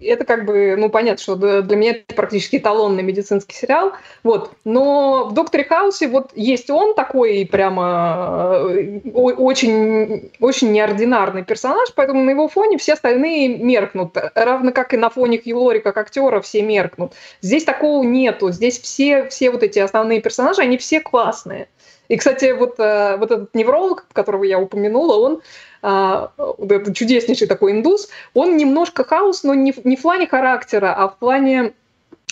это 0.04 0.24
как 0.24 0.44
бы, 0.44 0.76
ну, 0.76 0.88
понятно, 0.88 1.22
что 1.22 1.62
для 1.62 1.76
меня 1.76 1.92
это 1.92 2.14
практически 2.14 2.56
эталонный 2.56 3.02
медицинский 3.02 3.54
сериал, 3.54 3.92
вот, 4.22 4.52
но 4.64 5.26
в 5.26 5.34
«Докторе 5.34 5.64
Хаусе» 5.64 6.08
вот 6.08 6.30
есть 6.34 6.70
он 6.70 6.94
такой 6.94 7.48
прямо 7.50 8.58
э, 8.70 9.00
очень, 9.12 10.30
очень 10.40 10.72
неординарный 10.72 11.44
персонаж, 11.44 11.92
поэтому 11.94 12.24
на 12.24 12.30
его 12.30 12.48
фоне 12.48 12.78
все 12.78 12.94
остальные 12.94 13.58
меркнут, 13.58 14.16
равно 14.34 14.72
как 14.72 14.94
и 14.94 14.96
на 14.96 15.10
фоне 15.10 15.38
Хью 15.38 15.58
Лори 15.58 15.80
как 15.80 15.96
актера 15.96 16.40
все 16.40 16.62
меркнут. 16.62 17.12
Здесь 17.40 17.64
такого 17.64 18.02
нету, 18.04 18.50
здесь 18.50 18.80
все, 18.80 19.28
все 19.28 19.50
вот 19.50 19.62
эти 19.62 19.78
основные 19.78 20.20
персонажи, 20.20 20.62
они 20.62 20.78
все 20.78 21.00
классные. 21.00 21.68
И, 22.08 22.16
кстати, 22.16 22.52
вот, 22.52 22.78
э, 22.78 23.16
вот 23.16 23.30
этот 23.30 23.54
невролог, 23.54 24.06
которого 24.12 24.44
я 24.44 24.58
упомянула, 24.58 25.16
он 25.16 25.40
вот 25.82 26.70
этот 26.70 26.94
чудеснейший 26.94 27.48
такой 27.48 27.72
индус, 27.72 28.08
он 28.34 28.56
немножко 28.56 29.02
хаос, 29.04 29.42
но 29.42 29.54
не, 29.54 29.74
не 29.82 29.96
в 29.96 30.02
плане 30.02 30.28
характера, 30.28 30.94
а 30.96 31.08
в 31.08 31.16
плане 31.18 31.72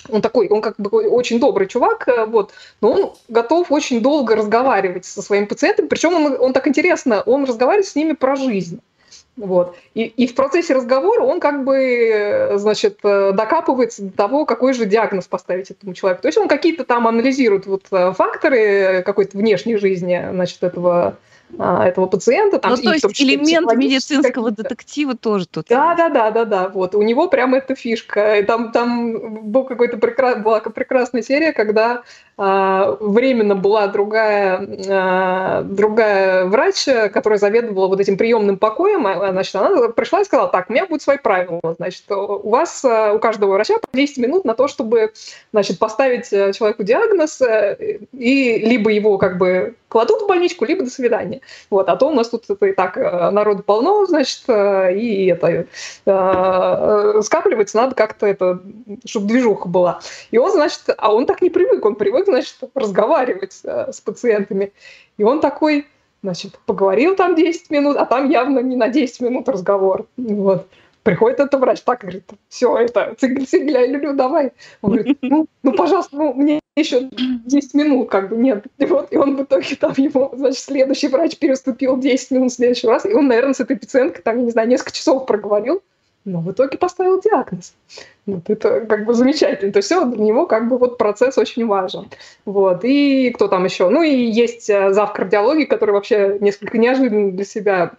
он 0.09 0.23
такой, 0.23 0.49
он 0.49 0.63
как 0.63 0.77
бы 0.79 0.89
очень 1.09 1.41
добрый 1.41 1.67
чувак, 1.67 2.09
э, 2.09 2.25
вот, 2.27 2.53
но 2.81 2.93
он 2.93 3.13
готов 3.29 3.71
очень 3.71 4.01
долго 4.01 4.35
разговаривать 4.35 5.05
со 5.05 5.23
своими 5.23 5.45
пациентами, 5.45 5.87
причем 5.87 6.15
он, 6.15 6.37
он 6.41 6.53
так 6.53 6.67
интересно, 6.69 7.23
он 7.27 7.45
разговаривает 7.45 7.87
с 7.87 7.95
ними 7.95 8.13
про 8.13 8.37
жизнь. 8.37 8.81
Вот. 9.37 9.77
И, 9.95 10.03
и 10.03 10.27
в 10.27 10.35
процессе 10.35 10.75
разговора 10.75 11.23
он 11.23 11.41
как 11.41 11.65
бы, 11.65 11.77
э, 11.77 12.59
значит, 12.59 12.99
э, 13.05 13.33
докапывается 13.33 14.03
до 14.03 14.13
того, 14.13 14.45
какой 14.45 14.75
же 14.75 14.87
диагноз 14.87 15.29
поставить 15.29 15.71
этому 15.71 15.95
человеку. 15.95 16.23
То 16.23 16.29
есть 16.29 16.39
он 16.39 16.49
какие-то 16.49 16.85
там 16.85 17.07
анализирует 17.07 17.67
вот 17.67 17.87
факторы 17.89 19.03
какой-то 19.05 19.39
внешней 19.39 19.77
жизни, 19.77 20.29
значит, 20.33 20.63
этого, 20.63 21.17
а, 21.59 21.87
этого 21.87 22.07
пациента. 22.07 22.59
Там, 22.59 22.73
Ну, 22.73 22.77
то 22.77 22.93
есть 22.93 23.09
числе 23.09 23.35
элемент 23.35 23.73
медицинского 23.75 24.51
детектива 24.51 25.17
тоже 25.17 25.47
тут. 25.47 25.67
Да, 25.69 25.95
да, 25.95 26.09
да, 26.09 26.31
да, 26.31 26.45
да. 26.45 26.69
Вот 26.69 26.95
у 26.95 27.03
него 27.03 27.29
прям 27.29 27.55
эта 27.55 27.75
фишка. 27.75 28.39
И 28.39 28.43
там, 28.43 28.73
там 28.73 29.51
был 29.51 29.65
какой-то 29.65 29.99
прекра... 29.99 30.37
была 30.37 30.61
прекрасная 30.61 31.23
серия, 31.23 31.53
когда 31.53 32.03
временно 32.41 33.55
была 33.55 33.87
другая, 33.89 34.67
а, 34.89 35.63
другая 35.63 36.47
врач, 36.47 36.87
которая 37.13 37.39
заведовала 37.39 37.89
вот 37.89 38.01
этим 38.01 38.17
приемным 38.17 38.57
покоем. 38.57 39.07
А, 39.07 39.31
Значит, 39.33 39.55
она 39.57 39.89
пришла 39.89 40.23
и 40.23 40.25
сказала: 40.25 40.49
так, 40.49 40.71
у 40.71 40.73
меня 40.73 40.87
будут 40.87 41.03
свои 41.03 41.19
правила. 41.19 41.61
Значит, 41.77 42.05
у 42.11 42.49
вас 42.49 42.83
а, 42.85 43.13
у 43.13 43.19
каждого 43.19 43.53
врача 43.53 43.75
по 43.79 43.89
10 43.93 44.19
минут 44.19 44.45
на 44.47 44.55
то, 44.55 44.69
чтобы 44.69 45.13
значит, 45.53 45.79
поставить 45.79 46.33
э, 46.33 46.53
человеку 46.53 46.83
диагноз, 46.83 47.41
э, 47.43 47.99
и 48.13 48.59
либо 48.59 48.91
его 48.91 49.19
как 49.19 49.39
бы 49.39 49.75
кладут 49.89 50.23
в 50.23 50.27
больничку, 50.27 50.65
либо 50.65 50.85
до 50.85 50.91
свидания. 50.91 51.41
Вот, 51.69 51.89
а 51.89 51.97
то 51.97 52.09
у 52.09 52.15
нас 52.15 52.29
тут 52.29 52.49
это 52.49 52.67
и 52.67 52.73
так 52.73 52.97
э, 52.97 53.31
народу 53.31 53.63
полно, 53.63 54.07
значит, 54.07 54.45
и 54.49 55.27
это 55.27 55.67
скапливается, 57.23 57.77
надо 57.77 57.95
как-то 57.95 58.27
это, 58.27 58.61
чтобы 59.05 59.27
движуха 59.27 59.69
была. 59.69 60.01
И 60.31 60.39
он, 60.39 60.53
значит, 60.53 60.83
а 60.97 61.13
он 61.13 61.27
так 61.27 61.43
не 61.43 61.51
привык, 61.51 61.85
он 61.85 61.97
привык, 61.97 62.27
значит, 62.31 62.57
разговаривать 62.75 63.61
э, 63.65 63.93
с 63.93 64.01
пациентами. 64.01 64.73
И 65.19 65.25
он 65.25 65.41
такой, 65.41 65.87
значит, 66.23 66.59
поговорил 66.67 67.17
там 67.17 67.35
10 67.35 67.71
минут, 67.71 67.97
а 67.97 68.07
там 68.07 68.31
явно 68.31 68.61
не 68.61 68.77
на 68.77 68.89
10 68.89 69.21
минут 69.21 69.49
разговор. 69.49 70.07
Вот. 70.17 70.69
Приходит 71.03 71.41
этот 71.41 71.59
врач, 71.59 71.81
так 71.81 72.01
говорит, 72.01 72.25
все, 72.49 72.77
это, 72.77 73.15
цигля, 73.19 73.87
люлю, 73.87 74.13
давай. 74.13 74.53
Он 74.83 74.93
говорит, 74.93 75.19
ну, 75.23 75.47
ну, 75.63 75.73
пожалуйста, 75.73 76.15
ну, 76.15 76.35
мне 76.35 76.61
еще 76.77 77.09
10 77.11 77.75
минут, 77.75 78.11
как 78.11 78.29
бы, 78.29 78.37
нет. 78.37 78.65
И 78.79 78.85
вот, 78.85 79.09
и 79.11 79.17
он 79.17 79.37
в 79.37 79.43
итоге 79.43 79.77
там 79.77 79.95
его, 79.97 80.33
значит, 80.37 80.63
следующий 80.63 81.09
врач 81.09 81.39
переступил 81.39 81.97
10 81.97 82.31
минут 82.33 82.53
в 82.53 82.55
следующий 82.55 82.87
раз, 82.87 83.07
и 83.07 83.15
он, 83.15 83.29
наверное, 83.29 83.55
с 83.55 83.61
этой 83.61 83.77
пациенткой 83.77 84.23
там, 84.23 84.37
я 84.39 84.43
не 84.45 84.51
знаю, 84.51 84.69
несколько 84.69 84.93
часов 84.93 85.25
проговорил, 85.27 85.83
но 86.25 86.41
в 86.41 86.51
итоге 86.53 86.77
поставил 86.79 87.21
диагноз. 87.21 87.75
Вот 88.27 88.49
это 88.49 88.83
как 88.83 89.05
бы 89.05 89.15
замечательно. 89.15 89.73
То 89.73 89.79
есть 89.79 89.87
все 89.87 90.05
для 90.05 90.23
него 90.23 90.47
как 90.47 90.69
бы 90.69 90.79
вот 90.79 90.99
процесс 90.99 91.39
очень 91.39 91.67
важен. 91.67 92.11
Вот. 92.45 92.85
И 92.85 93.31
кто 93.31 93.49
там 93.49 93.65
еще? 93.65 93.89
Ну 93.89 94.03
и 94.03 94.15
есть 94.15 94.69
э, 94.69 94.93
зав 94.93 95.13
кардиологии, 95.13 95.65
который 95.65 95.93
вообще 95.93 96.37
несколько 96.41 96.79
неожиданно 96.79 97.33
для 97.33 97.45
себя 97.45 97.93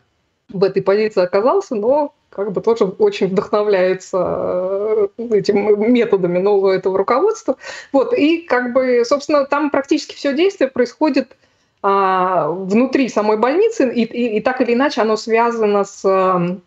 в 0.49 0.63
этой 0.63 0.81
позиции 0.81 1.23
оказался, 1.23 1.75
но 1.75 2.13
как 2.29 2.51
бы 2.53 2.61
тоже 2.61 2.85
очень 2.85 3.27
вдохновляется 3.27 5.09
э, 5.17 5.27
этими 5.31 5.75
методами 5.75 6.39
нового 6.39 6.71
этого 6.71 6.97
руководства. 6.97 7.57
Вот, 7.91 8.13
и 8.13 8.43
как 8.43 8.73
бы, 8.73 9.03
собственно, 9.05 9.45
там 9.45 9.69
практически 9.69 10.15
все 10.15 10.33
действие 10.33 10.69
происходит 10.69 11.35
а, 11.83 12.47
внутри 12.49 13.09
самой 13.09 13.37
больницы, 13.37 13.91
и, 13.91 14.03
и, 14.03 14.37
и 14.37 14.41
так 14.41 14.61
или 14.61 14.73
иначе 14.73 15.01
оно 15.01 15.17
связано 15.17 15.83
с, 15.83 16.05
э, 16.05 16.57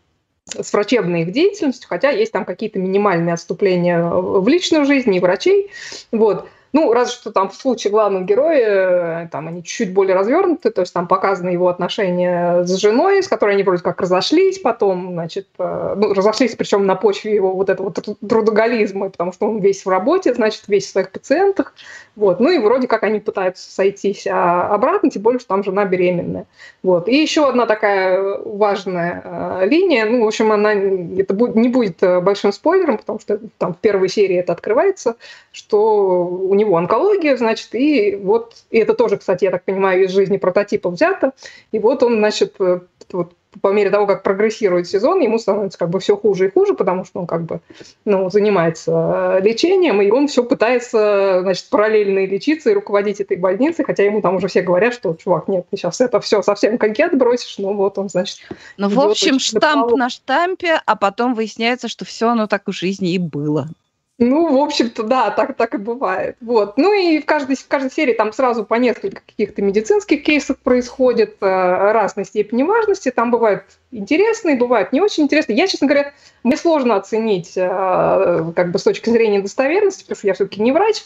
с 0.47 0.73
врачебной 0.73 1.23
их 1.23 1.33
деятельностью, 1.33 1.89
хотя 1.89 2.11
есть 2.11 2.33
там 2.33 2.45
какие-то 2.45 2.79
минимальные 2.79 3.35
отступления 3.35 4.03
в 4.03 4.47
личную 4.47 4.85
жизнь 4.85 5.15
и 5.15 5.21
врачей. 5.21 5.71
Вот. 6.13 6.49
Ну, 6.75 6.93
разве 6.93 7.15
что 7.15 7.31
там 7.31 7.51
в 7.51 7.55
случае 7.55 7.93
главного 7.93 8.25
героя, 8.25 9.27
э, 9.27 9.29
там 9.31 9.47
они 9.47 9.63
чуть-чуть 9.63 9.95
более 9.95 10.17
развернуты, 10.17 10.71
то 10.71 10.81
есть 10.81 10.93
там 10.93 11.07
показаны 11.07 11.51
его 11.51 11.69
отношения 11.69 12.65
с 12.65 12.75
женой, 12.75 13.23
с 13.23 13.29
которой 13.29 13.55
они 13.55 13.63
вроде 13.63 13.81
как 13.81 14.01
разошлись 14.01 14.59
потом, 14.59 15.13
значит, 15.13 15.47
э, 15.57 15.95
ну, 15.97 16.13
разошлись 16.13 16.57
причем 16.57 16.85
на 16.85 16.97
почве 16.97 17.33
его 17.33 17.55
вот 17.55 17.71
этого 17.71 17.93
труд- 17.93 18.19
трудоголизма, 18.29 19.09
потому 19.09 19.33
что 19.33 19.47
он 19.47 19.61
весь 19.61 19.87
в 19.87 19.89
работе, 19.89 20.35
значит, 20.35 20.65
весь 20.67 20.87
в 20.87 20.91
своих 20.91 21.13
пациентах, 21.13 21.75
вот, 22.17 22.41
ну 22.41 22.51
и 22.51 22.59
вроде 22.59 22.89
как 22.89 23.05
они 23.05 23.21
пытаются 23.21 23.71
сойтись 23.71 24.27
а, 24.27 24.67
обратно, 24.75 25.11
тем 25.11 25.23
более, 25.23 25.39
что 25.39 25.51
там 25.51 25.63
жена 25.63 25.85
беременная, 25.85 26.47
вот. 26.83 27.07
И 27.09 27.15
еще 27.15 27.49
одна 27.49 27.67
такая 27.67 28.21
важная 28.45 29.23
э, 29.25 29.67
линия, 29.69 30.07
ну, 30.07 30.25
в 30.25 30.27
общем, 30.27 30.51
она, 30.51 30.73
это 30.73 31.35
будет, 31.35 31.55
не 31.55 31.69
будет 31.69 32.01
большим 32.25 32.53
спойлером, 32.53 32.99
потому 32.99 33.21
что 33.21 33.39
там 33.59 33.75
в 33.75 33.79
первой 33.79 34.09
серии 34.09 34.39
это 34.39 34.53
открывается, 34.53 35.15
что 35.53 36.27
у 36.27 36.53
него 36.55 36.64
онкология, 36.73 37.37
значит, 37.37 37.75
и 37.75 38.17
вот, 38.17 38.55
и 38.71 38.79
это 38.79 38.95
тоже, 38.95 39.17
кстати, 39.17 39.45
я 39.45 39.51
так 39.51 39.65
понимаю, 39.65 40.05
из 40.05 40.11
жизни 40.11 40.37
прототипа 40.37 40.91
взято, 40.91 41.33
и 41.73 41.79
вот 41.79 42.03
он, 42.03 42.19
значит, 42.19 42.55
э, 42.61 42.81
вот 43.13 43.33
по 43.61 43.73
мере 43.73 43.91
того, 43.91 44.07
как 44.07 44.23
прогрессирует 44.23 44.89
сезон, 44.89 45.21
ему 45.21 45.39
становится 45.39 45.79
как 45.79 45.91
бы 45.91 46.01
все 46.01 46.17
хуже 46.17 46.47
и 46.47 46.51
хуже, 46.51 46.75
потому 46.75 47.05
что 47.05 47.21
он 47.21 47.27
как 47.27 47.45
бы 47.45 47.61
ну, 48.05 48.31
занимается 48.31 49.39
э, 49.39 49.41
лечением, 49.43 50.01
и 50.03 50.11
он 50.11 50.29
все 50.29 50.45
пытается, 50.45 51.41
значит, 51.43 51.69
параллельно 51.71 52.27
лечиться 52.27 52.71
и 52.71 52.75
руководить 52.75 53.21
этой 53.21 53.37
больницей, 53.37 53.85
хотя 53.85 54.05
ему 54.05 54.21
там 54.21 54.37
уже 54.37 54.49
все 54.49 54.63
говорят, 54.63 54.95
что, 54.95 55.15
чувак, 55.15 55.49
нет, 55.49 55.67
ты 55.71 55.77
сейчас 55.77 56.01
это 56.01 56.21
все 56.21 56.43
совсем 56.43 56.79
конкет 56.79 57.17
бросишь, 57.17 57.57
ну 57.59 57.75
вот 57.75 57.99
он, 57.99 58.09
значит, 58.09 58.39
Ну, 58.77 58.89
в 58.89 58.99
общем, 59.01 59.39
штамп 59.39 59.93
на 59.93 60.09
штампе, 60.09 60.81
а 60.85 60.97
потом 60.97 61.35
выясняется, 61.35 61.89
что 61.89 62.05
все 62.05 62.31
оно 62.31 62.47
так 62.47 62.63
в 62.67 62.73
жизни 62.73 63.13
и 63.13 63.19
было. 63.19 63.69
Ну, 64.19 64.57
в 64.57 64.63
общем-то, 64.63 65.03
да, 65.03 65.31
так, 65.31 65.57
так 65.57 65.75
и 65.75 65.79
бывает. 65.79 66.37
Вот. 66.41 66.77
Ну 66.77 66.93
и 66.93 67.19
в 67.19 67.27
каждой, 67.27 67.57
в 67.57 67.67
каждой 67.67 67.91
серии 67.91 68.13
там 68.13 68.33
сразу 68.33 68.65
по 68.65 68.75
несколько 68.75 69.23
каких-то 69.27 69.61
медицинских 69.61 70.23
кейсов 70.23 70.59
происходит 70.59 71.37
э, 71.41 71.47
разной 71.47 72.25
степени 72.25 72.63
важности. 72.63 73.11
Там 73.11 73.33
бывают 73.33 73.65
интересные, 73.95 74.57
бывают 74.57 74.93
не 74.93 75.01
очень 75.01 75.25
интересные. 75.25 75.57
Я, 75.57 75.67
честно 75.67 75.87
говоря, 75.87 76.13
мне 76.43 76.57
сложно 76.57 76.97
оценить 76.97 77.53
э, 77.57 78.53
как 78.55 78.71
бы 78.71 78.79
с 78.79 78.83
точки 78.83 79.11
зрения 79.11 79.41
достоверности, 79.41 80.03
потому 80.03 80.17
что 80.17 80.27
я 80.27 80.35
все-таки 80.35 80.61
не 80.61 80.73
врач. 80.73 81.03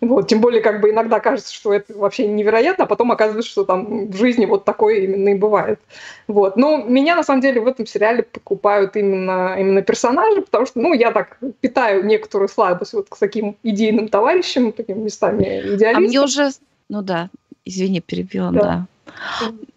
Вот. 0.00 0.28
Тем 0.28 0.40
более, 0.40 0.60
как 0.60 0.80
бы 0.80 0.90
иногда 0.90 1.20
кажется, 1.20 1.52
что 1.54 1.72
это 1.72 1.96
вообще 1.96 2.26
невероятно, 2.26 2.84
а 2.84 2.86
потом 2.86 3.12
оказывается, 3.12 3.50
что 3.50 3.64
там 3.64 4.08
в 4.08 4.16
жизни 4.16 4.44
вот 4.44 4.64
такое 4.64 4.96
именно 5.00 5.30
и 5.30 5.34
бывает. 5.34 5.80
Вот. 6.26 6.56
Но 6.56 6.78
меня, 6.78 7.14
на 7.14 7.22
самом 7.22 7.40
деле, 7.40 7.60
в 7.60 7.66
этом 7.66 7.86
сериале 7.86 8.22
покупают 8.22 8.96
именно, 8.96 9.56
именно 9.58 9.82
персонажи, 9.82 10.42
потому 10.42 10.66
что, 10.66 10.80
ну, 10.80 10.92
я 10.92 11.12
так 11.12 11.38
питаю 11.60 12.04
некоторую 12.04 12.48
слабость 12.48 12.92
вот 12.92 13.08
к 13.08 13.16
таким 13.16 13.56
идейным 13.62 14.08
товарищам, 14.08 14.72
таким 14.72 15.04
местами 15.04 15.44
А 15.46 15.74
идеалистам. 15.76 16.02
мне 16.04 16.20
уже... 16.20 16.50
Ну 16.88 17.02
да, 17.02 17.30
извини, 17.64 18.00
перебила, 18.00 18.50
Да. 18.50 18.86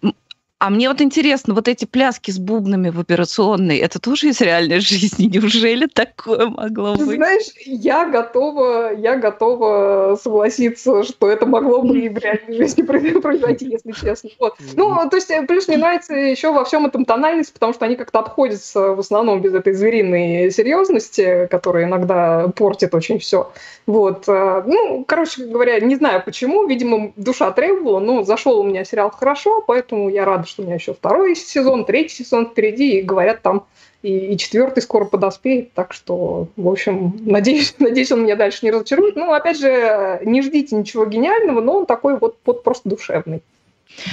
да. 0.01 0.11
А 0.57 0.69
мне 0.69 0.87
вот 0.87 1.01
интересно, 1.01 1.53
вот 1.53 1.67
эти 1.67 1.83
пляски 1.83 2.31
с 2.31 2.39
бубнами 2.39 2.89
в 2.89 2.97
операционной, 2.99 3.77
это 3.77 3.99
тоже 3.99 4.29
из 4.29 4.39
реальной 4.39 4.79
жизни? 4.79 5.25
Неужели 5.25 5.85
такое 5.85 6.47
могло 6.47 6.95
Ты 6.95 7.05
быть? 7.05 7.15
знаешь, 7.17 7.43
я 7.65 8.05
готова, 8.05 8.93
я 8.93 9.17
готова 9.17 10.17
согласиться, 10.21 11.03
что 11.03 11.29
это 11.29 11.45
могло 11.45 11.81
бы 11.81 11.99
и 11.99 12.07
в 12.07 12.17
реальной 12.17 12.53
жизни 12.55 12.83
произ- 12.87 13.19
произойти, 13.19 13.67
если 13.69 13.91
честно. 13.91 14.29
Вот. 14.39 14.55
Ну, 14.77 15.09
то 15.09 15.17
есть, 15.17 15.29
э, 15.29 15.45
плюс 15.45 15.67
мне 15.67 15.75
нравится 15.77 16.13
еще 16.15 16.53
во 16.53 16.63
всем 16.63 16.85
этом 16.85 17.03
тональность, 17.03 17.53
потому 17.53 17.73
что 17.73 17.83
они 17.85 17.97
как-то 17.97 18.19
обходятся 18.19 18.95
в 18.95 18.99
основном 18.99 19.41
без 19.41 19.53
этой 19.53 19.73
звериной 19.73 20.51
серьезности, 20.51 21.47
которая 21.51 21.83
иногда 21.83 22.47
портит 22.55 22.95
очень 22.95 23.19
все. 23.19 23.51
Вот. 23.85 24.23
э, 24.29 24.63
Ну, 24.65 25.03
короче 25.05 25.45
говоря, 25.45 25.81
не 25.81 25.95
знаю 25.97 26.23
почему, 26.25 26.65
видимо, 26.65 27.11
душа 27.17 27.51
требовала, 27.51 27.99
но 27.99 28.23
зашел 28.23 28.59
у 28.59 28.63
меня 28.63 28.85
сериал 28.85 29.11
хорошо, 29.11 29.61
поэтому 29.67 30.09
я 30.09 30.23
рада, 30.23 30.44
что 30.45 30.61
у 30.61 30.65
меня 30.65 30.75
еще 30.75 30.93
второй 30.93 31.35
сезон, 31.35 31.85
третий 31.85 32.23
сезон 32.23 32.47
впереди, 32.47 32.99
и 32.99 33.01
говорят, 33.01 33.41
там 33.41 33.65
и, 34.01 34.33
и 34.33 34.37
четвертый 34.37 34.81
скоро 34.81 35.05
подоспеет, 35.05 35.73
так 35.73 35.93
что, 35.93 36.47
в 36.55 36.67
общем, 36.67 37.17
надеюсь, 37.21 37.75
надеюсь, 37.79 38.11
он 38.11 38.23
меня 38.23 38.35
дальше 38.35 38.59
не 38.63 38.71
разочарует. 38.71 39.15
Ну, 39.15 39.33
опять 39.33 39.59
же, 39.59 40.19
не 40.23 40.41
ждите 40.41 40.75
ничего 40.75 41.05
гениального, 41.05 41.61
но 41.61 41.77
он 41.77 41.85
такой 41.85 42.17
вот, 42.17 42.37
вот 42.45 42.63
просто 42.63 42.89
душевный. 42.89 43.41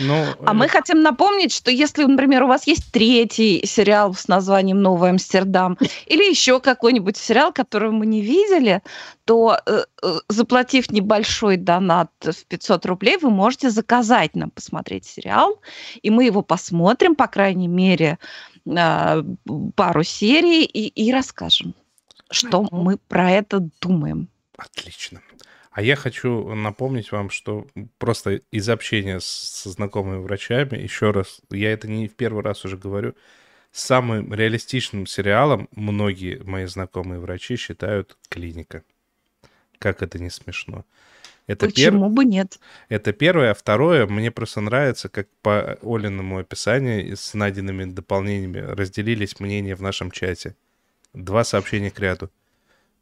Ну, 0.01 0.25
А 0.45 0.55
мы 0.55 0.69
хотим 0.69 1.03
напомнить, 1.03 1.53
что 1.53 1.71
если, 1.71 2.05
например, 2.05 2.45
у 2.45 2.47
вас 2.47 2.67
есть 2.67 2.93
третий 2.93 3.67
сериал 3.67 4.15
с 4.15 4.29
названием 4.29 4.81
«Новый 4.81 5.11
Амстердам» 5.11 5.79
или 6.07 6.29
еще 6.29 6.61
какой-нибудь 6.61 7.17
сериал, 7.17 7.53
который 7.53 7.91
мы 7.91 8.07
не 8.07 8.21
видели, 8.21 8.83
то, 9.25 9.59
э, 9.67 9.85
э, 10.03 10.19
заплатив 10.29 10.91
небольшой 10.91 11.57
донат 11.57 12.11
в 12.21 12.45
500 12.47 12.87
рублей, 12.87 13.17
вы 13.19 13.31
можете 13.31 13.71
заказать 13.71 14.35
нам 14.35 14.51
посмотреть 14.51 15.05
сериал, 15.05 15.61
и 16.03 16.11
мы 16.11 16.25
его 16.25 16.43
посмотрим, 16.43 17.15
по 17.15 17.27
крайней 17.27 17.69
мере, 17.69 18.19
а, 18.77 19.23
пару 19.75 20.03
серий 20.05 20.65
и, 20.65 20.89
и 20.89 21.13
расскажем, 21.13 21.75
что 22.31 22.67
мы 22.71 22.97
про 22.97 23.31
это 23.31 23.69
думаем. 23.81 24.29
Отлично. 24.57 25.21
А 25.73 25.81
я 25.81 25.97
хочу 25.97 26.55
напомнить 26.55 27.13
вам, 27.13 27.31
что 27.31 27.67
просто 27.99 28.43
из 28.51 28.69
общения 28.69 29.21
со 29.21 29.71
знакомыми 29.71 30.19
врачами, 30.23 30.77
еще 30.77 31.13
раз, 31.13 31.41
я 31.51 31.73
это 31.73 31.89
не 31.89 32.09
в 32.09 32.15
первый 32.15 32.43
раз 32.43 32.65
уже 32.67 32.77
говорю, 32.77 33.15
самым 33.73 34.35
реалистичным 34.35 35.07
сериалом 35.07 35.69
многие 35.75 36.43
мои 36.45 36.67
знакомые 36.67 37.21
врачи 37.21 37.57
считают 37.57 38.19
«Клиника». 38.29 38.83
Как 39.79 40.03
это 40.03 40.19
не 40.19 40.29
смешно. 40.29 40.85
Это, 41.47 41.67
пер- 41.67 41.73
Почему 41.73 42.11
бы 42.11 42.25
нет? 42.25 42.61
это 42.89 43.13
первое. 43.15 43.51
А 43.51 43.55
второе, 43.55 44.07
мне 44.07 44.31
просто 44.31 44.61
нравится, 44.61 45.09
как 45.09 45.27
по 45.41 45.79
Олиному 45.83 46.39
описанию 46.39 47.17
с 47.17 47.33
найденными 47.33 47.87
дополнениями 47.87 48.59
разделились 48.59 49.41
мнения 49.41 49.75
в 49.75 49.83
нашем 49.83 50.11
чате. 50.11 50.55
Два 51.15 51.45
сообщения 51.45 51.91
к 51.91 51.99
ряду. 51.99 52.31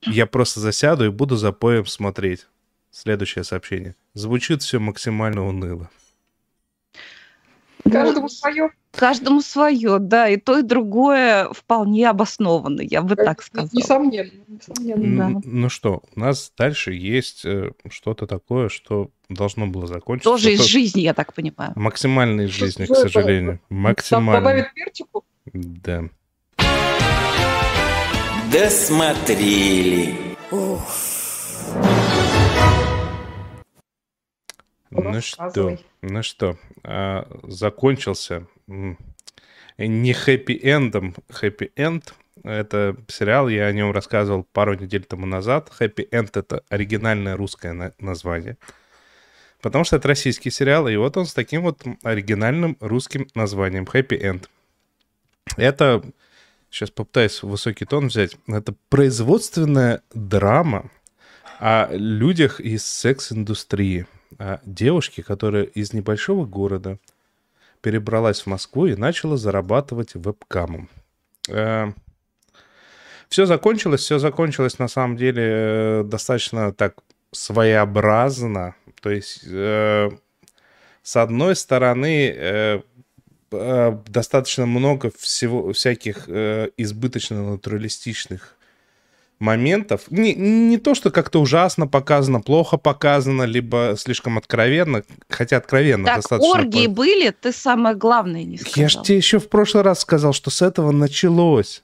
Я 0.03 0.27
просто 0.27 0.61
засяду 0.61 1.05
и 1.05 1.11
буду 1.11 1.37
за 1.37 1.53
поем 1.53 1.85
смотреть. 1.85 2.47
Следующее 2.91 3.45
сообщение. 3.45 3.95
Звучит 4.15 4.63
все 4.63 4.79
максимально 4.81 5.47
уныло. 5.47 5.89
Каждому 7.91 8.29
свое. 8.29 8.71
Каждому 8.93 9.41
свое, 9.41 9.99
да, 10.01 10.29
и 10.29 10.37
то, 10.37 10.59
и 10.59 10.63
другое 10.63 11.49
вполне 11.53 12.09
обосновано, 12.11 12.81
я 12.81 13.03
бы 13.03 13.15
так 13.15 13.41
сказала. 13.43 13.71
Несомненно. 13.73 14.31
несомненно. 14.49 15.23
Н- 15.23 15.43
Ну 15.45 15.69
что, 15.69 16.03
у 16.17 16.21
нас 16.21 16.53
дальше 16.59 16.93
есть 16.93 17.45
э, 17.45 17.71
что-то 17.89 18.27
такое, 18.27 18.69
что 18.69 19.11
должно 19.29 19.69
было 19.69 19.87
закончиться. 19.87 20.29
Тоже 20.29 20.53
из 20.53 20.65
жизни, 20.65 21.03
я 21.03 21.15
так 21.15 21.33
понимаю. 21.35 21.73
Максимально 21.77 22.43
из 22.43 22.51
жизни, 22.51 22.83
к 22.83 22.87
Что 22.87 22.95
это? 22.95 23.09
сожалению. 23.13 23.61
Там 23.69 23.79
Максимально. 23.79 24.41
добавить 24.41 24.75
перчику? 24.75 25.25
Да. 25.53 26.03
Досмотрели. 28.53 30.17
Ну 34.91 35.21
что, 35.21 35.43
Рассказывай. 35.45 35.87
ну 36.03 36.23
что, 36.23 36.59
а, 36.83 37.27
закончился 37.45 38.47
не 39.79 40.13
хэппи-эндом, 40.13 41.15
хэппи-энд. 41.31 42.15
Это 42.43 42.97
сериал, 43.09 43.49
я 43.49 43.67
о 43.67 43.73
нем 43.73 43.93
рассказывал 43.93 44.45
пару 44.53 44.75
недель 44.75 45.05
тому 45.05 45.27
назад. 45.27 45.71
Хэппи-энд— 45.71 46.37
это 46.39 46.63
оригинальное 46.69 47.37
русское 47.37 47.73
на- 47.73 47.93
название. 47.99 48.57
Потому 49.61 49.85
что 49.85 49.97
это 49.97 50.09
российский 50.09 50.51
сериал, 50.51 50.89
и 50.89 50.97
вот 50.97 51.17
он 51.17 51.27
с 51.27 51.35
таким 51.35 51.63
вот 51.63 51.83
оригинальным 52.03 52.77
русским 52.81 53.29
названием 53.35 53.85
«Хэппи-энд». 53.87 54.49
Это, 55.57 56.03
сейчас 56.71 56.91
попытаюсь 56.91 57.43
высокий 57.43 57.85
тон 57.85 58.09
взять, 58.09 58.37
это 58.49 58.75
производственная 58.89 60.03
драма 60.15 60.91
о 61.61 61.89
людях 61.93 62.59
из 62.59 62.87
секс-индустрии, 62.87 64.07
о 64.39 64.61
девушке, 64.65 65.23
которая 65.23 65.65
из 65.65 65.93
небольшого 65.93 66.47
города 66.47 66.99
перебралась 67.83 68.41
в 68.41 68.47
Москву 68.47 68.87
и 68.87 68.97
начала 68.97 69.37
зарабатывать 69.37 70.15
вебкамом. 70.15 70.89
Все 73.29 73.47
закончилось, 73.47 74.01
все 74.01 74.19
закончилось 74.19 74.79
на 74.79 74.89
самом 74.89 75.17
деле 75.17 75.43
э, 75.47 76.03
достаточно 76.05 76.73
так 76.73 76.97
своеобразно. 77.31 78.75
То 79.01 79.11
есть, 79.11 79.45
э, 79.47 80.11
с 81.03 81.17
одной 81.17 81.55
стороны, 81.55 82.35
э, 82.35 82.83
э, 83.53 83.99
достаточно 84.09 84.67
много 84.67 85.13
всего 85.17 85.73
всяких 85.73 86.25
э, 86.27 86.71
избыточно 86.77 87.53
натуралистичных 87.53 88.57
моментов. 89.41 90.03
Не, 90.11 90.35
не 90.35 90.77
то, 90.79 90.95
что 90.95 91.11
как-то 91.11 91.41
ужасно 91.41 91.87
показано, 91.89 92.41
плохо 92.41 92.77
показано, 92.77 93.43
либо 93.45 93.95
слишком 93.99 94.39
откровенно, 94.39 95.03
хотя 95.29 95.57
откровенно 95.57 96.05
Так, 96.05 96.17
достаточно. 96.17 96.53
оргии 96.53 96.87
по- 96.87 96.93
были, 96.93 97.31
ты 97.31 97.51
самое 97.53 97.97
главное 97.97 98.45
не 98.45 98.59
сказал. 98.59 98.75
Я 98.83 98.89
же 98.89 99.03
тебе 99.03 99.17
еще 99.17 99.39
в 99.41 99.49
прошлый 99.49 99.83
раз 99.83 100.01
сказал, 100.01 100.33
что 100.33 100.51
с 100.51 100.63
этого 100.63 100.93
началось. 100.93 101.83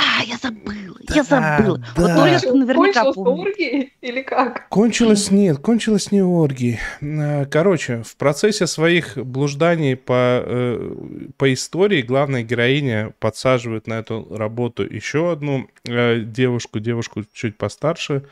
А, 0.00 0.22
я 0.22 0.36
забыла, 0.36 0.96
я 1.08 1.24
Да, 1.24 1.58
забыла. 1.58 1.84
Вот 1.96 2.06
да. 2.06 2.22
Оля 2.22 2.40
наверняка 2.52 3.02
Кончилось 3.04 3.14
помнит. 3.16 3.46
оргией 3.48 3.92
или 4.00 4.22
как? 4.22 4.68
Кончилось 4.68 5.30
нет, 5.32 5.58
кончилось 5.58 6.12
не 6.12 6.22
оргией. 6.22 6.78
Э, 7.00 7.46
Короче, 7.46 8.02
в 8.04 8.16
процессе 8.16 8.66
своих 8.68 9.16
блужданий 9.16 9.96
по, 9.96 10.42
э, 10.44 10.94
по 11.36 11.52
истории 11.52 12.02
главная 12.02 12.42
героиня 12.44 13.12
подсаживает 13.18 13.86
на 13.88 13.94
эту 13.94 14.26
работу 14.30 14.84
еще 14.84 15.32
одну 15.32 15.68
э, 15.84 16.20
девушку, 16.20 16.78
девушку 16.78 17.24
чуть 17.32 17.56
постарше, 17.58 18.22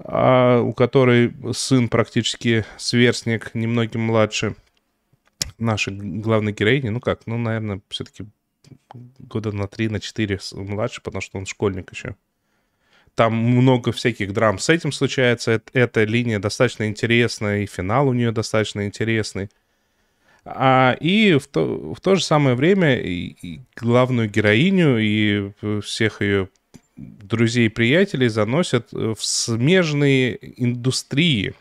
а, 0.00 0.60
у 0.60 0.72
которой 0.72 1.32
сын 1.52 1.88
практически 1.88 2.64
сверстник, 2.76 3.54
немногим 3.54 4.00
младше 4.00 4.56
нашей 5.58 5.94
главной 5.96 6.52
героини. 6.52 6.88
Ну 6.88 7.00
как, 7.00 7.20
ну, 7.26 7.38
наверное, 7.38 7.80
все-таки 7.88 8.26
года 9.18 9.52
на 9.52 9.66
3, 9.68 9.88
на 9.88 10.00
4 10.00 10.38
младше, 10.52 11.00
потому 11.02 11.20
что 11.20 11.38
он 11.38 11.46
школьник 11.46 11.92
еще. 11.92 12.16
Там 13.14 13.34
много 13.34 13.92
всяких 13.92 14.32
драм 14.32 14.58
с 14.58 14.68
этим 14.68 14.92
случается. 14.92 15.52
Эт- 15.54 15.70
Эта 15.72 16.04
линия 16.04 16.38
достаточно 16.38 16.86
интересная, 16.86 17.62
и 17.62 17.66
финал 17.66 18.08
у 18.08 18.12
нее 18.12 18.30
достаточно 18.30 18.84
интересный. 18.86 19.48
А, 20.44 20.96
и 21.00 21.38
в 21.38 21.46
то, 21.48 21.94
в 21.94 22.00
то 22.00 22.14
же 22.14 22.22
самое 22.22 22.54
время 22.56 23.00
и- 23.00 23.34
и 23.42 23.60
главную 23.74 24.30
героиню 24.30 24.98
и 24.98 25.50
всех 25.80 26.20
ее 26.20 26.48
друзей 26.96 27.66
и 27.66 27.70
приятелей 27.70 28.28
заносят 28.28 28.92
в 28.92 29.16
смежные 29.18 30.38
индустрии. 30.62 31.54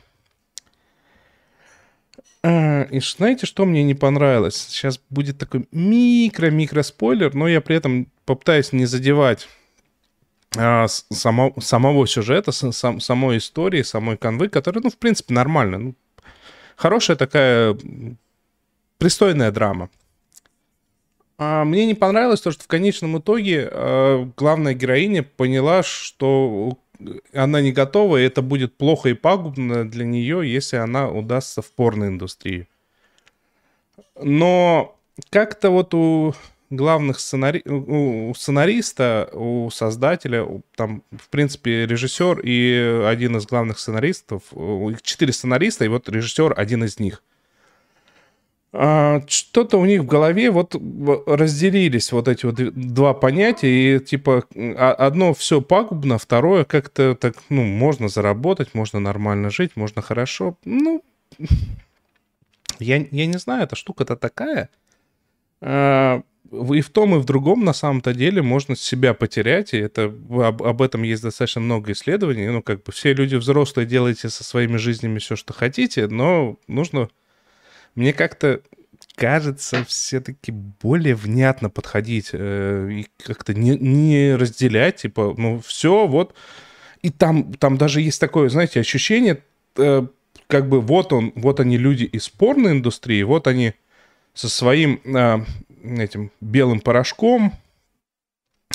А, 2.45 2.83
И 2.91 2.99
знаете, 2.99 3.47
что 3.47 3.65
мне 3.65 3.83
не 3.83 3.95
понравилось? 3.95 4.55
Сейчас 4.69 4.99
будет 5.09 5.39
такой 5.39 5.67
микро-микро 5.71 6.83
спойлер, 6.83 7.33
но 7.33 7.47
я 7.47 7.59
при 7.59 7.75
этом 7.75 8.07
попытаюсь 8.25 8.71
не 8.71 8.85
задевать 8.85 9.47
а, 10.55 10.85
само- 10.87 11.59
самого 11.59 12.07
сюжета, 12.07 12.51
сам- 12.51 12.99
самой 12.99 13.37
истории, 13.37 13.81
самой 13.81 14.17
канвы, 14.17 14.49
которая, 14.49 14.83
ну, 14.83 14.91
в 14.91 14.97
принципе, 14.97 15.33
нормально. 15.33 15.79
Ну, 15.79 15.95
хорошая 16.75 17.17
такая 17.17 17.75
пристойная 18.99 19.51
драма. 19.51 19.89
А 21.39 21.65
мне 21.65 21.87
не 21.87 21.95
понравилось 21.95 22.41
то, 22.41 22.51
что 22.51 22.63
в 22.63 22.67
конечном 22.67 23.17
итоге 23.17 23.67
э, 23.71 24.27
главная 24.37 24.75
героиня 24.75 25.23
поняла, 25.23 25.81
что 25.81 26.77
она 27.33 27.61
не 27.61 27.71
готова, 27.71 28.17
и 28.17 28.25
это 28.25 28.41
будет 28.41 28.75
плохо 28.75 29.09
и 29.09 29.13
пагубно 29.13 29.89
для 29.89 30.05
нее, 30.05 30.41
если 30.51 30.77
она 30.77 31.09
удастся 31.09 31.61
в 31.61 31.71
порноиндустрии. 31.71 32.67
Но 34.21 34.97
как-то 35.29 35.69
вот 35.69 35.93
у 35.93 36.33
главных 36.69 37.19
сценари... 37.19 37.61
у 37.65 38.33
сценариста, 38.33 39.29
у 39.33 39.69
создателя, 39.69 40.47
там, 40.75 41.03
в 41.11 41.29
принципе, 41.29 41.85
режиссер 41.85 42.39
и 42.39 43.03
один 43.05 43.37
из 43.37 43.45
главных 43.45 43.79
сценаристов, 43.79 44.43
четыре 45.01 45.33
сценариста, 45.33 45.85
и 45.85 45.89
вот 45.89 46.09
режиссер 46.09 46.53
один 46.57 46.83
из 46.83 46.99
них. 46.99 47.23
А, 48.77 49.21
что-то 49.27 49.77
у 49.77 49.85
них 49.85 50.01
в 50.01 50.05
голове 50.05 50.51
вот 50.51 50.75
разделились 51.27 52.11
вот 52.11 52.27
эти 52.27 52.45
вот 52.45 52.55
два 52.55 53.13
понятия, 53.13 53.95
и 53.95 53.99
типа 53.99 54.43
а- 54.55 54.93
одно 54.93 55.33
все 55.33 55.61
пагубно, 55.61 56.17
второе 56.17 56.65
как-то 56.65 57.15
так, 57.15 57.35
ну, 57.49 57.63
можно 57.63 58.09
заработать, 58.09 58.73
можно 58.73 58.99
нормально 58.99 59.49
жить, 59.49 59.71
можно 59.75 60.01
хорошо. 60.01 60.57
Ну, 60.65 61.03
я, 62.79 62.97
я 63.11 63.25
не 63.25 63.37
знаю, 63.37 63.63
эта 63.63 63.75
штука-то 63.75 64.15
такая. 64.17 64.69
А, 65.61 66.21
И 66.51 66.81
в 66.81 66.89
том, 66.89 67.15
и 67.15 67.19
в 67.19 67.25
другом 67.25 67.63
на 67.63 67.73
самом-то 67.73 68.13
деле 68.13 68.41
можно 68.41 68.75
себя 68.75 69.13
потерять, 69.13 69.73
и 69.73 69.77
это 69.77 70.05
об, 70.05 70.63
об 70.63 70.81
этом 70.81 71.03
есть 71.03 71.23
достаточно 71.23 71.61
много 71.61 71.93
исследований. 71.93 72.47
Ну, 72.47 72.61
как 72.61 72.83
бы 72.83 72.91
все 72.91 73.13
люди 73.13 73.35
взрослые, 73.35 73.87
делайте 73.87 74.29
со 74.29 74.43
своими 74.43 74.77
жизнями 74.77 75.19
все, 75.19 75.35
что 75.35 75.53
хотите, 75.53 76.07
но 76.07 76.57
нужно 76.67 77.09
мне 77.95 78.13
как-то 78.13 78.61
кажется 79.15 79.83
все-таки 79.85 80.51
более 80.51 81.15
внятно 81.15 81.69
подходить 81.69 82.29
э, 82.33 82.89
и 82.91 83.07
как-то 83.23 83.53
не, 83.53 83.77
не 83.77 84.35
разделять, 84.35 84.97
типа, 84.97 85.33
ну, 85.37 85.61
все, 85.65 86.05
вот. 86.07 86.35
И 87.01 87.09
там, 87.09 87.53
там 87.53 87.77
даже 87.77 88.01
есть 88.01 88.19
такое, 88.19 88.49
знаете, 88.49 88.79
ощущение, 88.79 89.41
э, 89.77 90.07
как 90.47 90.69
бы 90.69 90.81
вот 90.81 91.13
он, 91.13 91.31
вот 91.35 91.59
они 91.59 91.77
люди 91.77 92.03
из 92.03 92.29
порной 92.29 92.73
индустрии, 92.73 93.23
вот 93.23 93.47
они 93.47 93.73
со 94.33 94.49
своим 94.49 94.99
э, 95.05 95.39
этим 95.83 96.31
белым 96.41 96.81
порошком, 96.81 97.53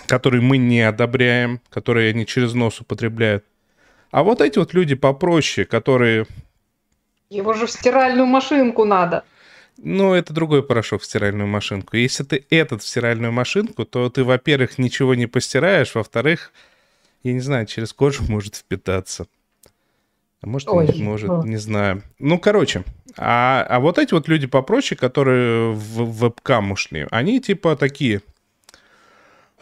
который 0.06 0.40
мы 0.40 0.56
не 0.56 0.80
одобряем, 0.80 1.60
который 1.68 2.10
они 2.10 2.26
через 2.26 2.54
нос 2.54 2.80
употребляют. 2.80 3.44
А 4.10 4.22
вот 4.22 4.40
эти 4.40 4.58
вот 4.58 4.74
люди 4.74 4.94
попроще, 4.94 5.66
которые 5.66 6.26
Его 7.30 7.52
же 7.54 7.66
в 7.66 7.70
стиральную 7.70 8.26
машинку 8.26 8.84
надо. 8.84 9.24
Ну, 9.78 10.14
это 10.14 10.34
другой 10.34 10.64
порошок 10.64 11.02
в 11.02 11.04
стиральную 11.04 11.46
машинку. 11.46 11.96
Если 11.96 12.24
ты 12.24 12.44
этот 12.50 12.82
в 12.82 12.86
стиральную 12.88 13.32
машинку, 13.32 13.84
то 13.84 14.10
ты, 14.10 14.24
во-первых, 14.24 14.78
ничего 14.78 15.14
не 15.14 15.26
постираешь, 15.26 15.94
во-вторых, 15.94 16.52
я 17.22 17.32
не 17.32 17.40
знаю, 17.40 17.66
через 17.66 17.92
кожу 17.92 18.24
может 18.28 18.56
впитаться. 18.56 19.26
А 20.42 20.46
может, 20.46 20.68
Ой, 20.68 20.88
не 20.88 21.02
может, 21.02 21.30
о. 21.30 21.42
не 21.44 21.56
знаю. 21.56 22.02
Ну, 22.18 22.38
короче, 22.38 22.82
а, 23.16 23.64
а 23.68 23.78
вот 23.78 23.98
эти 23.98 24.12
вот 24.12 24.26
люди 24.26 24.46
попроще, 24.46 24.98
которые 24.98 25.72
в 25.72 26.10
вебкам 26.10 26.72
ушли, 26.72 27.06
они 27.10 27.40
типа 27.40 27.76
такие, 27.76 28.22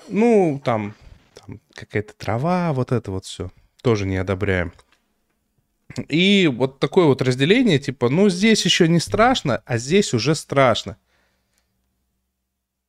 ну, 0.09 0.61
там, 0.65 0.95
там 1.35 1.61
какая-то 1.75 2.15
трава, 2.15 2.73
вот 2.73 2.93
это 2.93 3.11
вот 3.11 3.27
все, 3.27 3.51
тоже 3.83 4.07
не 4.07 4.17
одобряем. 4.17 4.73
И 6.09 6.47
вот 6.47 6.79
такое 6.79 7.07
вот 7.07 7.23
разделение, 7.23 7.79
типа, 7.79 8.09
ну, 8.09 8.29
здесь 8.29 8.65
еще 8.65 8.89
не 8.89 9.01
страшно, 9.01 9.63
а 9.67 9.79
здесь 9.79 10.15
уже 10.15 10.35
страшно. 10.35 10.97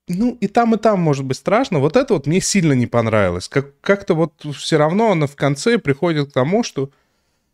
Ну, 0.07 0.37
и 0.41 0.47
там, 0.47 0.73
и 0.73 0.77
там 0.77 0.99
может 0.99 1.23
быть 1.25 1.37
страшно. 1.37 1.79
Вот 1.79 1.95
это 1.95 2.15
вот 2.15 2.25
мне 2.25 2.41
сильно 2.41 2.73
не 2.73 2.87
понравилось. 2.87 3.47
Как- 3.47 3.79
как-то 3.81 4.15
вот 4.15 4.33
все 4.55 4.77
равно 4.77 5.11
она 5.11 5.27
в 5.27 5.35
конце 5.35 5.77
приходит 5.77 6.29
к 6.29 6.33
тому, 6.33 6.63
что 6.63 6.89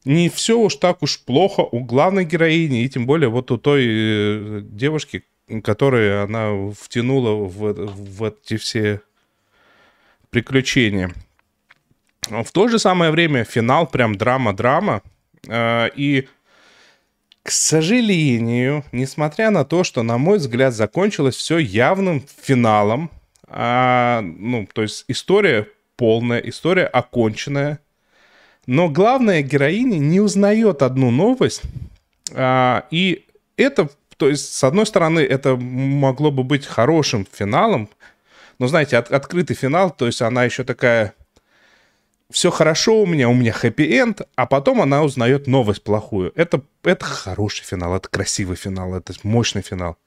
не 0.05 0.29
все 0.29 0.57
уж 0.57 0.75
так 0.75 1.03
уж 1.03 1.19
плохо 1.19 1.61
у 1.61 1.83
главной 1.83 2.23
героини, 2.25 2.83
и 2.83 2.89
тем 2.89 3.05
более 3.05 3.29
вот 3.29 3.51
у 3.51 3.57
той 3.57 3.85
э, 3.87 4.61
девушки, 4.63 5.23
которую 5.63 6.23
она 6.23 6.71
втянула 6.79 7.31
в, 7.45 7.73
в 7.73 8.23
эти 8.23 8.57
все 8.57 9.01
приключения. 10.29 11.11
В 12.29 12.51
то 12.51 12.67
же 12.67 12.79
самое 12.79 13.11
время 13.11 13.43
финал 13.43 13.87
прям 13.87 14.15
драма-драма. 14.15 15.01
Э, 15.47 15.89
И, 15.95 16.27
к 17.43 17.51
сожалению, 17.51 18.83
несмотря 18.91 19.51
на 19.51 19.65
то, 19.65 19.83
что, 19.83 20.03
на 20.03 20.17
мой 20.17 20.39
взгляд, 20.39 20.73
закончилось 20.73 21.35
все 21.35 21.59
явным 21.59 22.23
финалом, 22.41 23.11
а, 23.47 24.21
ну, 24.21 24.67
то 24.73 24.81
есть 24.81 25.05
история 25.07 25.67
полная, 25.95 26.39
история 26.39 26.85
оконченная, 26.85 27.79
но 28.65 28.89
главная 28.89 29.43
героиня 29.43 29.97
не 29.99 30.19
узнает 30.19 30.81
одну 30.81 31.11
новость, 31.11 31.61
а, 32.33 32.85
и 32.89 33.25
это, 33.57 33.89
то 34.17 34.27
есть, 34.27 34.53
с 34.55 34.63
одной 34.63 34.87
стороны, 34.87 35.19
это 35.19 35.55
могло 35.55 36.31
бы 36.31 36.43
быть 36.43 36.65
хорошим 36.65 37.27
финалом, 37.31 37.89
но, 38.57 38.67
знаете, 38.67 38.97
от- 38.97 39.11
открытый 39.11 39.55
финал, 39.55 39.91
то 39.91 40.07
есть 40.07 40.21
она 40.21 40.45
еще 40.45 40.63
такая 40.63 41.13
все 42.31 42.49
хорошо 42.49 43.01
у 43.01 43.05
меня, 43.05 43.29
у 43.29 43.33
меня 43.33 43.51
хэппи-энд, 43.51 44.27
а 44.35 44.45
потом 44.45 44.81
она 44.81 45.03
узнает 45.03 45.47
новость 45.47 45.83
плохую. 45.83 46.31
Это, 46.35 46.61
это 46.83 47.05
хороший 47.05 47.63
финал, 47.63 47.95
это 47.95 48.09
красивый 48.09 48.57
финал, 48.57 48.95
это 48.95 49.13
мощный 49.23 49.61
финал. 49.61 49.97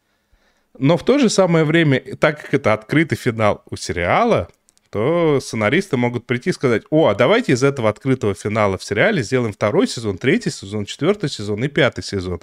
Но 0.78 0.96
в 0.96 1.04
то 1.04 1.18
же 1.18 1.28
самое 1.28 1.64
время, 1.64 2.00
так 2.16 2.42
как 2.42 2.54
это 2.54 2.72
открытый 2.72 3.16
финал 3.16 3.62
у 3.70 3.76
сериала, 3.76 4.48
то 4.90 5.38
сценаристы 5.40 5.96
могут 5.96 6.26
прийти 6.26 6.50
и 6.50 6.52
сказать, 6.52 6.82
о, 6.90 7.08
а 7.08 7.14
давайте 7.14 7.52
из 7.52 7.62
этого 7.62 7.88
открытого 7.88 8.34
финала 8.34 8.78
в 8.78 8.84
сериале 8.84 9.22
сделаем 9.22 9.52
второй 9.52 9.86
сезон, 9.86 10.18
третий 10.18 10.50
сезон, 10.50 10.86
четвертый 10.86 11.28
сезон 11.28 11.62
и 11.62 11.68
пятый 11.68 12.02
сезон. 12.02 12.40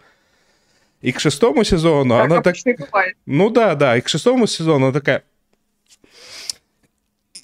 И 1.01 1.11
к 1.11 1.19
шестому 1.19 1.63
сезону 1.63 2.15
Как 2.15 2.25
она 2.25 2.41
так... 2.41 2.55
бывает. 2.77 3.17
Ну 3.25 3.49
да, 3.49 3.75
да, 3.75 3.97
и 3.97 4.01
к 4.01 4.07
шестому 4.07 4.47
сезону 4.47 4.87
она 4.87 4.93
такая... 4.93 5.23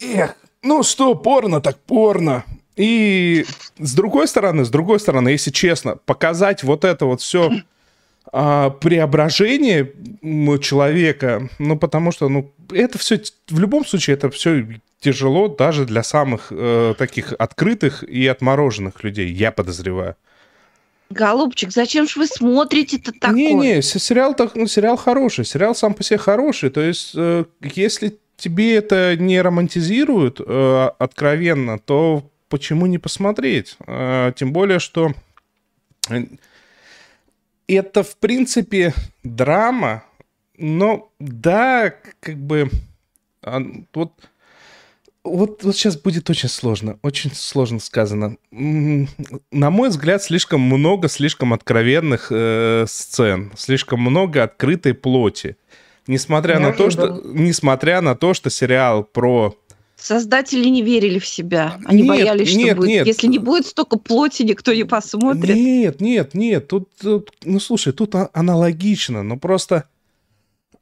Эх, 0.02 0.36
ну 0.64 0.84
что, 0.84 1.16
порно 1.16 1.62
так 1.62 1.78
порно. 1.80 2.44
И 2.76 3.46
с 3.80 3.94
другой 3.94 4.28
стороны, 4.28 4.64
с 4.66 4.70
другой 4.70 5.00
стороны, 5.00 5.30
если 5.30 5.52
честно, 5.52 5.98
показать 6.06 6.64
вот 6.64 6.86
это 6.86 7.06
вот 7.06 7.22
все 7.22 7.52
преображение 8.32 9.92
м, 10.22 10.60
человека, 10.60 11.50
ну 11.60 11.78
потому 11.78 12.12
что, 12.12 12.30
ну 12.30 12.52
это 12.72 12.98
все 12.98 13.20
в 13.50 13.60
любом 13.60 13.86
случае 13.86 14.16
это 14.16 14.30
все 14.30 14.80
тяжело 15.00 15.48
даже 15.50 15.86
для 15.86 16.04
самых 16.04 16.48
э, 16.52 16.94
таких 16.98 17.34
открытых 17.38 18.04
и 18.04 18.26
отмороженных 18.28 19.04
людей, 19.04 19.30
я 19.32 19.52
подозреваю. 19.52 20.16
Голубчик, 21.10 21.72
зачем 21.72 22.08
же 22.08 22.20
вы 22.22 22.28
смотрите-то 22.28 23.12
такое? 23.12 23.36
Не-не, 23.36 23.82
се- 23.82 24.00
сериал, 24.00 24.34
так, 24.34 24.56
ну, 24.56 24.66
сериал 24.68 24.96
хороший, 24.96 25.44
сериал 25.44 25.76
сам 25.76 25.94
по 25.94 26.04
себе 26.04 26.18
хороший. 26.20 26.70
То 26.70 26.80
есть, 26.80 27.12
э, 27.16 27.44
если 27.62 28.18
тебе 28.42 28.76
это 28.76 29.16
не 29.16 29.40
романтизируют 29.42 30.42
э, 30.46 30.90
откровенно, 30.98 31.78
то 31.80 32.30
почему 32.50 32.88
не 32.88 32.98
посмотреть? 32.98 33.78
Э, 33.86 34.34
тем 34.36 34.52
более, 34.52 34.80
что 34.80 35.14
э, 36.10 36.26
это, 37.68 38.04
в 38.04 38.18
принципе, 38.18 38.94
драма, 39.24 40.04
но 40.58 41.12
да, 41.20 41.94
как 42.20 42.38
бы... 42.38 42.70
а, 43.44 43.62
вот 43.94 44.14
вот, 45.24 45.64
вот 45.64 45.76
сейчас 45.76 45.98
будет 45.98 46.30
очень 46.32 46.50
сложно, 46.50 46.98
очень 47.04 47.32
сложно 47.32 47.80
сказано. 47.80 48.38
На 48.50 49.70
мой 49.70 49.90
взгляд, 49.90 50.24
слишком 50.24 50.62
много 50.62 51.10
слишком 51.10 51.54
откровенных 51.54 52.32
э, 52.32 52.86
сцен, 52.88 53.52
слишком 53.56 54.02
много 54.02 54.42
открытой 54.42 54.96
плоти. 54.96 55.58
Несмотря 56.08 56.60
на 56.60 56.72
то, 56.74 56.90
что, 56.90 57.08
Неожиданно. 57.08 57.40
несмотря 57.42 58.02
на 58.02 58.16
то, 58.16 58.34
что 58.34 58.50
сериал 58.50 59.04
про 59.04 59.56
Создатели 59.96 60.68
не 60.68 60.82
верили 60.82 61.20
в 61.20 61.28
себя. 61.28 61.78
Они 61.86 62.02
Нет, 62.02 62.08
боялись, 62.10 62.50
что 62.50 62.58
нет, 62.58 62.76
будет. 62.78 62.90
нет. 62.90 63.06
Если 63.08 63.28
не 63.28 63.38
будет 63.38 63.68
столько 63.68 64.00
плоти, 64.00 64.42
никто 64.42 64.74
не 64.74 64.84
посмотрит. 64.84 65.56
Нет, 65.56 66.02
нет, 66.02 66.34
нет. 66.34 66.68
Тут, 66.68 66.90
тут- 67.00 67.30
ну 67.46 67.60
слушай, 67.60 67.94
тут 67.94 68.16
а- 68.16 68.30
аналогично, 68.34 69.22
но 69.22 69.38
просто 69.38 69.86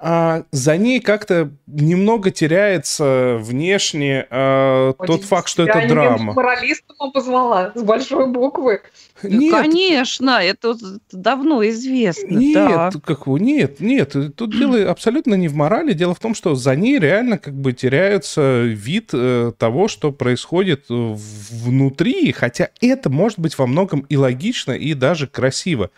а, 0.02 0.44
за 0.52 0.78
ней 0.78 1.02
как-то 1.02 1.52
немного 1.68 2.32
теряется 2.32 3.38
внешне 3.42 4.26
а, 4.30 4.94
тот 4.94 5.20
Ой, 5.20 5.26
факт, 5.26 5.50
что 5.50 5.64
я 5.64 5.70
это 5.72 5.82
не 5.82 5.88
драма. 5.90 6.32
моралистом 6.34 6.96
обозвала 7.00 7.74
с 7.76 7.84
большой 7.84 8.28
буквы. 8.32 8.80
Да, 9.22 9.28
Нет, 9.28 9.54
Конечно, 9.54 10.40
это 10.42 10.76
давно 11.12 11.68
известно. 11.68 12.34
Нет, 12.34 12.54
да. 12.54 12.92
как 13.04 13.28
вы- 13.28 13.42
нет, 13.42 13.82
нет. 13.82 14.16
Тут 14.38 14.58
дело 14.58 14.90
абсолютно 14.90 15.36
не 15.36 15.50
в 15.50 15.56
морали. 15.56 15.92
Дело 15.92 16.16
в 16.16 16.20
том, 16.20 16.34
что 16.34 16.56
за 16.56 16.78
ней 16.78 16.98
реально 16.98 17.38
как 17.38 17.54
бы 17.54 17.74
теряется 17.74 18.62
вид 18.64 19.10
э, 19.12 19.52
того, 19.58 19.90
что 19.90 20.14
происходит 20.14 20.86
э, 20.90 21.16
внутри, 21.52 22.32
хотя 22.32 22.70
это 22.80 23.10
может 23.10 23.38
быть 23.40 23.58
во 23.58 23.68
многом 23.68 24.06
и 24.08 24.16
логично, 24.16 24.72
и 24.72 24.94
даже 24.94 25.28
красиво. 25.28 25.90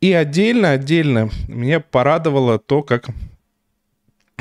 И 0.00 0.12
отдельно, 0.12 0.72
отдельно 0.72 1.30
меня 1.48 1.80
порадовало 1.80 2.58
то, 2.58 2.82
как 2.82 3.08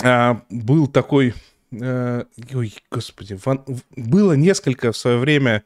а, 0.03 0.41
был 0.49 0.87
такой... 0.87 1.33
э, 1.71 2.23
ой, 2.53 2.75
господи, 2.91 3.39
ван- 3.43 3.63
было 3.95 4.33
несколько 4.33 4.91
в 4.91 4.97
свое 4.97 5.17
время 5.17 5.63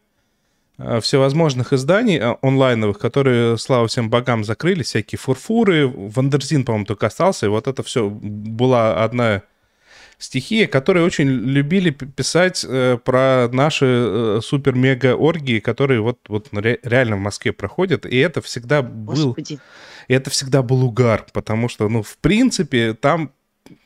э, 0.78 1.02
всевозможных 1.02 1.74
изданий 1.74 2.18
э, 2.18 2.36
онлайновых, 2.42 3.00
которые, 3.00 3.58
слава 3.58 3.88
всем 3.88 4.10
богам, 4.10 4.46
закрыли, 4.46 4.84
всякие 4.84 5.20
FurFur 5.20 5.88
ы, 5.88 6.00
Wonderzine, 6.00 6.64
по-моему, 6.64 6.86
только 6.86 7.08
остался, 7.08 7.48
и 7.48 7.50
вот 7.50 7.68
это 7.68 7.84
все 7.84 8.10
была 8.10 9.04
одна 9.04 9.44
стихия, 10.22 10.68
которые 10.68 11.04
очень 11.06 11.28
любили 11.30 11.90
писать 11.90 12.66
э, 12.68 12.98
про 13.04 13.50
наши 13.52 13.86
э, 13.88 14.40
супер-мега-оргии, 14.44 15.60
которые 15.60 16.02
вот, 16.02 16.20
вот 16.28 16.48
ре- 16.52 16.80
реально 16.84 17.16
в 17.18 17.20
Москве 17.20 17.52
проходят, 17.54 18.06
и 18.06 18.18
это 18.18 18.42
всегда 18.42 18.82
был, 18.82 19.14
Господи. 19.28 19.60
и 20.08 20.14
это 20.14 20.30
всегда 20.30 20.62
был 20.62 20.84
угар, 20.86 21.26
потому 21.34 21.70
что, 21.70 21.90
ну, 21.90 22.04
в 22.04 22.18
принципе, 22.18 22.94
там 22.94 23.32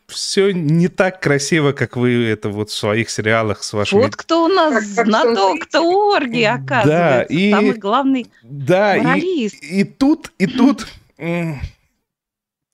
все 0.07 0.51
не 0.51 0.87
так 0.87 1.19
красиво, 1.19 1.71
как 1.71 1.97
вы 1.97 2.25
это 2.25 2.49
вот 2.49 2.69
в 2.69 2.75
своих 2.75 3.09
сериалах 3.09 3.63
с 3.63 3.73
вашими... 3.73 4.01
Вот 4.01 4.15
кто 4.15 4.45
у 4.45 4.47
нас 4.47 4.73
Как- 4.73 4.95
как 4.97 5.05
знаток, 5.07 5.59
кто 5.61 6.11
оргии, 6.13 6.43
оказывается. 6.43 7.33
и- 7.33 7.51
Самый 7.51 7.73
главный 7.73 8.27
Да, 8.43 8.97
и, 8.97 9.01
моралист. 9.01 9.63
и 9.63 9.83
тут, 9.83 10.31
и 10.37 10.45
тут... 10.47 10.85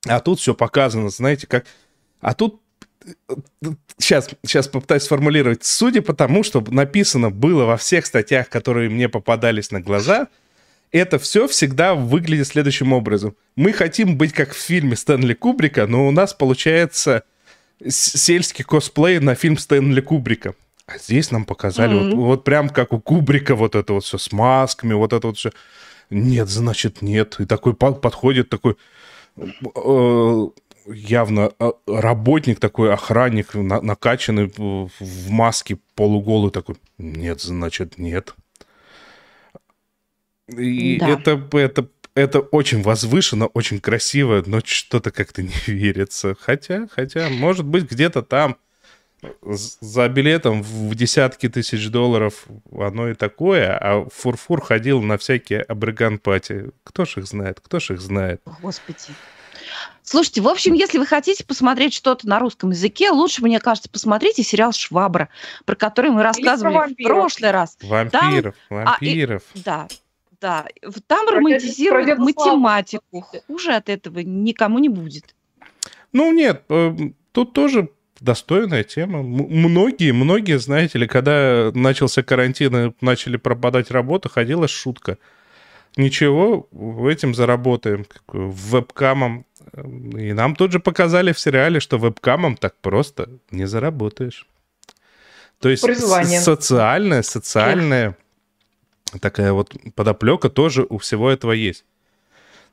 А 0.07 0.19
тут 0.19 0.39
все 0.39 0.53
показано, 0.53 1.09
знаете, 1.09 1.47
как... 1.47 1.65
А 2.21 2.33
тут... 2.33 2.59
Сейчас, 3.97 4.29
сейчас 4.45 4.67
попытаюсь 4.67 5.03
сформулировать. 5.03 5.63
Судя 5.63 6.01
по 6.01 6.13
тому, 6.13 6.43
что 6.43 6.63
написано 6.69 7.29
было 7.31 7.65
во 7.65 7.77
всех 7.77 8.05
статьях, 8.05 8.49
которые 8.49 8.89
мне 8.89 9.09
попадались 9.09 9.71
на 9.71 9.81
глаза, 9.81 10.27
это 10.91 11.17
все 11.19 11.47
всегда 11.47 11.95
выглядит 11.95 12.47
следующим 12.47 12.93
образом. 12.93 13.35
Мы 13.55 13.71
хотим 13.73 14.17
быть 14.17 14.33
как 14.33 14.53
в 14.53 14.57
фильме 14.57 14.95
Стэнли 14.95 15.33
Кубрика, 15.33 15.87
но 15.87 16.07
у 16.07 16.11
нас 16.11 16.33
получается 16.33 17.23
сельский 17.87 18.63
косплей 18.63 19.19
на 19.19 19.35
фильм 19.35 19.57
Стэнли 19.57 20.01
Кубрика. 20.01 20.53
А 20.85 20.97
здесь 20.97 21.31
нам 21.31 21.45
показали 21.45 21.93
вот, 21.93 22.07
Мгм. 22.07 22.19
вот 22.21 22.43
прям 22.43 22.69
как 22.69 22.91
у 22.93 22.99
Кубрика 22.99 23.55
вот 23.55 23.75
это 23.75 23.93
вот 23.93 24.03
все 24.03 24.17
с 24.17 24.31
масками, 24.31 24.93
вот 24.93 25.13
это 25.13 25.27
вот 25.27 25.37
все. 25.37 25.51
Нет, 26.09 26.49
значит 26.49 27.01
нет. 27.01 27.37
И 27.39 27.45
такой 27.45 27.73
по- 27.73 27.93
подходит 27.93 28.49
такой 28.49 28.75
э, 29.39 30.47
явно 30.85 31.51
э, 31.59 31.71
работник 31.87 32.59
такой, 32.59 32.93
охранник 32.93 33.53
на- 33.53 33.81
накачанный 33.81 34.51
в 34.57 35.29
маске 35.29 35.77
полуголый 35.95 36.51
такой. 36.51 36.75
Нет, 36.97 37.41
значит 37.41 37.97
нет. 37.97 38.35
И 40.47 40.97
Да. 40.99 41.09
это, 41.09 41.47
это, 41.53 41.87
это 42.15 42.39
очень 42.39 42.81
возвышенно, 42.81 43.47
очень 43.47 43.79
красиво, 43.79 44.43
но 44.45 44.59
что-то 44.63 45.11
как-то 45.11 45.41
не 45.43 45.53
верится. 45.67 46.35
Хотя, 46.39 46.87
хотя, 46.91 47.29
может 47.29 47.65
быть, 47.65 47.89
где-то 47.89 48.21
там 48.21 48.57
за 49.51 50.09
билетом 50.09 50.63
в 50.63 50.95
десятки 50.95 51.47
тысяч 51.47 51.89
долларов 51.89 52.47
оно 52.75 53.07
и 53.09 53.13
такое, 53.13 53.77
а 53.77 54.07
Фурфур 54.11 54.61
ходил 54.61 55.01
на 55.03 55.17
всякие 55.19 55.61
абриган-пати. 55.61 56.71
Кто 56.83 57.05
ж 57.05 57.17
их 57.17 57.27
знает, 57.27 57.59
кто 57.59 57.79
ж 57.79 57.91
их 57.91 58.01
знает. 58.01 58.41
Господи. 58.61 59.13
Слушайте, 60.03 60.41
в 60.41 60.47
общем, 60.47 60.73
если 60.73 60.97
вы 60.97 61.05
хотите 61.05 61.43
посмотреть 61.45 61.93
что-то 61.93 62.27
на 62.27 62.39
русском 62.39 62.71
языке, 62.71 63.11
лучше, 63.11 63.41
мне 63.43 63.59
кажется, 63.59 63.89
посмотрите 63.89 64.43
сериал 64.43 64.71
«Швабра», 64.73 65.29
про 65.65 65.75
который 65.75 66.11
мы 66.11 66.23
рассказывали 66.23 66.73
в 66.73 66.77
вампиров. 66.77 67.11
прошлый 67.17 67.51
раз. 67.51 67.77
Вампиров, 67.81 68.55
а, 68.69 68.73
и- 68.73 68.75
вампиров. 69.05 69.43
Да, 69.55 69.87
да. 70.41 70.65
Там 71.07 71.27
Про 71.27 71.37
романтизируют 71.37 72.07
про 72.07 72.15
математику. 72.17 73.25
Хуже 73.47 73.73
от 73.73 73.89
этого 73.89 74.19
никому 74.19 74.79
не 74.79 74.89
будет. 74.89 75.35
Ну, 76.13 76.33
нет, 76.33 76.63
э, 76.69 76.93
тут 77.31 77.53
тоже 77.53 77.89
достойная 78.19 78.83
тема. 78.83 79.19
М- 79.19 79.47
Многие, 79.49 80.11
многие, 80.11 80.59
знаете 80.59 80.99
ли, 80.99 81.07
когда 81.07 81.71
начался 81.73 82.21
карантин 82.23 82.75
и 82.75 82.93
начали 83.01 83.37
пропадать 83.37 83.91
работа, 83.91 84.29
ходила 84.29 84.67
шутка. 84.67 85.17
Ничего, 85.97 86.67
этим 87.09 87.35
заработаем. 87.35 88.05
Вебкамом. 88.31 89.45
И 90.17 90.33
нам 90.33 90.55
тут 90.55 90.71
же 90.71 90.79
показали 90.79 91.33
в 91.33 91.39
сериале, 91.39 91.79
что 91.79 91.97
вебкамом 91.97 92.57
так 92.57 92.75
просто 92.81 93.29
не 93.51 93.65
заработаешь. 93.65 94.47
То 95.59 95.69
есть 95.69 95.83
социальная, 95.83 97.21
социальная 97.21 98.17
такая 99.19 99.53
вот 99.53 99.73
подоплека 99.95 100.49
тоже 100.49 100.85
у 100.89 100.97
всего 100.97 101.29
этого 101.29 101.51
есть. 101.51 101.85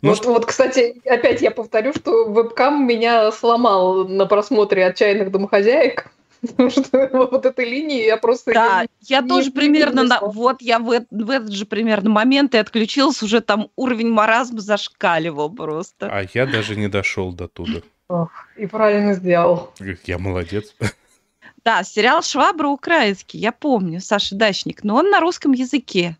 Ну, 0.01 0.11
вот, 0.11 0.25
вот, 0.27 0.47
кстати, 0.47 1.01
опять 1.05 1.43
я 1.43 1.51
повторю, 1.51 1.93
что 1.93 2.31
вебкам 2.31 2.87
меня 2.87 3.33
сломал 3.33 4.07
на 4.07 4.27
просмотре 4.27 4.87
«Отчаянных 4.87 5.33
домохозяек». 5.33 6.07
Потому 6.47 6.71
что 6.71 7.09
вот 7.31 7.47
этой 7.47 7.69
линии 7.69 8.05
я 8.05 8.17
просто... 8.17 8.53
Да, 8.53 8.87
я 9.01 9.23
тоже 9.23 9.51
примерно... 9.51 10.05
на-. 10.05 10.21
Вот 10.21 10.63
я 10.63 10.79
в, 10.79 10.91
эт- 10.91 11.07
в 11.11 11.31
этот 11.31 11.53
же 11.53 11.67
примерно 11.67 12.11
момент 12.11 12.55
и 12.55 12.59
отключилась, 12.59 13.23
уже 13.23 13.41
там 13.41 13.71
уровень 13.77 14.11
маразма 14.11 14.61
зашкаливал 14.61 15.51
просто. 15.51 16.09
А 16.11 16.25
я 16.33 16.47
даже 16.47 16.77
не 16.77 16.89
дошел 16.89 17.33
до 17.33 17.49
туда. 17.49 17.81
И 18.57 18.67
правильно 18.67 19.15
сделал. 19.15 19.73
Я 20.05 20.19
молодец. 20.19 20.75
Да, 21.65 21.83
сериал 21.83 22.23
«Швабра» 22.23 22.69
украинский, 22.69 23.39
я 23.39 23.53
помню, 23.53 24.01
Саша 24.01 24.35
Дачник, 24.35 24.85
но 24.85 24.95
он 24.97 25.11
на 25.11 25.21
русском 25.21 25.53
языке. 25.53 26.17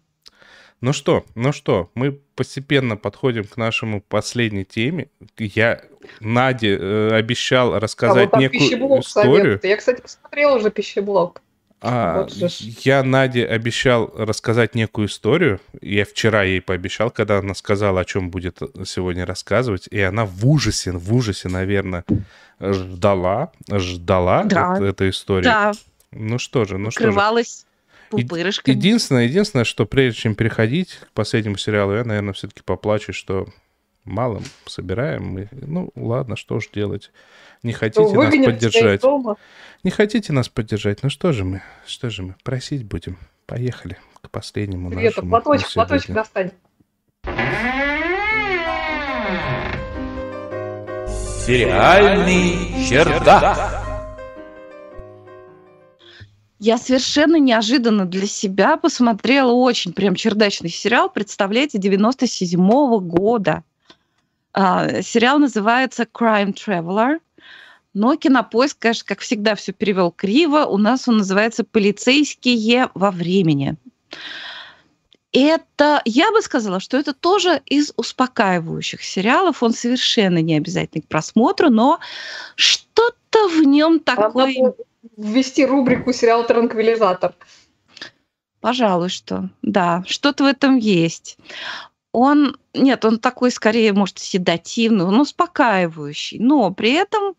Ну 0.81 0.93
что, 0.93 1.25
ну 1.35 1.53
что, 1.53 1.91
мы 1.95 2.13
постепенно 2.37 2.97
подходим 2.97 3.45
к 3.45 3.57
нашему 3.57 4.01
последней 4.01 4.65
теме. 4.65 5.09
Я 5.39 5.83
Наде 6.21 6.77
э, 6.79 7.11
обещал 7.15 7.75
А 7.75 7.81
рассказать 7.81 8.25
вот 8.27 8.31
там 8.33 8.41
некую 8.41 8.61
пищеблок 8.61 9.01
историю. 9.05 9.35
советует. 9.35 9.65
Я, 9.65 9.77
кстати, 9.77 10.01
посмотрела 10.01 10.57
уже 10.57 10.71
пищеблок. 10.71 11.43
А, 11.81 12.23
Вот 12.23 12.33
же 12.33 12.49
я 12.85 13.03
Наде 13.03 13.45
обещал 13.45 14.13
рассказать 14.17 14.75
некую 14.77 15.09
историю. 15.09 15.61
Я 15.81 16.05
вчера 16.05 16.43
ей 16.45 16.61
пообещал, 16.61 17.11
когда 17.11 17.39
она 17.39 17.55
сказала, 17.55 18.01
о 18.01 18.05
чем 18.05 18.31
будет 18.31 18.59
сегодня 18.85 19.27
рассказывать, 19.27 19.89
и 19.91 20.01
она 20.01 20.25
в 20.27 20.47
ужасе, 20.47 20.93
в 20.93 21.13
ужасе, 21.15 21.49
наверное, 21.49 22.05
ждала, 22.61 23.53
ждала 23.71 24.45
Да. 24.45 24.71
вот 24.75 24.83
эту 24.83 25.09
историю. 25.09 25.45
Да, 25.45 25.73
Ну 26.13 26.39
что 26.39 26.65
же, 26.65 26.79
ну 26.79 26.91
что 26.91 27.01
же. 27.11 27.11
Пупырышками. 28.11 28.75
Единственное, 28.75 29.25
единственное, 29.25 29.65
что 29.65 29.87
прежде 29.87 30.21
чем 30.21 30.35
переходить 30.35 30.99
к 31.01 31.13
последнему 31.13 31.57
сериалу, 31.57 31.95
я, 31.95 32.05
наверное, 32.05 32.33
все-таки 32.33 32.63
поплачу, 32.63 33.13
что 33.13 33.49
мало 34.05 34.43
собираем 34.67 35.27
мы. 35.27 35.49
Ну, 35.53 35.91
ладно, 35.95 36.37
что 36.37 36.61
ж 36.61 36.69
делать. 36.73 37.11
Не 37.63 37.73
хотите 37.73 38.15
нас 38.15 38.33
тебя 38.33 38.43
из 38.43 38.47
поддержать. 38.47 39.01
дома. 39.01 39.37
Не 39.83 39.91
хотите 39.91 40.33
нас 40.33 40.49
поддержать. 40.49 41.03
Ну 41.03 41.11
что 41.11 41.33
же 41.33 41.45
мы, 41.45 41.63
что 41.87 42.11
же 42.11 42.23
мы, 42.23 42.35
просить 42.43 42.85
будем. 42.85 43.19
Поехали 43.47 43.97
к 44.21 44.31
последнему 44.31 44.91
Света, 44.91 45.23
нашему 45.25 45.31
платочек, 45.31 45.69
на 45.69 45.87
платочек 45.87 46.15
достань. 46.15 46.51
Сериальный 51.47 52.87
чердак. 52.87 53.88
Я 56.59 56.77
совершенно 56.77 57.37
неожиданно 57.37 58.05
для 58.05 58.27
себя 58.27 58.77
посмотрела 58.77 59.53
очень 59.53 59.93
прям 59.93 60.17
чердачный 60.17 60.71
сериал, 60.71 61.09
представляете, 61.09 61.79
97-го 61.79 62.99
года. 63.01 63.63
А, 64.53 65.03
сериал 65.03 65.39
называется 65.39 66.03
Crime 66.03 66.53
Traveler. 66.53 67.21
Но 67.95 68.17
кинопоиск, 68.17 68.79
конечно, 68.79 69.05
как 69.07 69.21
всегда, 69.21 69.55
все 69.55 69.73
перевел 69.73 70.11
криво. 70.11 70.65
У 70.65 70.79
нас 70.79 71.09
он 71.09 71.19
называется 71.19 71.65
«Полицейские 71.65 72.91
во 72.95 73.11
времени». 73.11 73.77
Это, 75.33 76.01
я 76.05 76.33
бы 76.33 76.41
сказала, 76.41 76.81
что 76.81 76.97
это 76.97 77.13
тоже 77.13 77.61
из 77.67 77.93
успокаивающих 77.97 79.03
сериалов. 79.05 79.63
Он 79.63 79.73
совершенно 79.73 80.41
не 80.41 80.57
обязательный 80.57 81.03
к 81.03 81.09
просмотру, 81.09 81.71
но 81.71 82.01
что-то 82.57 83.49
в 83.49 83.63
нем 83.63 84.01
такое... 84.01 84.75
ввести 85.17 85.65
рубрику 85.67 86.13
«Сериал 86.13 86.47
Транквилизатор». 86.47 87.35
Пожалуй, 88.61 89.09
что 89.09 89.51
да, 89.63 90.03
что-то 90.07 90.45
в 90.45 90.47
этом 90.47 90.77
есть. 90.77 91.39
Он, 92.13 92.57
нет, 92.75 93.05
он 93.05 93.19
такой 93.19 93.51
скорее, 93.51 93.93
может, 93.93 94.19
седативный, 94.19 95.05
он 95.05 95.21
успокаивающий, 95.21 96.39
но 96.41 96.73
при 96.73 96.93
этом 96.93 97.35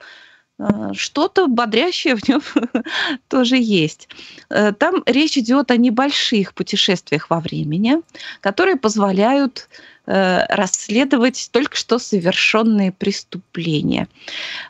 э, 0.59 0.93
что-то 0.93 1.47
бодрящее 1.47 2.15
в 2.15 2.27
нем 2.29 2.41
тоже 3.27 3.57
есть. 3.57 4.07
Э, 4.49 4.71
Там 4.71 5.03
речь 5.05 5.37
идет 5.37 5.71
о 5.71 5.77
небольших 5.77 6.53
путешествиях 6.53 7.29
во 7.29 7.39
времени, 7.41 8.01
которые 8.39 8.77
позволяют 8.77 9.67
э, 10.09 10.45
расследовать 10.49 11.49
только 11.51 11.77
что 11.77 11.99
совершенные 11.99 12.91
преступления. 12.91 14.07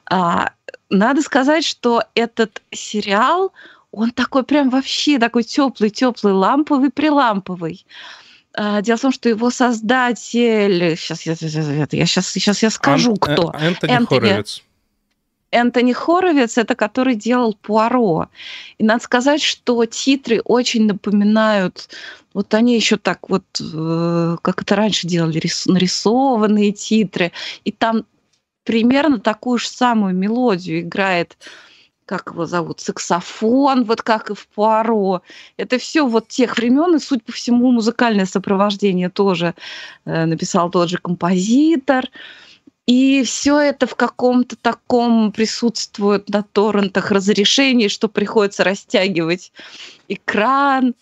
А, 0.06 0.52
Надо 0.90 1.22
сказать, 1.22 1.64
что 1.64 2.04
этот 2.14 2.62
сериал, 2.72 3.54
он 3.92 4.12
такой 4.12 4.44
прям 4.44 4.70
вообще 4.70 5.18
такой 5.18 5.44
теплый, 5.44 5.90
теплый, 5.90 6.34
ламповый, 6.34 6.92
приламповый. 6.92 7.86
А, 8.54 8.82
Дело 8.82 8.98
в 8.98 9.02
том, 9.02 9.12
что 9.14 9.30
его 9.30 9.50
создатель, 9.50 10.98
сейчас 10.98 11.22
я, 11.24 11.36
я, 11.40 12.06
сейчас, 12.06 12.28
сейчас 12.28 12.62
я 12.62 12.70
скажу, 12.70 13.12
Ан- 13.12 13.18
кто. 13.18 13.54
Э, 13.58 13.68
Энтони 13.68 13.92
Энтони. 13.92 14.20
Хоровиц. 14.20 14.64
Энтони 15.52 15.94
Хоровиц, 15.94 16.58
это 16.58 16.76
который 16.76 17.16
делал 17.16 17.58
Пуаро. 17.62 18.28
И 18.78 18.84
надо 18.84 19.04
сказать, 19.04 19.42
что 19.42 19.86
титры 19.86 20.42
очень 20.44 20.86
напоминают, 20.86 21.90
вот 22.34 22.54
они 22.54 22.76
еще 22.76 22.98
так 22.98 23.30
вот, 23.30 23.44
э, 23.60 24.38
как 24.42 24.62
это 24.62 24.76
раньше 24.76 25.08
делали, 25.08 25.40
рис- 25.40 25.70
нарисованные 25.72 26.72
титры. 26.72 27.32
И 27.66 27.72
там 27.72 28.06
примерно 28.64 29.20
такую 29.20 29.58
же 29.58 29.68
самую 29.68 30.16
мелодию 30.16 30.82
играет 30.82 31.38
как 32.10 32.32
его 32.32 32.48
зовут, 32.48 32.80
саксофон, 32.80 33.84
вот 33.84 34.02
как 34.02 34.32
и 34.32 34.34
в 34.34 34.48
Пуаро. 34.48 35.22
Это 35.58 35.78
все 35.78 36.08
вот 36.08 36.28
тех 36.28 36.58
времен, 36.58 36.96
и, 36.96 37.00
судя 37.00 37.22
по 37.24 37.32
всему, 37.32 37.72
музыкальное 37.72 38.26
сопровождение 38.26 39.10
тоже 39.10 39.54
э, 40.06 40.26
написал 40.26 40.72
тот 40.72 40.90
же 40.90 40.98
композитор. 40.98 42.06
И 42.90 43.22
все 43.22 43.60
это 43.60 43.86
в 43.86 43.94
каком-то 43.94 44.56
таком 44.56 45.32
присутствует 45.32 46.28
на 46.30 46.42
торрентах 46.42 47.12
разрешении, 47.12 47.88
что 47.88 48.08
приходится 48.08 48.64
растягивать 48.64 49.52
экран. 50.08 50.96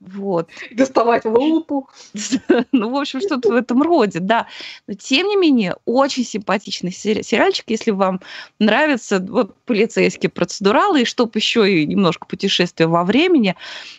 Вот. 0.00 0.48
Доставать 0.70 1.24
лупу. 1.24 1.88
ну, 2.72 2.90
в 2.90 2.96
общем, 2.96 3.20
что-то 3.20 3.50
в 3.50 3.54
этом 3.54 3.82
роде, 3.82 4.18
да. 4.20 4.46
Но, 4.86 4.94
тем 4.94 5.28
не 5.28 5.36
менее, 5.36 5.76
очень 5.84 6.24
симпатичный 6.24 6.90
сериальчик, 6.90 7.66
если 7.68 7.90
вам 7.90 8.20
нравятся 8.58 9.20
вот 9.20 9.54
полицейские 9.66 10.30
процедуралы, 10.30 11.02
и 11.02 11.04
чтоб 11.04 11.34
еще 11.36 11.70
и 11.70 11.86
немножко 11.86 12.26
путешествия 12.26 12.86
во 12.86 13.04
времени, 13.04 13.56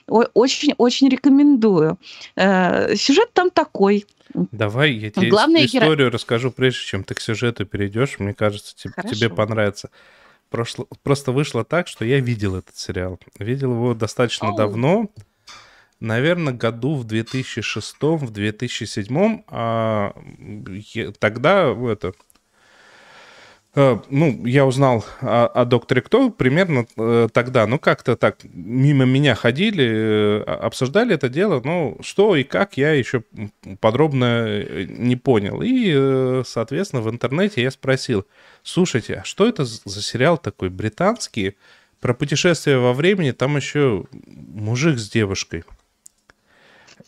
очень-очень 0.07 1.09
рекомендую. 1.09 1.97
Э, 2.35 2.95
сюжет 2.95 3.31
там 3.33 3.51
такой. 3.51 4.05
Давай 4.33 4.93
я 4.93 5.11
тебе 5.11 5.29
Главное, 5.29 5.65
историю 5.65 5.97
геро... 5.97 6.11
расскажу, 6.11 6.51
прежде 6.51 6.85
чем 6.85 7.03
ты 7.03 7.13
к 7.13 7.21
сюжету 7.21 7.65
перейдешь. 7.65 8.17
Мне 8.19 8.33
кажется, 8.33 8.75
тебе, 8.75 8.93
тебе 9.09 9.29
понравится. 9.29 9.89
Прошло, 10.49 10.87
просто 11.03 11.31
вышло 11.31 11.63
так, 11.63 11.87
что 11.87 12.03
я 12.03 12.19
видел 12.19 12.55
этот 12.55 12.75
сериал. 12.75 13.19
Видел 13.39 13.71
его 13.71 13.93
достаточно 13.93 14.49
Оу. 14.49 14.57
давно 14.57 15.09
наверное, 16.01 16.53
году 16.53 16.95
в 16.95 17.05
2006, 17.05 17.95
в 18.01 18.31
2007, 18.31 19.43
а, 19.47 20.13
тогда 21.19 21.71
это, 21.71 22.13
а, 23.73 24.01
ну, 24.09 24.45
я 24.45 24.65
узнал 24.65 25.05
о, 25.21 25.45
о 25.45 25.63
докторе 25.65 26.01
Кто 26.01 26.29
примерно 26.29 26.85
э, 26.97 27.29
тогда, 27.31 27.67
ну, 27.67 27.79
как-то 27.79 28.17
так 28.17 28.39
мимо 28.43 29.05
меня 29.05 29.35
ходили, 29.35 29.85
э, 29.85 30.41
обсуждали 30.43 31.15
это 31.15 31.29
дело, 31.29 31.61
ну, 31.63 31.97
что 32.01 32.35
и 32.35 32.43
как, 32.43 32.75
я 32.75 32.91
еще 32.91 33.23
подробно 33.79 34.45
э, 34.47 34.85
не 34.89 35.15
понял. 35.15 35.61
И, 35.63 36.43
соответственно, 36.45 37.01
в 37.01 37.09
интернете 37.09 37.61
я 37.61 37.71
спросил, 37.71 38.25
слушайте, 38.63 39.21
а 39.21 39.23
что 39.23 39.47
это 39.47 39.63
за 39.63 40.01
сериал 40.01 40.37
такой 40.37 40.69
британский, 40.69 41.55
про 42.01 42.15
путешествие 42.15 42.79
во 42.79 42.93
времени, 42.93 43.29
там 43.29 43.55
еще 43.55 44.05
мужик 44.11 44.97
с 44.97 45.09
девушкой. 45.09 45.63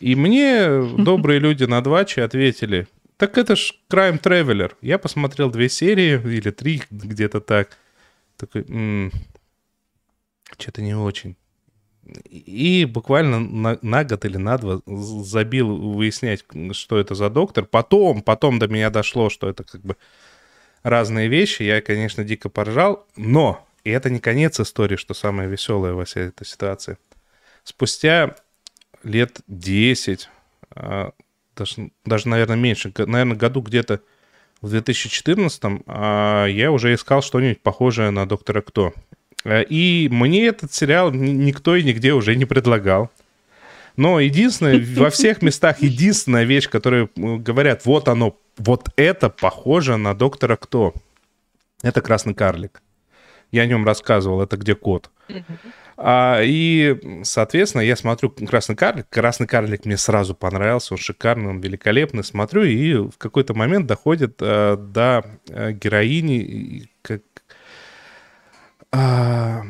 И 0.00 0.14
мне 0.14 0.82
добрые 0.98 1.38
люди 1.38 1.64
на 1.64 1.80
дваче 1.80 2.22
ответили, 2.22 2.86
так 3.16 3.38
это 3.38 3.56
ж 3.56 3.74
Crime 3.88 4.20
Traveler. 4.20 4.72
Я 4.80 4.98
посмотрел 4.98 5.50
две 5.50 5.68
серии 5.68 6.20
или 6.20 6.50
три, 6.50 6.82
где-то 6.90 7.40
так. 7.40 7.76
Такой, 8.36 8.64
что-то 10.58 10.82
не 10.82 10.94
очень. 10.94 11.36
И 12.28 12.84
буквально 12.84 13.40
на, 13.40 13.78
на 13.80 14.04
год 14.04 14.24
или 14.24 14.36
на 14.36 14.58
два 14.58 14.80
забил 14.86 15.74
выяснять, 15.92 16.44
что 16.72 16.98
это 16.98 17.14
за 17.14 17.30
доктор. 17.30 17.64
Потом, 17.64 18.22
потом 18.22 18.58
до 18.58 18.68
меня 18.68 18.90
дошло, 18.90 19.30
что 19.30 19.48
это 19.48 19.64
как 19.64 19.80
бы 19.80 19.96
разные 20.82 21.28
вещи. 21.28 21.62
Я, 21.62 21.80
конечно, 21.80 22.24
дико 22.24 22.48
поржал, 22.48 23.06
но 23.16 23.66
и 23.84 23.90
это 23.90 24.10
не 24.10 24.18
конец 24.18 24.60
истории, 24.60 24.96
что 24.96 25.14
самое 25.14 25.48
веселое 25.48 25.92
во 25.94 26.04
всей 26.04 26.28
этой 26.28 26.46
ситуации. 26.46 26.98
Спустя 27.62 28.36
лет 29.04 29.40
10, 29.46 30.28
а, 30.70 31.12
даже, 31.56 31.90
даже, 32.04 32.28
наверное, 32.28 32.56
меньше, 32.56 32.92
наверное, 32.96 33.36
году 33.36 33.60
где-то 33.60 34.00
в 34.60 34.70
2014 34.70 35.82
а, 35.86 36.46
я 36.46 36.72
уже 36.72 36.94
искал 36.94 37.22
что-нибудь 37.22 37.60
похожее 37.60 38.10
на 38.10 38.26
«Доктора 38.26 38.62
Кто». 38.62 38.92
А, 39.44 39.60
и 39.60 40.08
мне 40.08 40.46
этот 40.46 40.72
сериал 40.72 41.12
никто 41.12 41.76
и 41.76 41.82
нигде 41.82 42.12
уже 42.12 42.34
не 42.34 42.44
предлагал. 42.44 43.10
Но 43.96 44.18
единственное, 44.20 44.84
во 44.96 45.10
всех 45.10 45.42
местах 45.42 45.82
единственная 45.82 46.44
вещь, 46.44 46.68
которую 46.68 47.10
говорят, 47.14 47.84
вот 47.84 48.08
оно, 48.08 48.36
вот 48.56 48.88
это 48.96 49.28
похоже 49.30 49.96
на 49.96 50.14
«Доктора 50.14 50.56
Кто». 50.56 50.94
Это 51.82 52.00
«Красный 52.00 52.34
карлик». 52.34 52.82
Я 53.52 53.62
о 53.62 53.66
нем 53.66 53.84
рассказывал, 53.86 54.42
это 54.42 54.56
где 54.56 54.74
кот. 54.74 55.10
А, 55.96 56.40
и, 56.42 57.22
соответственно, 57.22 57.82
я 57.82 57.96
смотрю 57.96 58.30
«Красный 58.30 58.76
карлик». 58.76 59.08
«Красный 59.10 59.46
карлик» 59.46 59.84
мне 59.84 59.96
сразу 59.96 60.34
понравился, 60.34 60.94
он 60.94 60.98
шикарный, 60.98 61.50
он 61.50 61.60
великолепный. 61.60 62.24
Смотрю, 62.24 62.64
и 62.64 62.94
в 62.94 63.16
какой-то 63.18 63.54
момент 63.54 63.86
доходит 63.86 64.38
а, 64.40 64.76
до 64.76 65.24
а, 65.50 65.72
героини, 65.72 66.88
как... 67.02 67.22
А, 68.92 69.62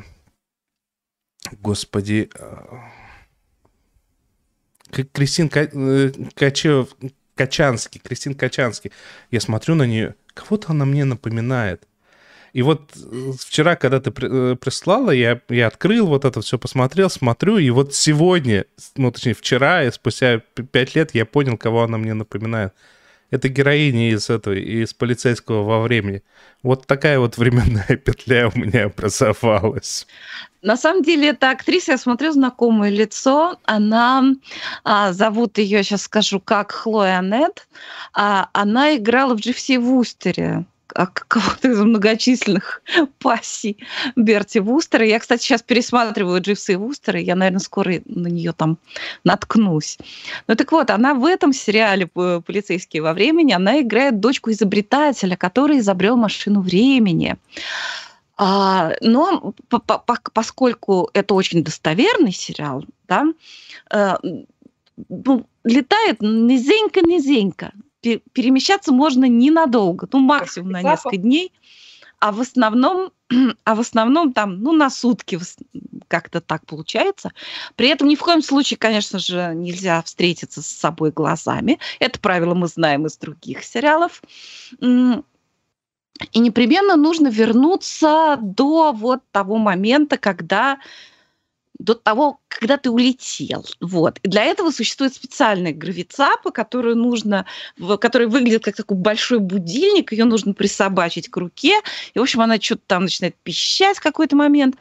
господи... 1.61 2.31
А, 2.39 2.91
Кристин 5.12 5.51
э, 5.53 6.12
Качев, 6.35 6.95
Качанский, 7.35 8.01
Кристин 8.01 8.35
Качанский. 8.35 8.93
Я 9.31 9.41
смотрю 9.41 9.75
на 9.75 9.85
нее, 9.85 10.14
кого-то 10.35 10.70
она 10.70 10.85
мне 10.85 11.05
напоминает. 11.05 11.89
И 12.55 12.62
вот 12.62 12.92
э, 12.96 13.32
вчера, 13.36 13.74
когда 13.74 14.00
ты 14.00 14.12
э, 14.16 14.55
прислала, 14.55 15.11
я, 15.11 15.40
я 15.48 15.66
открыл 15.66 16.07
вот 16.07 16.24
это 16.24 16.40
все, 16.40 16.57
посмотрел, 16.57 17.11
смотрю, 17.11 17.59
и 17.59 17.68
вот 17.70 17.94
сегодня, 17.94 18.64
ну, 18.96 19.11
точнее, 19.11 19.34
вчера, 19.34 19.82
и 19.82 19.90
спустя 19.90 20.38
пять 20.70 20.94
лет 20.94 21.14
я 21.14 21.26
понял, 21.26 21.59
кого 21.59 21.82
она 21.82 21.98
мне 21.98 22.14
напоминает. 22.14 22.72
Это 23.30 23.48
героиня 23.48 24.11
из 24.11 24.30
этого, 24.30 24.55
из 24.55 24.94
полицейского 24.94 25.64
во 25.64 25.82
времени. 25.82 26.22
Вот 26.62 26.86
такая 26.86 27.18
вот 27.18 27.38
временная 27.38 27.96
петля 28.05 28.48
у 28.55 28.57
меня 28.57 28.84
образовалась. 28.84 30.07
На 30.62 30.76
самом 30.76 31.02
деле, 31.02 31.30
эта 31.30 31.50
актриса, 31.50 31.92
я 31.92 31.98
смотрю, 31.98 32.30
знакомое 32.30 32.90
лицо. 32.90 33.59
Она, 33.64 34.22
а, 34.84 35.12
зовут 35.12 35.59
ее, 35.59 35.82
сейчас 35.82 36.02
скажу, 36.02 36.38
как 36.38 36.70
Хлоя 36.70 37.20
Нет. 37.20 37.66
А, 38.12 38.48
она 38.52 38.94
играла 38.94 39.34
в 39.34 39.40
Дживси 39.40 39.78
Вустере 39.78 40.66
а 40.95 41.07
кого-то 41.07 41.68
из 41.68 41.80
многочисленных 41.80 42.82
пассий 43.18 43.78
Берти 44.16 44.59
Вустера. 44.59 45.05
Я, 45.05 45.18
кстати, 45.18 45.42
сейчас 45.42 45.62
пересматриваю 45.62 46.40
Дживса 46.40 46.72
и 46.72 46.76
Вустера, 46.76 47.18
я, 47.18 47.34
наверное, 47.34 47.61
скоро 47.61 47.95
на 48.07 48.28
нее 48.28 48.53
там 48.53 48.78
наткнусь. 49.24 49.99
Ну 50.47 50.55
так 50.55 50.70
вот, 50.72 50.90
она 50.90 51.14
в 51.14 51.24
этом 51.24 51.53
сериале 51.53 52.07
«Полицейские 52.07 53.03
во 53.03 53.12
времени», 53.12 53.53
она 53.53 53.80
играет 53.80 54.20
дочку 54.20 54.51
изобретателя, 54.51 55.36
который 55.36 55.78
изобрел 55.78 56.16
машину 56.16 56.61
времени. 56.61 57.36
А, 58.36 58.92
но 59.01 59.55
по 59.68 59.76
-по 59.76 60.18
поскольку 60.32 61.11
это 61.12 61.34
очень 61.34 61.62
достоверный 61.62 62.32
сериал, 62.32 62.84
да, 63.07 63.24
э, 63.92 64.14
ну, 65.09 65.47
летает 65.64 66.20
низенько-низенько 66.20 67.72
перемещаться 68.32 68.92
можно 68.92 69.26
ненадолго, 69.26 70.09
ну 70.12 70.20
максимум 70.20 70.70
на 70.70 70.82
несколько 70.82 71.16
дней, 71.16 71.52
а 72.20 72.32
в 72.32 72.40
основном, 72.40 73.12
а 73.64 73.74
в 73.74 73.80
основном 73.80 74.32
там, 74.32 74.61
ну 74.61 74.72
на 74.72 74.90
сутки 74.90 75.38
как-то 76.09 76.40
так 76.40 76.66
получается. 76.66 77.32
При 77.76 77.88
этом 77.88 78.09
ни 78.09 78.14
в 78.14 78.20
коем 78.20 78.42
случае, 78.42 78.78
конечно 78.78 79.18
же, 79.18 79.52
нельзя 79.55 80.02
встретиться 80.02 80.62
с 80.62 80.66
собой 80.66 81.11
глазами. 81.11 81.78
Это 81.98 82.20
правило 82.20 82.55
мы 82.55 82.68
знаем 82.68 83.07
из 83.07 83.16
других 83.16 83.64
сериалов. 83.64 84.22
И 84.80 86.38
непременно 86.38 86.96
нужно 86.96 87.28
вернуться 87.28 88.38
до 88.40 88.92
вот 88.92 89.20
того 89.32 89.57
момента, 89.57 90.16
когда 90.16 90.78
до 91.79 91.95
того, 91.95 92.41
когда 92.49 92.77
ты 92.77 92.91
улетел. 92.91 93.66
Вот. 93.81 94.18
И 94.22 94.29
для 94.29 94.45
этого 94.45 94.70
существует 94.70 95.14
специальная 95.14 95.72
гравицапа, 95.72 96.51
которую 96.51 96.97
нужно, 96.97 97.47
которая 98.01 98.29
выглядит 98.29 98.64
как 98.64 98.77
такой 98.77 98.97
большой 98.97 99.41
будильник, 99.41 100.12
ее 100.12 100.25
нужно 100.25 100.55
присобачить 100.55 101.29
к 101.29 101.37
руке, 101.37 101.81
и, 102.14 102.18
в 102.18 102.22
общем, 102.22 102.41
она 102.41 102.61
что-то 102.61 102.83
там 102.87 103.03
начинает 103.05 103.37
пищать 103.43 103.99
в 103.99 104.03
какой-то 104.03 104.37
момент. 104.37 104.77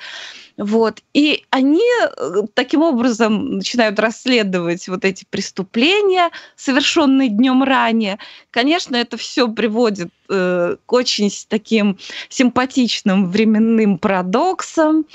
Вот. 0.57 1.01
И 1.13 1.45
они 1.49 1.81
э, 1.99 2.41
таким 2.53 2.83
образом 2.83 3.57
начинают 3.57 3.99
расследовать 3.99 4.87
вот 4.87 5.03
эти 5.03 5.25
преступления, 5.29 6.29
совершенные 6.55 7.29
днем 7.29 7.63
ранее. 7.63 8.19
Конечно, 8.51 8.95
это 8.95 9.17
все 9.17 9.47
приводит 9.47 10.09
э, 10.29 10.75
к 10.85 10.93
очень 10.93 11.31
таким 11.47 11.97
симпатичным 12.29 13.31
временным 13.31 13.97
парадоксам, 13.97 15.05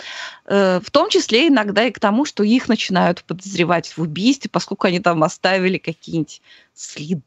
э, 0.47 0.81
в 0.83 0.91
том 0.91 1.09
числе 1.09 1.49
иногда 1.49 1.85
и 1.85 1.93
к 1.93 2.01
тому, 2.01 2.25
что 2.25 2.43
их 2.43 2.69
начинают 2.69 3.23
подозревать 3.23 3.97
в 3.97 4.03
убийстве, 4.03 4.51
поскольку 4.53 4.89
они 4.89 4.99
там 4.99 5.23
оставили 5.23 5.79
какие-нибудь 5.79 6.43
следы. 6.75 7.23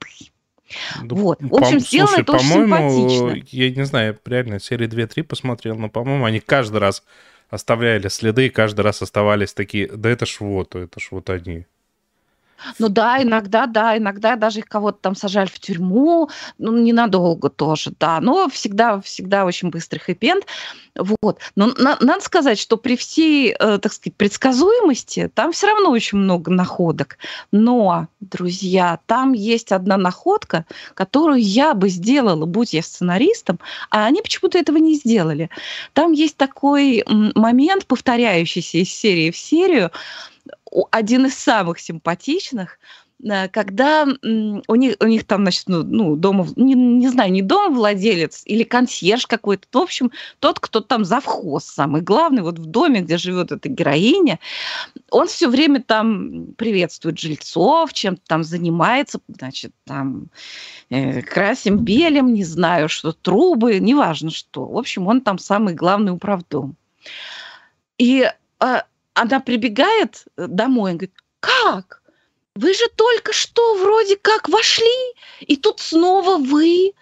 Да, 1.01 1.16
вот. 1.16 1.39
В 1.41 1.55
общем, 1.55 1.80
сделано 1.80 2.07
слушай, 2.07 2.22
это 2.22 2.32
очень 2.34 2.47
симпатично. 2.47 3.43
Я 3.51 3.70
не 3.70 3.86
знаю, 3.86 4.20
реально 4.26 4.59
серии 4.59 4.88
2-3 4.88 5.24
посмотрел, 5.24 5.76
но, 5.78 5.89
по-моему, 5.89 6.26
они 6.26 6.39
каждый 6.39 6.78
раз 6.78 7.03
оставляли 7.52 8.08
следы, 8.08 8.49
каждый 8.49 8.82
раз 8.82 9.02
оставались 9.04 9.54
такие, 9.54 9.88
да 9.88 10.10
это 10.10 10.26
ж 10.26 10.39
вот, 10.39 10.74
это 10.74 10.99
ж 10.99 11.10
вот 11.12 11.30
они. 11.30 11.68
Ну 12.80 12.89
да, 12.89 13.22
иногда, 13.22 13.66
да, 13.66 13.97
иногда 13.97 14.36
даже 14.36 14.59
их 14.59 14.66
кого-то 14.66 14.99
там 15.01 15.16
сажали 15.16 15.47
в 15.47 15.59
тюрьму, 15.59 16.30
ну, 16.57 16.78
ненадолго 16.78 17.49
тоже, 17.49 17.91
да, 17.99 18.20
но 18.22 18.49
всегда, 18.49 19.01
всегда 19.01 19.45
очень 19.45 19.70
быстрый 19.70 19.99
хэппи 19.99 20.34
Вот. 20.95 21.39
Но 21.55 21.68
на, 21.78 21.97
надо 21.99 22.22
сказать, 22.22 22.59
что 22.59 22.78
при 22.78 22.95
всей, 22.95 23.51
э, 23.51 23.78
так 23.80 23.93
сказать, 23.93 24.16
предсказуемости 24.16 25.32
там 25.34 25.51
все 25.51 25.68
равно 25.68 25.91
очень 25.91 26.18
много 26.18 26.51
находок. 26.51 27.18
Но, 27.51 28.07
друзья, 28.20 28.99
там 29.05 29.34
есть 29.34 29.72
одна 29.72 29.97
находка, 29.97 30.66
которую 30.93 31.41
я 31.41 31.74
бы 31.74 31.89
сделала, 31.89 32.45
будь 32.45 32.74
я 32.74 32.82
сценаристом, 32.82 33.59
а 33.89 34.05
они 34.05 34.22
почему-то 34.22 34.57
этого 34.57 34.78
не 34.78 34.95
сделали. 34.95 35.49
Там 35.93 36.12
есть 36.12 36.38
такой 36.38 37.03
момент, 37.07 37.86
повторяющийся 37.86 38.80
из 38.80 38.89
серии 38.93 39.32
в 39.32 39.38
серию, 39.38 39.91
один 40.92 41.26
из 41.26 41.38
самых 41.38 41.80
симпатичных, 41.80 42.80
э, 43.24 43.48
когда 43.50 44.08
у 44.68 44.76
них, 44.76 44.96
у 45.00 45.06
них 45.06 45.26
там, 45.26 45.42
значит, 45.44 45.66
ну, 45.68 45.84
ну 45.84 46.16
дома, 46.16 46.48
не, 46.56 46.74
не 46.74 47.08
знаю, 47.10 47.32
не 47.32 47.42
дом 47.42 47.76
владелец 47.76 48.44
или 48.46 48.64
консьерж 48.64 49.28
какой-то, 49.28 49.68
в 49.72 49.82
общем, 49.82 50.12
тот, 50.39 50.60
кто 50.60 50.80
там 50.80 51.06
завхоз, 51.06 51.66
самый 51.66 52.02
главный, 52.02 52.42
вот 52.42 52.58
в 52.60 52.66
доме, 52.66 53.02
где 53.02 53.18
живет 53.18 53.52
эта 53.52 53.70
героиня, 53.70 54.39
он 55.10 55.28
все 55.28 55.48
время 55.50 55.82
там 55.82 56.54
приветствует 56.58 57.20
жильцов, 57.20 57.94
чем-то 57.94 58.22
там 58.28 58.44
занимается, 58.44 59.20
значит, 59.28 59.74
там 59.86 60.28
э, 60.89 61.22
красим 61.22 61.78
белем, 61.80 62.34
не 62.34 62.44
знаю, 62.44 62.89
что, 62.89 63.12
трубы, 63.12 63.80
неважно 63.80 64.32
что. 64.32 64.66
В 64.66 64.78
общем, 64.78 65.08
он 65.08 65.22
там 65.22 65.38
самый 65.38 65.74
главный 65.74 66.12
управдом. 66.12 66.76
И 67.98 68.28
э, 68.60 68.82
она 69.14 69.39
прибегает 69.39 70.26
э, 70.38 70.47
домой 70.47 70.91
и 70.91 70.95
говорит, 70.95 71.16
как? 71.39 72.01
Вы 72.55 72.74
же 72.74 72.86
только 72.95 73.34
что 73.34 73.76
вроде 73.76 74.18
как 74.18 74.49
вошли, 74.49 74.86
и 75.39 75.55
тут 75.55 75.80
снова 75.80 76.38
вы. 76.38 76.93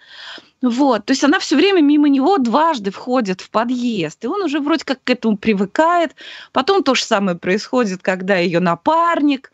Вот, 0.62 1.06
то 1.06 1.12
есть 1.12 1.24
она 1.24 1.38
все 1.38 1.56
время 1.56 1.80
мимо 1.80 2.08
него 2.08 2.36
дважды 2.36 2.90
входит 2.90 3.40
в 3.40 3.50
подъезд, 3.50 4.22
и 4.22 4.26
он 4.26 4.42
уже 4.42 4.60
вроде 4.60 4.84
как 4.84 5.02
к 5.02 5.10
этому 5.10 5.38
привыкает. 5.38 6.14
Потом 6.52 6.82
то 6.82 6.94
же 6.94 7.02
самое 7.02 7.36
происходит, 7.36 8.02
когда 8.02 8.36
ее 8.36 8.60
напарник 8.60 9.52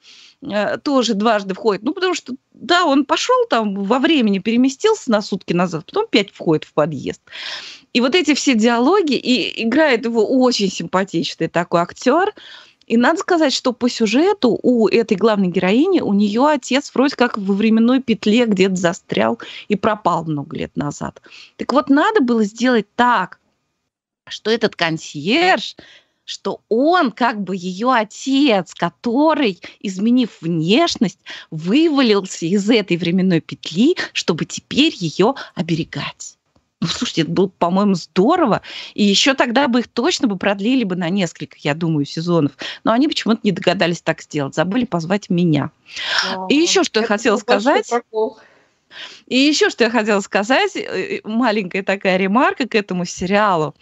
тоже 0.82 1.14
дважды 1.14 1.55
входит. 1.55 1.82
Ну, 1.82 1.93
потому 1.93 2.14
что, 2.14 2.34
да, 2.53 2.84
он 2.84 3.05
пошел 3.05 3.47
там 3.49 3.74
во 3.74 3.99
времени, 3.99 4.39
переместился 4.39 5.11
на 5.11 5.22
сутки 5.22 5.53
назад, 5.53 5.87
потом 5.87 6.05
опять 6.05 6.30
входит 6.32 6.64
в 6.64 6.72
подъезд. 6.72 7.20
И 7.93 8.01
вот 8.01 8.14
эти 8.14 8.34
все 8.34 8.55
диалоги, 8.55 9.14
и 9.14 9.64
играет 9.64 10.05
его 10.05 10.26
очень 10.26 10.70
симпатичный 10.70 11.49
такой 11.49 11.80
актер. 11.80 12.34
И 12.87 12.97
надо 12.97 13.18
сказать, 13.18 13.53
что 13.53 13.72
по 13.72 13.89
сюжету 13.89 14.59
у 14.62 14.87
этой 14.87 15.16
главной 15.16 15.49
героини, 15.49 16.01
у 16.01 16.12
нее 16.12 16.47
отец 16.47 16.93
вроде 16.95 17.16
как 17.16 17.37
во 17.37 17.55
временной 17.55 18.01
петле 18.01 18.47
где-то 18.47 18.76
застрял 18.76 19.41
и 19.66 19.74
пропал 19.74 20.24
много 20.24 20.57
лет 20.57 20.76
назад. 20.76 21.20
Так 21.57 21.72
вот, 21.72 21.89
надо 21.89 22.20
было 22.20 22.45
сделать 22.45 22.87
так, 22.95 23.41
что 24.28 24.51
этот 24.51 24.76
консьерж, 24.76 25.76
что 26.26 26.60
он 26.68 27.12
как 27.12 27.40
бы 27.40 27.56
ее 27.56 27.90
отец, 27.92 28.74
который, 28.74 29.58
изменив 29.80 30.30
внешность, 30.42 31.20
вывалился 31.50 32.44
из 32.44 32.68
этой 32.68 32.98
временной 32.98 33.40
петли, 33.40 33.96
чтобы 34.12 34.44
теперь 34.44 34.92
ее 34.94 35.34
оберегать. 35.54 36.36
Ну, 36.80 36.88
слушайте, 36.88 37.22
это 37.22 37.30
было, 37.30 37.46
по-моему, 37.46 37.94
здорово. 37.94 38.60
И 38.94 39.02
еще 39.02 39.32
тогда 39.32 39.66
бы 39.66 39.80
их 39.80 39.88
точно 39.88 40.28
бы 40.28 40.36
продлили 40.36 40.84
бы 40.84 40.94
на 40.94 41.08
несколько, 41.08 41.56
я 41.60 41.74
думаю, 41.74 42.04
сезонов. 42.04 42.52
Но 42.84 42.92
они 42.92 43.08
почему-то 43.08 43.40
не 43.42 43.52
догадались 43.52 44.02
так 44.02 44.20
сделать. 44.20 44.54
Забыли 44.54 44.84
позвать 44.84 45.30
меня. 45.30 45.70
и 46.50 46.54
еще 46.54 46.84
что 46.84 47.00
я 47.00 47.06
хотела 47.06 47.38
сказать. 47.38 47.90
И 49.26 49.37
еще 49.37 49.70
что 49.70 49.84
я 49.84 49.91
хотела 49.91 50.20
сказать, 50.20 50.76
э, 50.76 51.20
маленькая 51.24 51.82
такая 51.82 52.16
ремарка 52.16 52.68
к 52.68 52.74
этому 52.74 53.05
сериалу. 53.05 53.74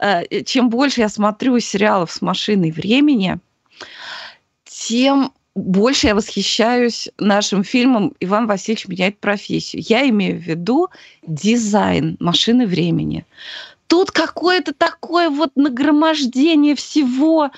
Э, 0.00 0.42
чем 0.44 0.68
больше 0.70 1.00
я 1.00 1.08
смотрю 1.08 1.58
сериалов 1.60 2.10
с 2.10 2.22
машиной 2.22 2.70
времени, 2.70 3.38
тем 4.64 5.32
больше 5.54 6.06
я 6.06 6.14
восхищаюсь 6.14 7.08
нашим 7.18 7.64
фильмом 7.64 8.14
«Иван 8.20 8.46
Васильевич 8.46 8.86
меняет 8.88 9.18
профессию». 9.18 9.82
Я 9.86 10.08
имею 10.08 10.38
в 10.38 10.42
виду 10.42 10.88
дизайн 11.26 12.16
машины 12.20 12.66
времени. 12.66 13.24
Тут 13.88 14.10
какое-то 14.10 14.72
такое 14.72 15.30
вот 15.30 15.50
нагромождение 15.56 16.74
всего. 16.74 17.50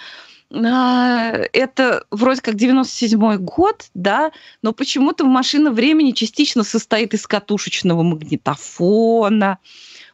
А, 0.52 1.32
это 1.52 2.04
вроде 2.10 2.40
как 2.40 2.56
97-й 2.56 3.38
год, 3.38 3.86
да, 3.94 4.32
но 4.62 4.72
почему-то 4.72 5.24
машина 5.24 5.70
времени 5.70 6.10
частично 6.10 6.64
состоит 6.64 7.14
из 7.14 7.26
катушечного 7.26 8.02
магнитофона, 8.02 9.58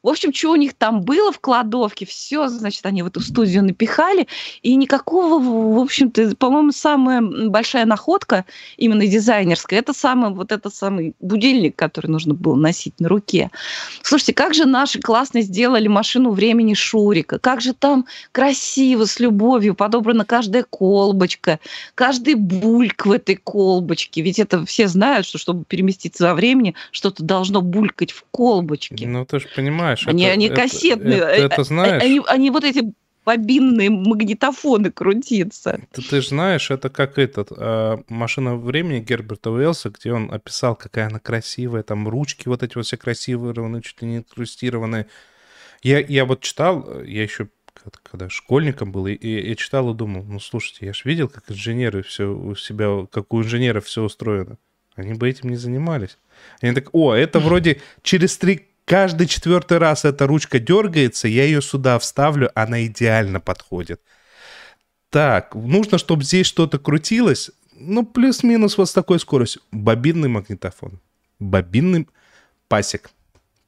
в 0.07 0.09
общем, 0.09 0.33
что 0.33 0.53
у 0.53 0.57
них 0.57 0.75
там 0.75 1.01
было 1.01 1.33
в 1.33 1.41
кладовке, 1.41 2.07
все, 2.07 2.47
значит, 2.47 2.87
они 2.87 3.03
в 3.03 3.09
эту 3.09 3.19
студию 3.21 3.65
напихали, 3.65 4.29
и 4.63 4.77
никакого, 4.77 5.43
в 5.43 5.81
общем-то, 5.81 6.37
по-моему, 6.37 6.71
самая 6.71 7.21
большая 7.21 7.87
находка, 7.87 8.45
именно 8.77 9.05
дизайнерская, 9.05 9.81
это 9.81 9.93
самый, 9.93 10.33
вот 10.33 10.53
этот 10.53 10.73
самый 10.73 11.17
будильник, 11.19 11.75
который 11.75 12.07
нужно 12.07 12.35
было 12.35 12.55
носить 12.55 13.01
на 13.01 13.09
руке. 13.09 13.51
Слушайте, 14.03 14.35
как 14.35 14.55
же 14.55 14.65
наши 14.65 15.01
классно 15.01 15.41
сделали 15.41 15.89
машину 15.89 16.31
времени 16.31 16.75
Шурика, 16.75 17.41
как 17.41 17.61
же 17.61 17.75
там 17.75 18.07
красиво, 18.31 19.07
с 19.07 19.19
любовью 19.19 19.75
подобрана 19.75 20.25
каждая 20.25 20.63
колбочка, 20.63 21.59
каждый 21.97 22.35
бульк 22.35 23.07
в 23.07 23.11
этой 23.11 23.35
колбочке, 23.35 24.23
ведь 24.23 24.39
это 24.39 24.65
все 24.67 24.87
знают, 24.87 25.27
что 25.27 25.39
чтобы 25.39 25.65
переместиться 25.65 26.27
во 26.27 26.35
времени, 26.35 26.77
что-то 26.93 27.25
должно 27.25 27.61
булькать 27.61 28.13
в 28.13 28.23
колбочке. 28.31 29.09
Ну, 29.09 29.27
ты 29.27 29.41
же 29.41 29.49
понимаешь, 29.49 29.96
знаешь. 30.03 30.09
Они, 30.09 30.25
это, 30.25 30.33
они 30.33 30.47
это, 30.47 30.57
кассетные. 30.57 31.19
Это, 31.19 31.27
это, 31.27 31.55
это 31.55 31.65
знаешь. 31.65 32.03
Они, 32.03 32.21
они 32.27 32.51
вот 32.51 32.65
эти 32.65 32.93
бобинные 33.27 33.91
магнитофоны 33.91 34.93
крутиться. 34.93 35.81
Ты, 35.93 36.03
ты 36.03 36.21
же 36.23 36.29
знаешь, 36.29 36.71
это 36.71 36.89
как 36.89 37.19
этот 37.19 37.49
э, 37.51 37.99
«Машина 38.09 38.57
времени» 38.57 39.01
Герберта 39.01 39.51
Уэллса, 39.51 39.91
где 39.91 40.13
он 40.13 40.33
описал, 40.33 40.77
какая 40.77 41.09
она 41.09 41.19
красивая, 41.19 41.83
там 41.83 42.09
ручки 42.09 42.49
вот 42.49 42.63
эти 42.63 42.77
вот 42.77 42.87
все 42.87 42.97
красивые, 42.97 43.83
чуть 43.83 44.01
ли 44.01 44.09
не 44.09 44.17
инкрустированные. 44.19 45.09
Я, 45.83 45.99
я 45.99 46.25
вот 46.25 46.41
читал, 46.41 47.03
я 47.03 47.23
еще 47.25 47.49
когда 48.03 48.29
школьником 48.29 48.91
был, 48.91 49.07
и, 49.07 49.13
и 49.13 49.49
я 49.49 49.55
читал 49.55 49.93
и 49.93 49.97
думал, 49.97 50.25
ну, 50.25 50.41
слушайте, 50.41 50.87
я 50.87 50.93
же 50.93 51.03
видел, 51.05 51.29
как 51.29 51.51
инженеры 51.51 52.03
все 52.03 52.25
у 52.25 52.55
себя, 52.55 53.07
как 53.11 53.33
у 53.33 53.43
инженеров 53.43 53.85
все 53.85 54.03
устроено. 54.03 54.59
Они 54.95 55.15
бы 55.15 55.29
этим 55.29 55.51
не 55.51 55.57
занимались. 55.57 56.19
Они 56.61 56.75
так, 56.75 56.89
о, 56.93 57.15
это 57.15 57.39
вроде 57.39 57.81
через 58.03 58.39
три 58.39 58.69
каждый 58.87 59.27
четвертый 59.27 59.77
раз 59.77 60.07
эта 60.07 60.27
ручка 60.27 60.59
дергается, 60.59 61.29
я 61.29 61.45
ее 61.45 61.61
сюда 61.61 61.99
вставлю, 61.99 62.51
она 62.55 62.87
идеально 62.87 63.41
подходит. 63.41 64.01
Так, 65.11 65.55
нужно, 65.55 65.99
чтобы 65.99 66.25
здесь 66.25 66.47
что-то 66.47 66.79
крутилось, 66.79 67.51
ну, 67.79 68.07
плюс-минус 68.07 68.79
вот 68.79 68.89
с 68.89 68.93
такой 68.93 69.21
скоростью. 69.21 69.61
Бобинный 69.71 70.29
магнитофон. 70.29 70.99
Бобинный 71.39 72.09
пасек. 72.69 73.11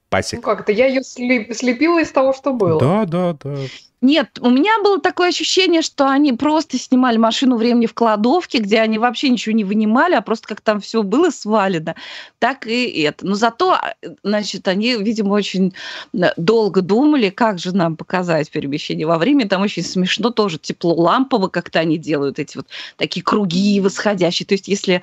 Пасек. 0.09 0.39
Ну 0.39 0.43
как-то 0.43 0.73
я 0.73 0.87
ее 0.87 1.03
слеп... 1.03 1.55
слепила 1.55 2.01
из 2.01 2.11
того, 2.11 2.33
что 2.33 2.55
было. 2.55 2.81
Да, 2.81 3.05
да, 3.05 3.33
да. 3.35 3.59
Нет, 4.01 4.39
у 4.41 4.51
меня 4.51 4.81
было 4.85 5.01
такое 5.01 5.31
ощущение, 5.31 5.83
что 5.83 6.09
они 6.09 6.33
просто 6.33 6.79
снимали 6.79 7.17
машину 7.17 7.57
времени 7.57 7.87
в 7.87 7.95
кладовке, 7.95 8.59
где 8.59 8.81
они 8.81 8.97
вообще 8.97 9.29
ничего 9.29 9.57
не 9.57 9.65
вынимали, 9.65 10.15
а 10.15 10.21
просто 10.21 10.47
как 10.47 10.61
там 10.61 10.81
все 10.81 11.03
было 11.03 11.31
свалено. 11.31 11.97
Так 12.39 12.69
и 12.69 13.03
это. 13.03 13.27
Но 13.27 13.35
зато, 13.35 13.73
а, 13.73 13.95
значит, 14.23 14.69
они, 14.69 14.95
видимо, 14.95 15.33
очень 15.33 15.75
э, 16.15 16.31
долго 16.37 16.81
думали, 16.81 17.31
как 17.31 17.59
же 17.59 17.75
нам 17.75 17.97
показать 17.97 18.51
перемещение 18.53 19.05
во 19.05 19.19
времени. 19.19 19.49
Там 19.49 19.63
очень 19.63 19.83
смешно 19.83 20.31
тоже 20.31 20.59
тепло 20.59 20.95
лампово 20.95 21.49
как-то 21.49 21.81
они 21.81 21.99
делают 21.99 22.39
эти 22.39 22.57
вот 22.57 22.69
такие 22.99 23.25
круги 23.25 23.81
восходящие. 23.81 24.47
То 24.47 24.55
есть 24.55 24.69
если 24.69 25.03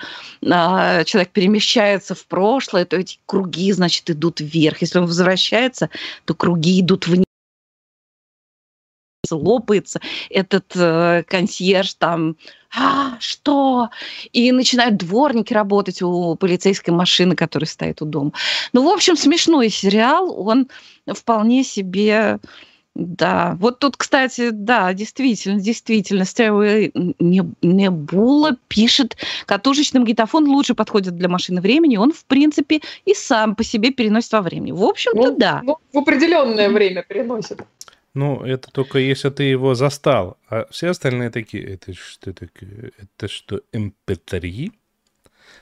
а, 0.49 1.03
человек 1.03 1.31
перемещается 1.31 2.15
в 2.15 2.25
прошлое, 2.27 2.85
то 2.85 2.95
эти 2.95 3.19
круги, 3.25 3.73
значит, 3.73 4.09
идут 4.09 4.39
вверх. 4.39 4.79
Если 4.79 4.99
он 4.99 5.05
возвращается, 5.05 5.89
то 6.23 6.34
круги 6.34 6.80
идут 6.80 7.07
вниз 7.07 7.24
лопается 9.34 9.99
этот 10.30 10.65
э, 10.76 11.23
консьерж 11.27 11.95
там, 11.95 12.35
а, 12.77 13.18
что? 13.19 13.89
И 14.34 14.52
начинают 14.52 14.97
дворники 14.97 15.53
работать 15.53 16.02
у 16.02 16.35
полицейской 16.35 16.93
машины, 16.93 17.35
которая 17.35 17.68
стоит 17.68 18.02
у 18.02 18.06
дома. 18.06 18.34
Ну, 18.73 18.84
в 18.84 18.93
общем, 18.93 19.15
смешной 19.15 19.69
сериал, 19.69 20.34
он 20.38 20.68
вполне 21.07 21.64
себе... 21.64 22.39
Да, 22.97 23.57
вот 23.60 23.80
тут, 23.80 23.97
кстати, 23.97 24.52
да, 24.52 24.93
действительно, 24.93 25.60
действительно, 25.60 26.22
Stairway 26.22 26.93
Nebula 27.19 28.56
пишет, 28.69 29.18
катушечный 29.45 29.99
магнитофон 29.99 30.47
лучше 30.47 30.76
подходит 30.76 31.18
для 31.18 31.27
машины 31.27 31.60
времени, 31.60 31.97
он, 31.97 32.14
в 32.14 32.23
принципе, 32.23 32.80
и 33.03 33.14
сам 33.14 33.57
по 33.57 33.65
себе 33.65 33.91
переносит 33.91 34.31
во 34.31 34.41
времени. 34.41 34.72
В 34.72 34.81
общем-то, 34.81 35.30
ну, 35.30 35.35
да. 35.38 35.60
Ну, 35.65 35.77
в 35.91 35.97
определенное 35.97 36.69
время 36.69 37.03
переносит. 37.03 37.64
Ну, 38.15 38.43
это 38.43 38.71
только 38.71 38.97
если 38.97 39.29
ты 39.29 39.43
его 39.43 39.75
застал. 39.75 40.37
А 40.49 40.65
все 40.71 40.89
остальные 40.89 41.29
такие, 41.29 41.63
это 41.65 41.93
что 41.93 42.33
такое? 42.33 42.91
Это 42.97 43.27
что, 43.27 43.61
MP3? 43.73 44.71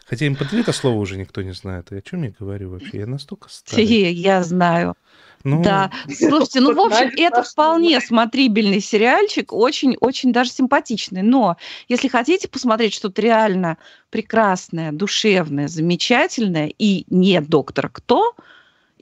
Хотя 0.05 0.27
mp3 0.27 0.61
это 0.61 0.71
слово 0.71 0.97
уже 0.99 1.17
никто 1.17 1.41
не 1.41 1.53
знает. 1.53 1.87
Я 1.91 1.97
о 1.97 2.01
чем 2.01 2.23
я 2.23 2.33
говорю 2.37 2.69
вообще? 2.69 2.99
Я 2.99 3.07
настолько 3.07 3.49
старый. 3.49 3.85
Я 3.85 4.43
знаю. 4.43 4.95
Ну, 5.43 5.63
Да. 5.63 5.91
Слушайте, 6.07 6.61
ну, 6.61 6.73
в 6.73 6.79
общем, 6.79 7.11
это 7.17 7.43
вполне 7.43 7.99
смотрибельный 7.99 8.79
сериальчик, 8.79 9.51
очень-очень 9.51 10.31
даже 10.31 10.51
симпатичный. 10.51 11.21
Но 11.21 11.57
если 11.87 12.07
хотите 12.07 12.47
посмотреть 12.47 12.93
что-то 12.93 13.21
реально 13.21 13.77
прекрасное, 14.09 14.91
душевное, 14.91 15.67
замечательное 15.67 16.71
и 16.77 17.05
не 17.09 17.41
доктор 17.41 17.89
Кто, 17.89 18.35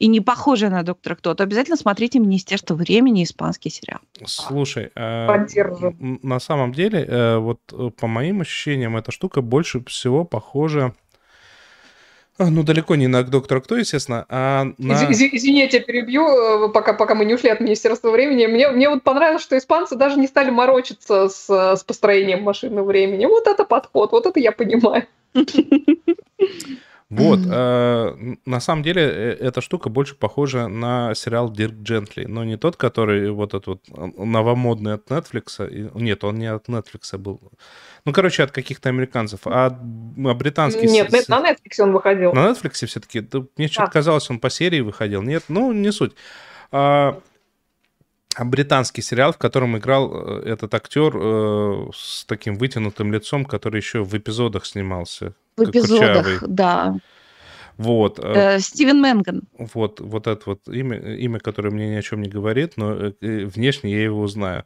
и 0.02 0.08
не 0.08 0.20
похожее 0.20 0.72
на 0.72 0.82
доктора 0.82 1.16
Кто, 1.16 1.36
то 1.36 1.44
обязательно 1.44 1.78
смотрите 1.78 2.18
«Министерство 2.18 2.74
времени» 2.74 3.24
испанский 3.24 3.70
сериал. 3.70 4.00
Слушай, 4.26 4.90
м, 4.96 6.20
на 6.24 6.40
самом 6.40 6.74
деле, 6.74 7.06
э, 7.08 7.38
вот 7.38 7.60
э, 7.72 7.92
по 8.00 8.08
моим 8.08 8.42
ощущениям, 8.42 8.98
эта 8.98 9.12
штука 9.12 9.42
больше 9.42 9.84
всего 9.86 10.26
похожа, 10.26 10.96
а, 12.40 12.50
ну, 12.50 12.64
далеко 12.64 12.96
не 12.96 13.06
на 13.06 13.22
доктора 13.22 13.60
Кто, 13.60 13.78
естественно, 13.78 14.26
а 14.28 14.66
на... 14.80 14.94
Из- 14.94 15.22
из- 15.22 15.34
Извини, 15.34 15.60
я 15.60 15.68
тебя 15.68 15.84
перебью, 15.84 16.28
э, 16.28 16.70
пока, 16.74 16.94
пока 16.94 17.14
мы 17.14 17.24
не 17.26 17.36
ушли 17.36 17.52
от 17.52 17.60
Министерства 17.60 18.10
времени. 18.10 18.48
Мне, 18.48 18.70
мне 18.70 18.90
вот 18.90 19.04
понравилось, 19.04 19.44
что 19.44 19.56
испанцы 19.56 19.96
даже 19.96 20.18
не 20.18 20.26
стали 20.26 20.50
морочиться 20.50 21.30
с, 21.30 21.48
э, 21.48 21.76
с 21.76 21.84
построением 21.84 22.42
машины 22.42 22.82
времени. 22.82 23.28
Вот 23.28 23.46
это 23.46 23.66
подход, 23.66 24.12
вот 24.14 24.26
это 24.26 24.40
я 24.40 24.52
понимаю. 24.52 25.06
Вот, 27.12 27.40
э, 27.46 28.16
на 28.46 28.60
самом 28.62 28.84
деле 28.84 29.02
э, 29.04 29.32
эта 29.42 29.60
штука 29.60 29.90
больше 29.90 30.16
похожа 30.16 30.70
на 30.70 31.14
сериал 31.14 31.52
Дирк 31.52 31.76
Джентли, 31.84 32.24
но 32.24 32.46
не 32.46 32.56
тот, 32.58 32.78
который 32.78 33.30
вот 33.32 33.54
этот 33.54 33.68
вот 33.68 33.82
новомодный 34.18 34.94
от 34.94 35.08
Netflix. 35.12 35.92
Нет, 35.94 36.24
он 36.24 36.40
не 36.40 36.46
от 36.48 36.70
Netflix 36.70 37.18
был. 37.18 37.42
Ну, 38.06 38.14
короче, 38.14 38.44
от 38.44 38.52
каких-то 38.52 38.88
американцев, 38.88 39.42
а, 39.46 39.66
от- 39.66 39.74
а 39.74 40.34
британский... 40.34 40.88
с- 40.88 40.92
Нет, 40.92 41.12
с- 41.14 41.28
на 41.28 41.42
Netflix 41.52 41.80
он 41.80 41.92
выходил. 41.92 42.32
На 42.32 42.50
Netflix 42.52 42.86
все-таки? 42.88 43.20
Мне 43.58 43.68
что-то 43.68 43.88
Да. 43.88 43.92
казалось, 43.92 44.30
он 44.30 44.40
по 44.40 44.50
серии 44.50 44.80
выходил. 44.80 45.22
Нет, 45.22 45.44
ну, 45.50 45.74
не 45.74 45.92
суть. 45.92 46.14
А, 46.72 47.20
а 48.38 48.46
британский 48.46 49.02
сериал, 49.02 49.34
в 49.34 49.38
котором 49.38 49.78
играл 49.78 50.12
э, 50.14 50.44
этот 50.46 50.74
актер 50.74 51.12
э, 51.14 51.90
с 51.94 52.24
таким 52.26 52.56
вытянутым 52.56 53.12
лицом, 53.12 53.44
который 53.44 53.78
еще 53.82 54.04
в 54.06 54.18
эпизодах 54.18 54.66
снимался. 54.66 55.34
В 55.58 55.70
эпизодах, 55.70 56.44
да. 56.48 56.96
Вот. 57.78 58.20
э, 58.20 58.56
Э, 58.56 58.60
Стивен 58.60 59.02
Мэнган. 59.02 59.44
Вот, 59.58 60.00
вот 60.00 60.28
это 60.28 60.42
вот 60.46 60.68
имя, 60.68 60.98
имя, 61.16 61.40
которое 61.40 61.72
мне 61.72 61.90
ни 61.90 61.96
о 61.96 62.02
чем 62.02 62.22
не 62.22 62.30
говорит, 62.30 62.74
но 62.78 62.94
э, 62.94 63.12
внешне 63.20 63.92
я 63.92 64.04
его 64.04 64.22
узнаю. 64.22 64.66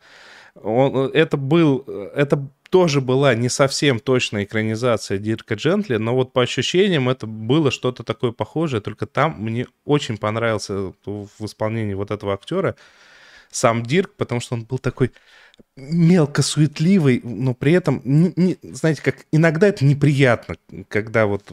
Он, 0.56 1.12
это 1.14 1.38
был, 1.38 1.80
это 2.16 2.48
тоже 2.70 3.02
была 3.02 3.36
не 3.36 3.50
совсем 3.50 4.00
точная 4.00 4.44
экранизация 4.44 5.18
Дирка 5.18 5.56
Джентли, 5.56 5.98
но 5.98 6.16
вот 6.16 6.34
по 6.34 6.42
ощущениям 6.42 7.10
это 7.10 7.28
было 7.28 7.72
что-то 7.72 8.04
такое 8.04 8.32
похожее, 8.32 8.82
только 8.82 9.06
там 9.06 9.36
мне 9.38 9.68
очень 9.86 10.18
понравился 10.18 10.94
в 11.06 11.46
исполнении 11.46 11.94
вот 11.94 12.12
этого 12.12 12.34
актера 12.34 12.76
сам 13.50 13.84
Дирк, 13.84 14.12
потому 14.18 14.42
что 14.42 14.56
он 14.56 14.64
был 14.64 14.80
такой 14.80 15.12
мелко 15.76 16.42
суетливый, 16.42 17.22
но 17.24 17.54
при 17.54 17.74
этом, 17.74 18.02
не- 18.04 18.34
не- 18.36 18.58
знаете, 18.62 19.02
как 19.02 19.26
иногда 19.32 19.68
это 19.68 19.84
неприятно, 19.86 20.56
когда 20.88 21.26
вот 21.26 21.52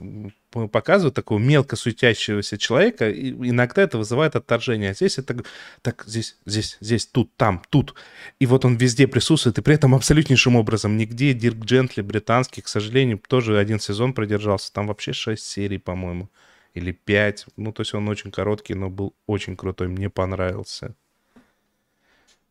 показывают 0.70 1.14
такого 1.14 1.38
мелко 1.38 1.76
суетящегося 1.76 2.58
человека, 2.58 3.10
и 3.10 3.30
иногда 3.30 3.82
это 3.82 3.98
вызывает 3.98 4.36
отторжение. 4.36 4.90
А 4.90 4.94
здесь 4.94 5.18
это 5.18 5.42
так, 5.80 6.04
здесь, 6.06 6.36
здесь, 6.46 6.76
здесь, 6.80 7.06
тут, 7.06 7.34
там, 7.36 7.62
тут. 7.70 7.94
И 8.38 8.46
вот 8.46 8.64
он 8.64 8.76
везде 8.76 9.06
присутствует, 9.06 9.58
и 9.58 9.62
при 9.62 9.74
этом 9.74 9.94
абсолютнейшим 9.94 10.56
образом 10.56 10.96
нигде 10.96 11.32
Дирк 11.32 11.64
Джентли 11.64 12.02
британский, 12.02 12.60
к 12.60 12.68
сожалению, 12.68 13.18
тоже 13.26 13.58
один 13.58 13.80
сезон 13.80 14.12
продержался. 14.12 14.72
Там 14.72 14.86
вообще 14.88 15.12
6 15.12 15.44
серий, 15.44 15.78
по-моему, 15.78 16.28
или 16.74 16.92
5. 16.92 17.46
Ну, 17.56 17.72
то 17.72 17.80
есть 17.80 17.94
он 17.94 18.08
очень 18.08 18.30
короткий, 18.30 18.74
но 18.74 18.90
был 18.90 19.14
очень 19.26 19.56
крутой, 19.56 19.88
мне 19.88 20.10
понравился. 20.10 20.94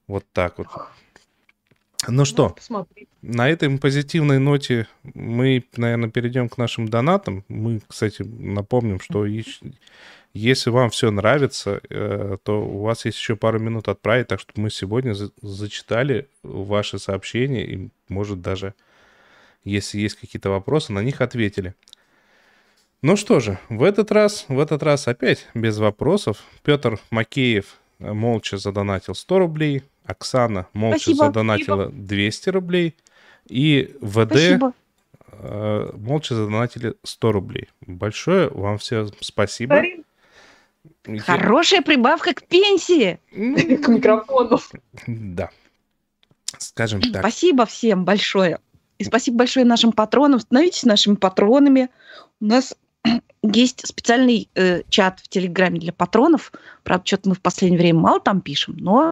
Вот 0.08 0.26
так 0.34 0.58
вот. 0.58 0.68
Ну 2.08 2.26
что, 2.26 2.50
Посмотри. 2.50 3.08
на 3.22 3.50
этой 3.50 3.70
позитивной 3.78 4.40
ноте 4.40 4.88
мы, 5.04 5.64
наверное, 5.78 6.10
перейдем 6.10 6.50
к 6.50 6.58
нашим 6.58 6.88
донатам. 6.88 7.44
Мы, 7.48 7.82
кстати, 7.88 8.24
напомним, 8.24 9.00
что 9.00 9.26
если 10.34 10.70
вам 10.70 10.90
все 10.90 11.12
нравится, 11.12 11.80
э, 11.90 12.38
то 12.44 12.66
у 12.66 12.82
вас 12.82 13.06
есть 13.06 13.18
еще 13.20 13.36
пару 13.36 13.60
минут 13.60 13.88
отправить, 13.88 14.28
так 14.28 14.40
что 14.40 14.52
мы 14.56 14.70
сегодня 14.72 15.14
за- 15.14 15.32
зачитали 15.42 16.28
ваши 16.42 16.98
сообщения 16.98 17.66
и, 17.66 17.90
может, 18.10 18.42
даже, 18.42 18.74
если 19.64 20.00
есть 20.00 20.16
какие-то 20.16 20.50
вопросы, 20.50 20.94
на 20.94 21.04
них 21.04 21.22
ответили. 21.22 21.76
Ну 23.04 23.16
что 23.16 23.40
же, 23.40 23.60
в 23.70 23.84
этот 23.84 24.12
раз, 24.12 24.46
в 24.48 24.60
этот 24.60 24.84
раз 24.84 25.08
опять 25.08 25.48
без 25.54 25.78
вопросов. 25.78 26.38
Петр 26.64 27.00
Макеев 27.10 27.78
молча 28.00 28.58
задонатил 28.58 29.16
100 29.16 29.40
рублей, 29.40 29.84
Оксана 30.06 30.68
молча 30.74 31.00
Спасибо. 31.00 31.26
задонатила 31.26 31.90
200 31.90 32.50
рублей, 32.50 32.96
и 33.48 33.96
ВД 34.02 34.32
Спасибо. 34.32 34.74
э, 35.32 35.92
молча 35.96 36.36
задонатили 36.36 36.96
100 37.04 37.32
рублей. 37.32 37.70
Большое 37.82 38.50
вам 38.50 38.78
всем 38.78 39.10
спасибо. 39.20 39.84
Хорошая 41.26 41.82
прибавка 41.82 42.34
к 42.34 42.44
пенсии. 42.44 43.20
К 43.32 43.88
микрофону. 43.88 44.60
Да. 45.08 45.50
Скажем 46.58 47.02
так. 47.02 47.22
Спасибо 47.22 47.66
всем 47.66 48.06
большое. 48.06 48.60
И 48.98 49.04
спасибо 49.04 49.38
большое 49.40 49.66
нашим 49.66 49.92
патронам. 49.94 50.40
Становитесь 50.40 50.84
нашими 50.84 51.16
патронами. 51.16 51.90
У 52.40 52.46
нас 52.46 52.76
есть 53.44 53.88
специальный 53.88 54.50
э, 54.56 54.84
чат 54.90 55.20
в 55.22 55.28
Телеграме 55.28 55.80
для 55.80 55.92
патронов. 55.94 56.52
Правда, 56.84 57.06
что-то 57.06 57.30
мы 57.30 57.36
в 57.36 57.42
последнее 57.42 57.80
время 57.80 58.00
мало 58.00 58.20
там 58.20 58.42
пишем, 58.42 58.76
но 58.78 59.12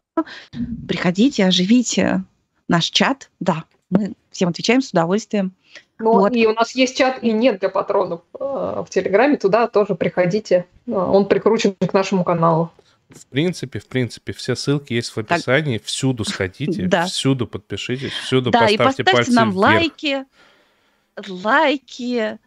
приходите, 0.88 1.46
оживите 1.46 2.24
наш 2.68 2.86
чат. 2.86 3.30
Да, 3.40 3.66
мы 3.90 4.14
всем 4.32 4.50
отвечаем 4.50 4.82
с 4.82 4.90
удовольствием. 4.92 5.54
Ну, 5.98 6.14
Вот. 6.14 6.34
и 6.36 6.46
у 6.48 6.54
нас 6.54 6.76
есть 6.76 6.98
чат 6.98 7.24
и 7.24 7.32
нет 7.32 7.60
для 7.60 7.70
патронов 7.70 8.22
э, 8.40 8.40
в 8.40 8.88
Телеграме. 8.90 9.36
Туда 9.38 9.68
тоже 9.68 9.96
приходите. 9.96 10.66
Э, 10.88 10.92
Он 10.94 11.28
прикручен 11.28 11.74
к 11.76 11.94
нашему 11.94 12.24
каналу. 12.24 12.72
В 13.10 13.26
принципе, 13.26 13.80
в 13.80 13.88
принципе, 13.88 14.34
все 14.34 14.56
ссылки 14.56 14.94
есть 14.94 15.10
в 15.10 15.18
описании. 15.18 15.80
Всюду 15.84 16.24
сходите, 16.24 16.84
Да. 16.88 17.06
всюду 17.08 17.48
подпишитесь, 17.48 18.12
всюду 18.14 18.52
да, 18.52 18.68
и 18.68 18.78
поставьте 18.78 19.04
поставьте 19.04 19.04
пальцы 19.04 19.32
нам 19.34 19.50
вверх. 19.50 19.62
лайки, 19.64 20.26
лайки, 21.28 22.40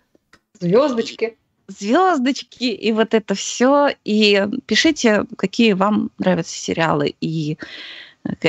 Звездочки. 0.61 1.37
звездочки 1.69 2.65
и 2.65 2.93
вот 2.93 3.15
это 3.15 3.35
все. 3.35 3.91
И 4.05 4.47
пишите, 4.67 5.25
какие 5.37 5.73
вам 5.73 6.11
нравятся 6.19 6.57
сериалы 6.57 7.15
и 7.21 7.59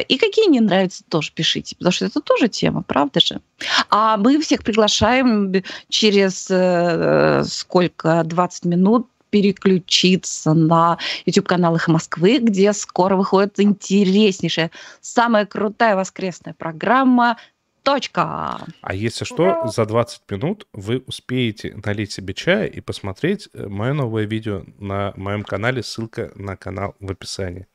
и 0.07 0.17
какие 0.19 0.47
не 0.49 0.59
нравятся, 0.59 1.03
тоже 1.09 1.31
пишите, 1.33 1.75
потому 1.75 1.91
что 1.91 2.05
это 2.05 2.21
тоже 2.21 2.47
тема, 2.47 2.83
правда 2.83 3.19
же? 3.19 3.41
А 3.89 4.17
мы 4.17 4.39
всех 4.39 4.63
приглашаем 4.63 5.51
через 5.89 6.47
э, 6.51 7.43
сколько, 7.43 8.23
20 8.23 8.65
минут 8.65 9.07
переключиться 9.31 10.53
на 10.53 10.99
YouTube-канал 11.25 11.75
«Эхо 11.75 11.91
Москвы», 11.91 12.37
где 12.37 12.71
скоро 12.71 13.15
выходит 13.15 13.59
интереснейшая, 13.59 14.69
самая 15.01 15.47
крутая 15.47 15.95
воскресная 15.95 16.53
программа 16.53 17.37
«Точка». 17.83 18.65
А 18.81 18.93
если 18.93 19.25
что, 19.25 19.67
за 19.67 19.85
20 19.85 20.21
минут 20.31 20.67
вы 20.73 21.03
успеете 21.05 21.79
налить 21.83 22.11
себе 22.11 22.33
чая 22.33 22.65
и 22.65 22.81
посмотреть 22.81 23.49
мое 23.53 23.93
новое 23.93 24.23
видео 24.23 24.63
на 24.79 25.13
моем 25.15 25.43
канале. 25.43 25.83
Ссылка 25.83 26.31
на 26.35 26.55
канал 26.55 26.95
в 26.99 27.11
описании. 27.11 27.67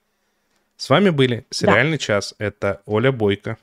С 0.76 0.90
вами 0.90 1.10
были 1.10 1.46
«Сериальный 1.50 1.98
час». 1.98 2.34
Это 2.38 2.82
Оля 2.86 3.12
Бойко. 3.12 3.58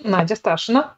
Надя 0.00 0.36
Сташина. 0.36 0.96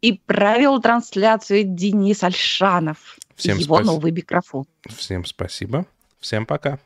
И 0.00 0.20
правил 0.26 0.80
трансляцию 0.80 1.64
Денис 1.64 2.22
Альшанов. 2.22 3.16
Всем 3.34 3.56
Его 3.58 3.76
спасибо. 3.76 3.92
новый 3.92 4.12
микрофон. 4.12 4.66
Всем 4.88 5.24
спасибо. 5.24 5.86
Всем 6.20 6.46
пока. 6.46 6.78